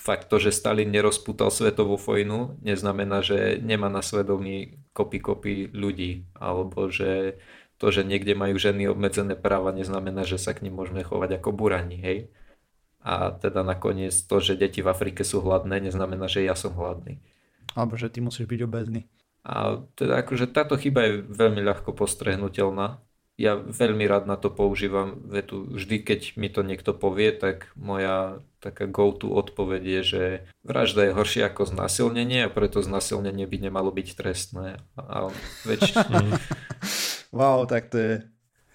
fakt 0.00 0.32
to, 0.32 0.40
že 0.40 0.56
Stalin 0.56 0.88
nerozputal 0.88 1.52
svetovú 1.52 2.00
vojnu, 2.00 2.56
neznamená, 2.64 3.20
že 3.20 3.60
nemá 3.60 3.92
na 3.92 4.00
svedomí 4.00 4.80
kopy 4.96 5.20
kopy 5.20 5.52
ľudí, 5.68 6.24
alebo 6.32 6.88
že 6.88 7.36
to, 7.76 7.92
že 7.92 8.08
niekde 8.08 8.32
majú 8.32 8.56
ženy 8.56 8.88
obmedzené 8.88 9.36
práva, 9.36 9.76
neznamená, 9.76 10.24
že 10.24 10.40
sa 10.40 10.56
k 10.56 10.64
ním 10.64 10.80
môžeme 10.80 11.04
chovať 11.04 11.40
ako 11.40 11.52
burani, 11.52 12.00
hej. 12.00 12.18
A 13.00 13.32
teda 13.32 13.60
nakoniec 13.60 14.12
to, 14.12 14.40
že 14.40 14.56
deti 14.56 14.80
v 14.80 14.92
Afrike 14.92 15.24
sú 15.24 15.44
hladné, 15.44 15.80
neznamená, 15.84 16.28
že 16.28 16.44
ja 16.44 16.56
som 16.56 16.72
hladný. 16.72 17.20
Alebo 17.76 17.96
že 17.96 18.12
ty 18.12 18.24
musíš 18.24 18.48
byť 18.48 18.60
obezný. 18.64 19.08
A 19.44 19.84
teda 19.96 20.20
akože 20.20 20.52
táto 20.52 20.76
chyba 20.76 21.08
je 21.08 21.12
veľmi 21.28 21.64
ľahko 21.64 21.96
postrehnutelná 21.96 23.00
ja 23.40 23.56
veľmi 23.56 24.04
rád 24.04 24.28
na 24.28 24.36
to 24.36 24.52
používam 24.52 25.16
vetu. 25.24 25.64
Vždy, 25.64 26.04
keď 26.04 26.20
mi 26.36 26.52
to 26.52 26.60
niekto 26.60 26.92
povie, 26.92 27.32
tak 27.32 27.72
moja 27.72 28.44
taká 28.60 28.84
go-to 28.84 29.32
odpoveď 29.32 29.82
je, 29.82 30.00
že 30.04 30.22
vražda 30.62 31.08
je 31.08 31.16
horšia 31.16 31.48
ako 31.48 31.72
znásilnenie 31.72 32.46
a 32.46 32.52
preto 32.52 32.84
znásilnenie 32.84 33.48
by 33.48 33.56
nemalo 33.66 33.88
byť 33.90 34.08
trestné. 34.14 34.84
A 35.00 35.32
väč... 35.64 35.96
wow, 37.36 37.64
tak 37.64 37.88
to 37.88 37.96
je... 37.96 38.12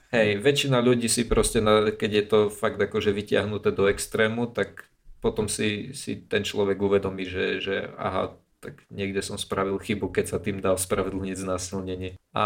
Hej, 0.09 0.41
väčšina 0.41 0.81
ľudí 0.81 1.05
si 1.05 1.27
proste, 1.29 1.61
keď 1.95 2.11
je 2.11 2.23
to 2.25 2.39
fakt 2.49 2.81
akože 2.81 3.13
vyťahnuté 3.13 3.69
do 3.73 3.85
extrému, 3.85 4.49
tak 4.49 4.89
potom 5.21 5.49
si, 5.49 5.93
si 5.93 6.21
ten 6.21 6.45
človek 6.45 6.77
uvedomí, 6.77 7.25
že, 7.25 7.59
že 7.61 7.75
aha, 7.97 8.37
tak 8.65 8.81
niekde 8.89 9.21
som 9.21 9.37
spravil 9.37 9.77
chybu, 9.77 10.09
keď 10.09 10.25
sa 10.25 10.37
tým 10.41 10.57
dal 10.57 10.81
spravedlniť 10.81 11.37
znásilnenie. 11.37 12.17
A 12.33 12.43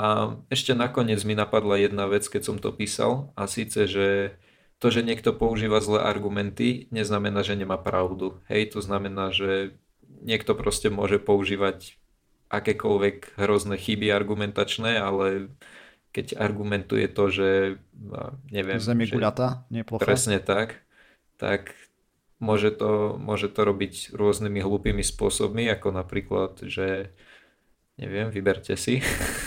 ešte 0.52 0.76
nakoniec 0.76 1.24
mi 1.24 1.32
napadla 1.32 1.80
jedna 1.80 2.12
vec, 2.12 2.28
keď 2.28 2.42
som 2.44 2.58
to 2.60 2.76
písal, 2.76 3.32
a 3.40 3.48
síce, 3.48 3.88
že 3.88 4.36
to, 4.80 4.88
že 4.88 5.04
niekto 5.04 5.36
používa 5.36 5.84
zlé 5.84 6.00
argumenty, 6.00 6.88
neznamená, 6.90 7.44
že 7.44 7.60
nemá 7.60 7.76
pravdu. 7.76 8.40
Hej, 8.48 8.76
to 8.76 8.80
znamená, 8.80 9.36
že 9.36 9.76
niekto 10.24 10.56
proste 10.56 10.88
môže 10.88 11.20
používať 11.20 12.00
akékoľvek 12.48 13.36
hrozné 13.36 13.76
chyby 13.76 14.08
argumentačné, 14.10 14.98
ale 14.98 15.54
keď 16.16 16.40
argumentuje 16.40 17.06
to, 17.12 17.30
že 17.30 17.50
neviem... 18.50 18.80
Zem 18.82 19.04
je 19.06 19.20
guľatá, 19.20 19.68
nie 19.70 19.86
plocha. 19.86 20.08
Presne 20.08 20.42
tak, 20.42 20.82
tak 21.38 21.76
môže 22.42 22.74
to, 22.74 23.20
môže 23.20 23.52
to 23.52 23.62
robiť 23.68 24.16
rôznymi 24.16 24.64
hlúpými 24.64 25.04
spôsobmi, 25.06 25.70
ako 25.70 25.94
napríklad, 25.94 26.66
že 26.66 27.14
neviem, 28.00 28.32
vyberte 28.32 28.74
si. 28.80 29.04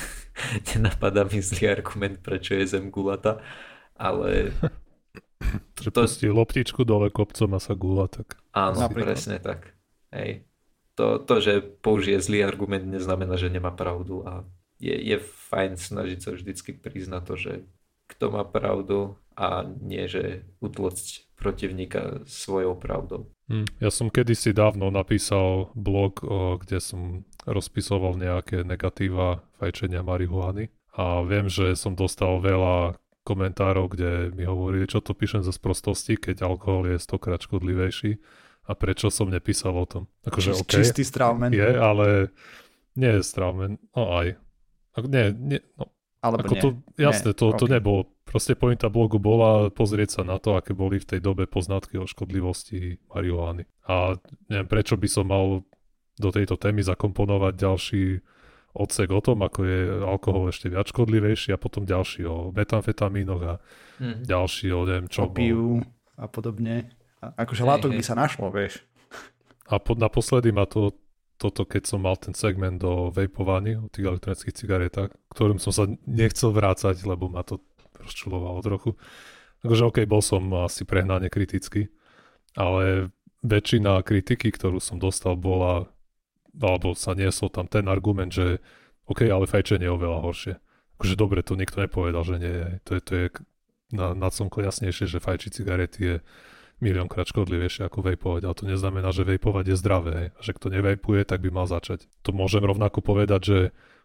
Nenapadá 0.70 1.24
mi 1.24 1.40
zlý 1.40 1.72
argument, 1.72 2.20
prečo 2.20 2.52
je 2.52 2.68
zem 2.68 2.92
guľata, 2.92 3.40
ale... 3.96 4.52
Že 5.82 5.90
to... 5.90 6.00
pustí 6.06 6.26
loptičku 6.30 6.86
dole 6.86 7.10
kopcom 7.10 7.58
a 7.58 7.60
sa 7.60 7.74
gula, 7.74 8.06
tak... 8.06 8.38
Áno, 8.54 8.78
napríklad. 8.86 9.18
presne 9.18 9.36
tak. 9.42 9.74
Hej. 10.14 10.46
To, 10.94 11.18
to, 11.18 11.34
že 11.42 11.64
použije 11.82 12.22
zlý 12.22 12.46
argument, 12.46 12.84
neznamená, 12.86 13.34
že 13.34 13.50
nemá 13.50 13.72
pravdu 13.74 14.22
a 14.22 14.46
je, 14.82 14.92
je 14.92 15.16
fajn 15.50 15.78
snažiť 15.78 16.18
sa 16.20 16.30
vždycky 16.34 16.76
priznať 16.76 17.22
to, 17.26 17.34
že 17.38 17.52
kto 18.10 18.34
má 18.34 18.44
pravdu 18.44 19.16
a 19.32 19.64
nie, 19.64 20.04
že 20.10 20.44
utlocť 20.60 21.32
protivníka 21.38 22.22
svojou 22.28 22.76
pravdou. 22.76 23.32
Hm, 23.48 23.66
ja 23.80 23.90
som 23.90 24.12
kedysi 24.12 24.52
dávno 24.52 24.92
napísal 24.92 25.72
blog, 25.72 26.20
o, 26.22 26.60
kde 26.60 26.78
som 26.78 27.24
rozpisoval 27.48 28.20
nejaké 28.20 28.62
negatíva 28.62 29.42
fajčenia 29.58 30.04
marihuany 30.04 30.70
a 30.92 31.24
viem, 31.24 31.48
že 31.48 31.72
som 31.74 31.96
dostal 31.96 32.38
veľa 32.38 33.00
komentárov, 33.22 33.86
kde 33.94 34.10
mi 34.34 34.42
hovorili, 34.42 34.90
čo 34.90 34.98
to 34.98 35.14
píšem 35.14 35.46
za 35.46 35.54
sprostosti, 35.54 36.18
keď 36.18 36.46
alkohol 36.46 36.90
je 36.90 36.98
stokrát 36.98 37.38
škodlivejší 37.38 38.18
a 38.66 38.72
prečo 38.78 39.10
som 39.10 39.30
nepísal 39.30 39.74
o 39.74 39.86
tom. 39.86 40.02
Akože, 40.26 40.54
okay, 40.54 40.82
Čistý 40.82 41.02
stravmen. 41.02 41.50
Je, 41.50 41.66
ale 41.66 42.30
nie 42.94 43.10
je 43.18 43.22
stravmen, 43.22 43.78
no 43.94 44.02
aj. 44.14 44.38
Nie, 45.08 45.32
nie, 45.32 45.58
no, 45.78 45.88
Alebo 46.22 46.46
ako 46.46 46.54
nie. 46.54 46.62
To, 46.62 46.68
jasné, 47.00 47.30
nie. 47.34 47.38
to, 47.38 47.46
okay. 47.50 47.58
to 47.58 47.66
nebolo. 47.66 48.00
Proste 48.22 48.54
pointa 48.54 48.86
blogu 48.86 49.18
bola 49.18 49.72
pozrieť 49.74 50.20
sa 50.20 50.22
na 50.22 50.38
to, 50.38 50.54
aké 50.54 50.76
boli 50.76 51.02
v 51.02 51.08
tej 51.08 51.20
dobe 51.20 51.50
poznatky 51.50 51.98
o 51.98 52.06
škodlivosti 52.06 53.02
marihuany. 53.10 53.66
A 53.90 54.14
neviem, 54.46 54.68
prečo 54.70 54.94
by 54.94 55.08
som 55.10 55.26
mal 55.26 55.66
do 56.16 56.28
tejto 56.30 56.54
témy 56.54 56.86
zakomponovať 56.86 57.52
ďalší 57.56 58.04
odsek 58.72 59.08
o 59.12 59.20
tom, 59.20 59.44
ako 59.44 59.60
je 59.64 59.80
alkohol 60.00 60.48
ešte 60.48 60.72
viac 60.72 60.88
škodlivejší 60.88 61.52
a 61.52 61.60
potom 61.60 61.84
ďalší 61.84 62.24
o 62.24 62.50
metamfetamínoch 62.56 63.42
a 63.44 63.54
mm. 64.00 64.24
ďalší 64.24 64.72
o 64.72 64.80
neviem 64.88 65.08
čo. 65.12 65.28
Opiu 65.28 65.84
a 66.16 66.24
podobne. 66.28 66.88
A 67.22 67.46
akože 67.46 67.62
látok 67.62 67.92
by 67.94 68.02
sa 68.02 68.18
našlo, 68.18 68.50
vieš. 68.50 68.82
A 69.70 69.78
pod, 69.78 70.00
naposledy 70.00 70.50
ma 70.50 70.66
to 70.66 70.96
toto, 71.42 71.66
keď 71.66 71.82
som 71.90 72.06
mal 72.06 72.14
ten 72.14 72.38
segment 72.38 72.78
o 72.86 73.10
vejpovaní, 73.10 73.74
o 73.74 73.90
tých 73.90 74.06
elektronických 74.06 74.54
cigaretách, 74.54 75.10
ktorým 75.34 75.58
som 75.58 75.74
sa 75.74 75.90
nechcel 76.06 76.54
vrácať, 76.54 77.02
lebo 77.02 77.26
ma 77.26 77.42
to 77.42 77.58
rozčulovalo 77.98 78.62
trochu. 78.62 78.94
Takže 79.66 79.82
OK, 79.90 79.98
bol 80.06 80.22
som 80.22 80.46
asi 80.62 80.86
prehnane 80.86 81.26
kritický, 81.26 81.90
ale 82.54 83.10
väčšina 83.42 84.06
kritiky, 84.06 84.54
ktorú 84.54 84.78
som 84.78 85.02
dostal, 85.02 85.34
bola, 85.34 85.90
alebo 86.60 86.92
sa 86.92 87.16
niesol 87.16 87.48
tam 87.48 87.68
ten 87.68 87.88
argument, 87.88 88.32
že 88.32 88.60
OK, 89.08 89.26
ale 89.28 89.48
fajčenie 89.48 89.88
je 89.88 89.94
oveľa 89.94 90.18
horšie. 90.24 90.54
Akože 91.00 91.14
dobre, 91.18 91.40
to 91.42 91.58
nikto 91.58 91.82
nepovedal, 91.82 92.22
že 92.22 92.36
nie 92.38 92.54
je. 92.54 92.68
To 92.86 92.90
je, 92.94 93.00
to 93.00 93.12
je 93.14 93.26
na, 93.92 94.16
na 94.16 94.28
slnko 94.28 94.62
jasnejšie, 94.62 95.10
že 95.10 95.18
fajčiť 95.24 95.50
cigarety 95.50 96.00
je 96.00 96.14
miliónkrát 96.82 97.30
škodlivejšie 97.30 97.86
ako 97.86 98.10
vejpovať, 98.10 98.42
ale 98.42 98.58
to 98.58 98.64
neznamená, 98.66 99.14
že 99.14 99.22
vejpovať 99.22 99.64
je 99.70 99.76
zdravé. 99.78 100.16
A 100.34 100.40
že 100.42 100.50
kto 100.54 100.66
nevejpuje, 100.74 101.22
tak 101.22 101.38
by 101.42 101.50
mal 101.54 101.66
začať. 101.70 102.10
To 102.26 102.34
môžem 102.34 102.66
rovnako 102.66 102.98
povedať, 103.06 103.40
že 103.42 103.58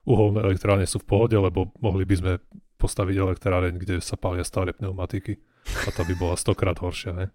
uholné 0.06 0.46
elektrárne 0.46 0.86
sú 0.86 1.02
v 1.02 1.10
pohode, 1.10 1.34
lebo 1.34 1.74
mohli 1.82 2.06
by 2.06 2.16
sme 2.16 2.34
postaviť 2.78 3.16
elektráreň, 3.18 3.74
kde 3.82 3.96
sa 3.98 4.14
pália 4.14 4.46
staré 4.46 4.78
pneumatiky. 4.78 5.42
A 5.84 5.90
tá 5.90 6.06
by 6.06 6.14
bola 6.16 6.38
stokrát 6.38 6.78
horšia. 6.78 7.12
Ne? 7.18 7.26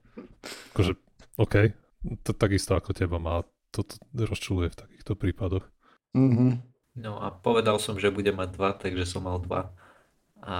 Akože, 0.72 0.94
OK, 1.36 1.74
to 2.22 2.30
takisto 2.32 2.78
ako 2.78 2.94
teba 2.94 3.18
má. 3.18 3.42
To, 3.72 3.80
to 3.88 3.98
rozčuluje 4.14 4.68
v 4.72 4.78
takýchto 4.84 5.12
prípadoch. 5.16 5.64
Mm-hmm. 6.12 6.50
No 7.00 7.16
a 7.24 7.32
povedal 7.32 7.80
som, 7.80 7.96
že 7.96 8.12
budem 8.12 8.36
mať 8.36 8.48
dva, 8.52 8.70
takže 8.76 9.08
som 9.08 9.24
mal 9.24 9.40
dva. 9.40 9.72
A 10.44 10.56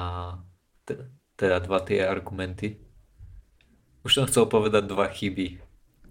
teda 1.36 1.60
dva 1.60 1.78
tie 1.84 2.00
argumenty. 2.08 2.80
Už 4.02 4.16
som 4.16 4.24
chcel 4.24 4.48
povedať 4.48 4.88
dva 4.88 5.12
chyby. 5.12 5.60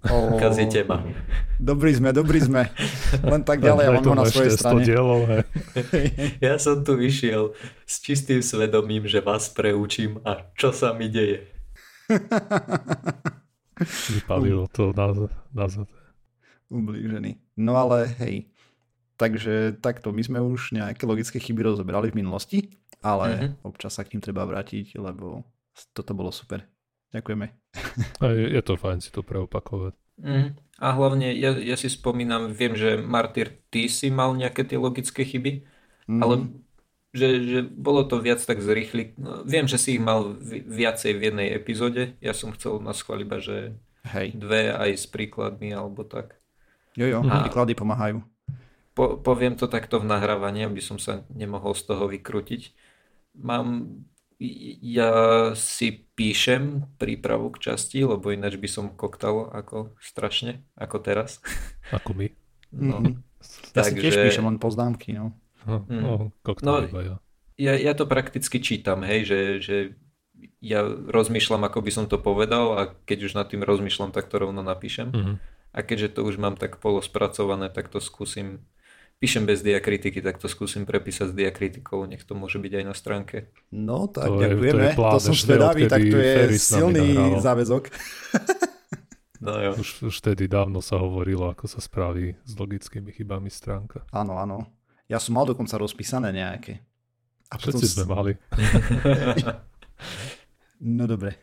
Oh. 0.10 0.34
Kazíte 0.42 0.82
ma. 0.82 1.06
Dobrý 1.62 1.94
sme, 1.94 2.10
dobrý 2.10 2.42
sme. 2.42 2.74
Len 3.22 3.42
tak 3.46 3.62
ďalej, 3.62 3.84
ja 3.86 3.92
mám 3.94 4.18
na 4.18 4.26
svojej 4.26 4.58
strane. 4.58 4.82
Dielov, 4.82 5.30
ja 6.46 6.58
som 6.58 6.82
tu 6.82 6.98
vyšiel 6.98 7.54
s 7.86 8.02
čistým 8.02 8.42
svedomím, 8.42 9.06
že 9.06 9.22
vás 9.22 9.46
preučím 9.54 10.18
a 10.26 10.42
čo 10.58 10.74
sa 10.74 10.98
mi 10.98 11.06
deje. 11.06 11.46
Vypalilo 14.10 14.66
to 14.74 14.90
nazad. 15.54 16.01
Ublížený. 16.72 17.60
No 17.60 17.76
ale 17.76 18.08
hej, 18.24 18.48
takže 19.20 19.76
takto, 19.84 20.16
my 20.16 20.24
sme 20.24 20.40
už 20.40 20.72
nejaké 20.72 21.04
logické 21.04 21.38
chyby 21.38 21.68
rozobrali 21.68 22.10
v 22.10 22.24
minulosti, 22.24 22.60
ale 23.04 23.28
mm-hmm. 23.28 23.52
občas 23.68 24.00
sa 24.00 24.08
k 24.08 24.16
ním 24.16 24.24
treba 24.24 24.48
vrátiť, 24.48 24.96
lebo 24.96 25.44
toto 25.92 26.16
bolo 26.16 26.32
super. 26.32 26.64
Ďakujeme. 27.12 27.46
A 28.24 28.26
je, 28.32 28.48
je 28.56 28.62
to 28.64 28.80
fajn 28.80 29.04
si 29.04 29.12
to 29.12 29.20
preopakovať. 29.20 29.94
Mm. 30.22 30.56
A 30.80 30.88
hlavne 30.96 31.36
ja, 31.36 31.54
ja 31.60 31.76
si 31.76 31.92
spomínam, 31.92 32.56
viem, 32.56 32.74
že 32.74 32.96
Martyr, 32.96 33.52
ty 33.68 33.92
si 33.92 34.08
mal 34.08 34.32
nejaké 34.34 34.64
tie 34.64 34.80
logické 34.80 35.28
chyby, 35.28 35.68
mm. 36.08 36.22
ale 36.24 36.48
že, 37.12 37.28
že 37.44 37.60
bolo 37.68 38.08
to 38.08 38.24
viac 38.24 38.40
tak 38.40 38.64
zrýchli. 38.64 39.14
No, 39.20 39.44
viem, 39.44 39.68
že 39.68 39.76
si 39.76 40.00
ich 40.00 40.04
mal 40.04 40.40
viacej 40.42 41.12
v 41.20 41.22
jednej 41.32 41.48
epizóde. 41.52 42.16
Ja 42.24 42.32
som 42.32 42.56
chcel 42.56 42.80
na 42.80 42.96
iba, 42.96 43.38
že 43.44 43.76
Hej. 44.08 44.34
dve 44.40 44.72
aj 44.72 44.92
s 44.96 45.06
príkladmi 45.12 45.76
alebo 45.76 46.08
tak. 46.08 46.41
Jo, 46.96 47.08
jo, 47.08 47.20
a 47.24 47.48
príklady 47.48 47.74
pomáhajú. 47.76 48.20
Po, 48.92 49.16
poviem 49.24 49.56
to 49.56 49.72
takto 49.72 50.04
v 50.04 50.10
nahrávaní, 50.12 50.68
aby 50.68 50.84
som 50.84 51.00
sa 51.00 51.24
nemohol 51.32 51.72
z 51.72 51.84
toho 51.88 52.12
vykrútiť. 52.12 52.76
Mám 53.40 54.04
ja 54.82 55.14
si 55.54 56.10
píšem 56.18 56.90
prípravu 56.98 57.54
k 57.54 57.70
časti, 57.70 58.02
lebo 58.02 58.34
ináč 58.34 58.58
by 58.58 58.66
som 58.66 58.86
koktal 58.90 59.54
ako 59.54 59.94
strašne, 60.02 60.66
ako 60.74 60.98
teraz. 60.98 61.38
Ako 61.98 62.18
my. 62.18 62.28
No. 62.74 63.04
Mm-hmm. 63.04 63.16
Ja 63.76 63.84
Takže... 63.84 63.90
si 63.92 64.02
tiež 64.02 64.16
píšem 64.18 64.46
len 64.48 64.58
poznámky, 64.58 65.14
no. 65.14 65.36
No, 65.68 65.86
mm. 65.86 66.02
no, 66.02 66.14
koktal 66.42 66.90
no 66.90 67.00
ja. 67.04 67.16
ja. 67.60 67.74
Ja 67.78 67.94
to 67.94 68.10
prakticky 68.10 68.58
čítam, 68.64 69.06
hej, 69.06 69.30
že, 69.30 69.40
že 69.62 69.76
ja 70.58 70.82
rozmýšľam, 70.88 71.62
ako 71.70 71.86
by 71.86 71.92
som 71.94 72.06
to 72.10 72.18
povedal 72.18 72.80
a 72.80 72.96
keď 73.06 73.30
už 73.30 73.38
nad 73.38 73.46
tým 73.46 73.62
rozmýšľam, 73.62 74.10
tak 74.10 74.26
to 74.26 74.42
rovno 74.42 74.66
napíšem. 74.66 75.14
Mm-hmm. 75.14 75.36
A 75.72 75.80
keďže 75.82 76.20
to 76.20 76.28
už 76.28 76.36
mám 76.36 76.60
tak 76.60 76.84
polospracované, 76.84 77.72
tak 77.72 77.88
to 77.88 78.04
skúsim 78.04 78.68
píšem 79.22 79.46
bez 79.46 79.62
diakritiky, 79.62 80.18
tak 80.20 80.42
to 80.42 80.50
skúsim 80.50 80.84
prepísať 80.84 81.30
s 81.30 81.38
diakritikou, 81.38 82.10
nech 82.10 82.26
to 82.26 82.34
môže 82.34 82.58
byť 82.58 82.74
aj 82.82 82.84
na 82.90 82.96
stránke. 82.98 83.54
No 83.70 84.10
tak 84.10 84.34
to 84.34 84.42
ďakujeme, 84.42 84.66
je, 84.66 84.74
to, 84.74 84.82
je 84.82 84.92
plán, 84.98 85.14
to 85.14 85.20
som 85.22 85.36
zvedavý, 85.38 85.82
tak 85.86 86.02
to 86.02 86.18
je 86.18 86.36
silný 86.58 87.08
záväzok. 87.38 87.84
No 89.42 89.58
jo. 89.58 89.74
Už, 89.74 90.06
už 90.06 90.22
tedy 90.22 90.46
dávno 90.46 90.86
sa 90.86 91.02
hovorilo, 91.02 91.50
ako 91.50 91.66
sa 91.66 91.82
spraví 91.82 92.38
s 92.46 92.54
logickými 92.54 93.10
chybami 93.10 93.50
stránka. 93.50 94.06
Áno, 94.14 94.38
áno. 94.38 94.70
Ja 95.10 95.18
som 95.18 95.34
mal 95.34 95.50
dokonca 95.50 95.82
rozpísané 95.82 96.30
nejaké. 96.30 96.86
A 97.50 97.58
Všetci 97.58 97.74
potom... 97.74 97.90
sme 97.90 98.06
mali. 98.06 98.34
no 100.94 101.10
dobre. 101.10 101.42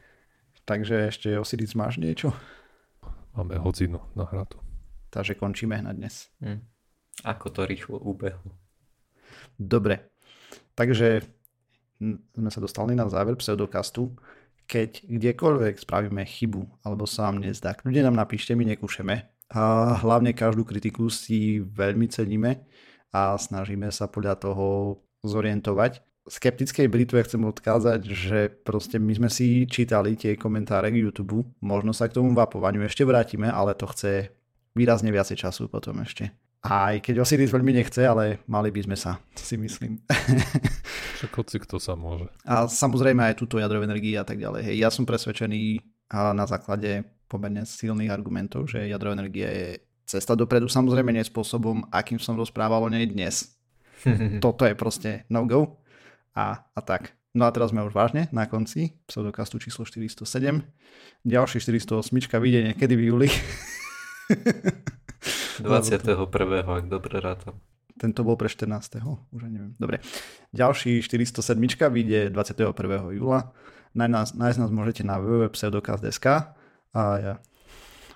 Takže 0.62 1.10
ešte 1.10 1.34
Osiris 1.42 1.74
máš 1.74 1.98
niečo? 1.98 2.30
Máme 3.38 3.54
hodinu 3.62 4.02
na 4.18 4.26
hratu. 4.26 4.58
Takže 5.14 5.38
končíme 5.38 5.78
na 5.78 5.94
dnes. 5.94 6.26
Hm. 6.42 6.58
Ako 7.22 7.54
to 7.54 7.70
rýchlo 7.70 7.94
ubehlo. 8.02 8.50
Dobre, 9.54 10.10
takže 10.74 11.22
sme 12.34 12.50
sa 12.50 12.58
dostali 12.58 12.98
na 12.98 13.06
záver 13.06 13.38
pseudokastu. 13.38 14.10
Keď 14.66 15.06
kdekoľvek 15.06 15.78
spravíme 15.78 16.26
chybu, 16.26 16.82
alebo 16.82 17.06
sa 17.06 17.30
vám 17.30 17.46
nezdá, 17.46 17.78
kľudne 17.78 18.10
nám 18.10 18.18
napíšte, 18.18 18.58
my 18.58 18.74
nekúšeme. 18.74 19.30
A 19.54 19.94
hlavne 20.02 20.34
každú 20.34 20.66
kritiku 20.66 21.06
si 21.06 21.62
veľmi 21.62 22.10
ceníme 22.10 22.66
a 23.14 23.38
snažíme 23.38 23.86
sa 23.94 24.10
podľa 24.10 24.34
toho 24.34 24.98
zorientovať. 25.22 26.02
Skeptickej 26.28 26.86
Britve 26.92 27.24
chcem 27.24 27.40
odkázať, 27.40 28.00
že 28.04 28.52
proste 28.52 29.00
my 29.00 29.12
sme 29.16 29.28
si 29.32 29.64
čítali 29.64 30.12
tie 30.14 30.36
komentáre 30.36 30.92
k 30.92 31.00
YouTube, 31.00 31.48
možno 31.64 31.96
sa 31.96 32.06
k 32.06 32.20
tomu 32.20 32.36
vapovaniu 32.36 32.84
ešte 32.84 33.02
vrátime, 33.08 33.48
ale 33.48 33.72
to 33.72 33.88
chce 33.88 34.28
výrazne 34.76 35.08
viacej 35.08 35.40
času 35.40 35.72
potom 35.72 35.98
ešte. 36.04 36.30
Aj 36.58 36.98
keď 37.00 37.22
Osiris 37.22 37.54
veľmi 37.54 37.70
nechce, 37.70 38.02
ale 38.02 38.42
mali 38.50 38.68
by 38.68 38.84
sme 38.84 38.96
sa, 38.98 39.22
si 39.38 39.54
myslím. 39.56 40.02
Však 41.18 41.32
hoci 41.32 41.56
kto 41.62 41.78
sa 41.78 41.94
môže. 41.94 42.28
A 42.42 42.66
samozrejme 42.66 43.24
aj 43.24 43.38
túto 43.38 43.56
jadrovú 43.62 43.86
energii 43.86 44.18
a 44.18 44.26
tak 44.26 44.42
ďalej. 44.42 44.68
Hej, 44.68 44.76
ja 44.76 44.90
som 44.90 45.06
presvedčený 45.06 45.80
na 46.12 46.44
základe 46.44 47.06
pomerne 47.30 47.62
silných 47.62 48.10
argumentov, 48.10 48.66
že 48.66 48.90
jadrová 48.90 49.16
energia 49.16 49.48
je 49.48 49.68
cesta 50.08 50.34
dopredu. 50.34 50.66
Samozrejme 50.66 51.12
nie 51.14 51.22
spôsobom, 51.22 51.84
akým 51.92 52.18
som 52.18 52.34
rozprával 52.34 52.84
o 52.84 52.92
nej 52.92 53.06
dnes. 53.06 53.54
Toto 54.44 54.66
je 54.66 54.74
proste 54.74 55.28
no-go. 55.30 55.78
A, 56.38 56.62
a 56.70 56.80
tak. 56.86 57.18
No 57.34 57.44
a 57.44 57.50
teraz 57.50 57.74
sme 57.74 57.82
už 57.82 57.90
vážne 57.90 58.30
na 58.30 58.46
konci 58.46 58.94
pseudokastu 59.10 59.58
číslo 59.58 59.82
407. 59.82 60.62
Ďalší 61.26 61.58
408 61.58 62.14
vyjde 62.38 62.60
niekedy 62.70 62.94
v 62.94 63.02
júli. 63.10 63.28
21. 65.58 66.30
ak 66.62 66.84
dobre 66.86 67.18
rátam. 67.18 67.58
Tento 67.98 68.22
bol 68.22 68.38
pre 68.38 68.46
14. 68.46 69.02
Už 69.34 69.40
neviem. 69.50 69.74
Dobre. 69.74 69.98
Ďalší 70.54 71.02
407 71.02 71.58
vyjde 71.90 72.30
21. 72.30 73.18
júla. 73.18 73.50
Nájsť 73.98 74.12
nás, 74.14 74.28
nájsť 74.38 74.58
nás 74.62 74.70
môžete 74.70 75.02
na 75.02 75.18
www.pseudokaz.sk 75.18 76.54
a 76.94 77.02
ja 77.18 77.34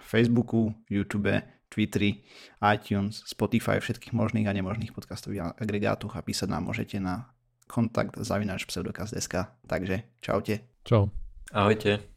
Facebooku, 0.06 0.70
YouTube, 0.86 1.42
Twitteri, 1.72 2.22
iTunes, 2.60 3.24
Spotify, 3.24 3.80
všetkých 3.80 4.12
možných 4.12 4.44
a 4.44 4.52
nemožných 4.52 4.92
podcastových 4.92 5.56
agregátoch 5.56 6.12
a 6.14 6.20
písať 6.20 6.52
nám 6.52 6.68
môžete 6.68 7.00
na 7.00 7.31
kontakt 7.72 8.20
zavinač 8.20 8.68
pseudokaz.sk. 8.68 9.48
Takže 9.64 10.04
čaute. 10.20 10.60
Čau. 10.84 11.08
Ahojte. 11.56 12.11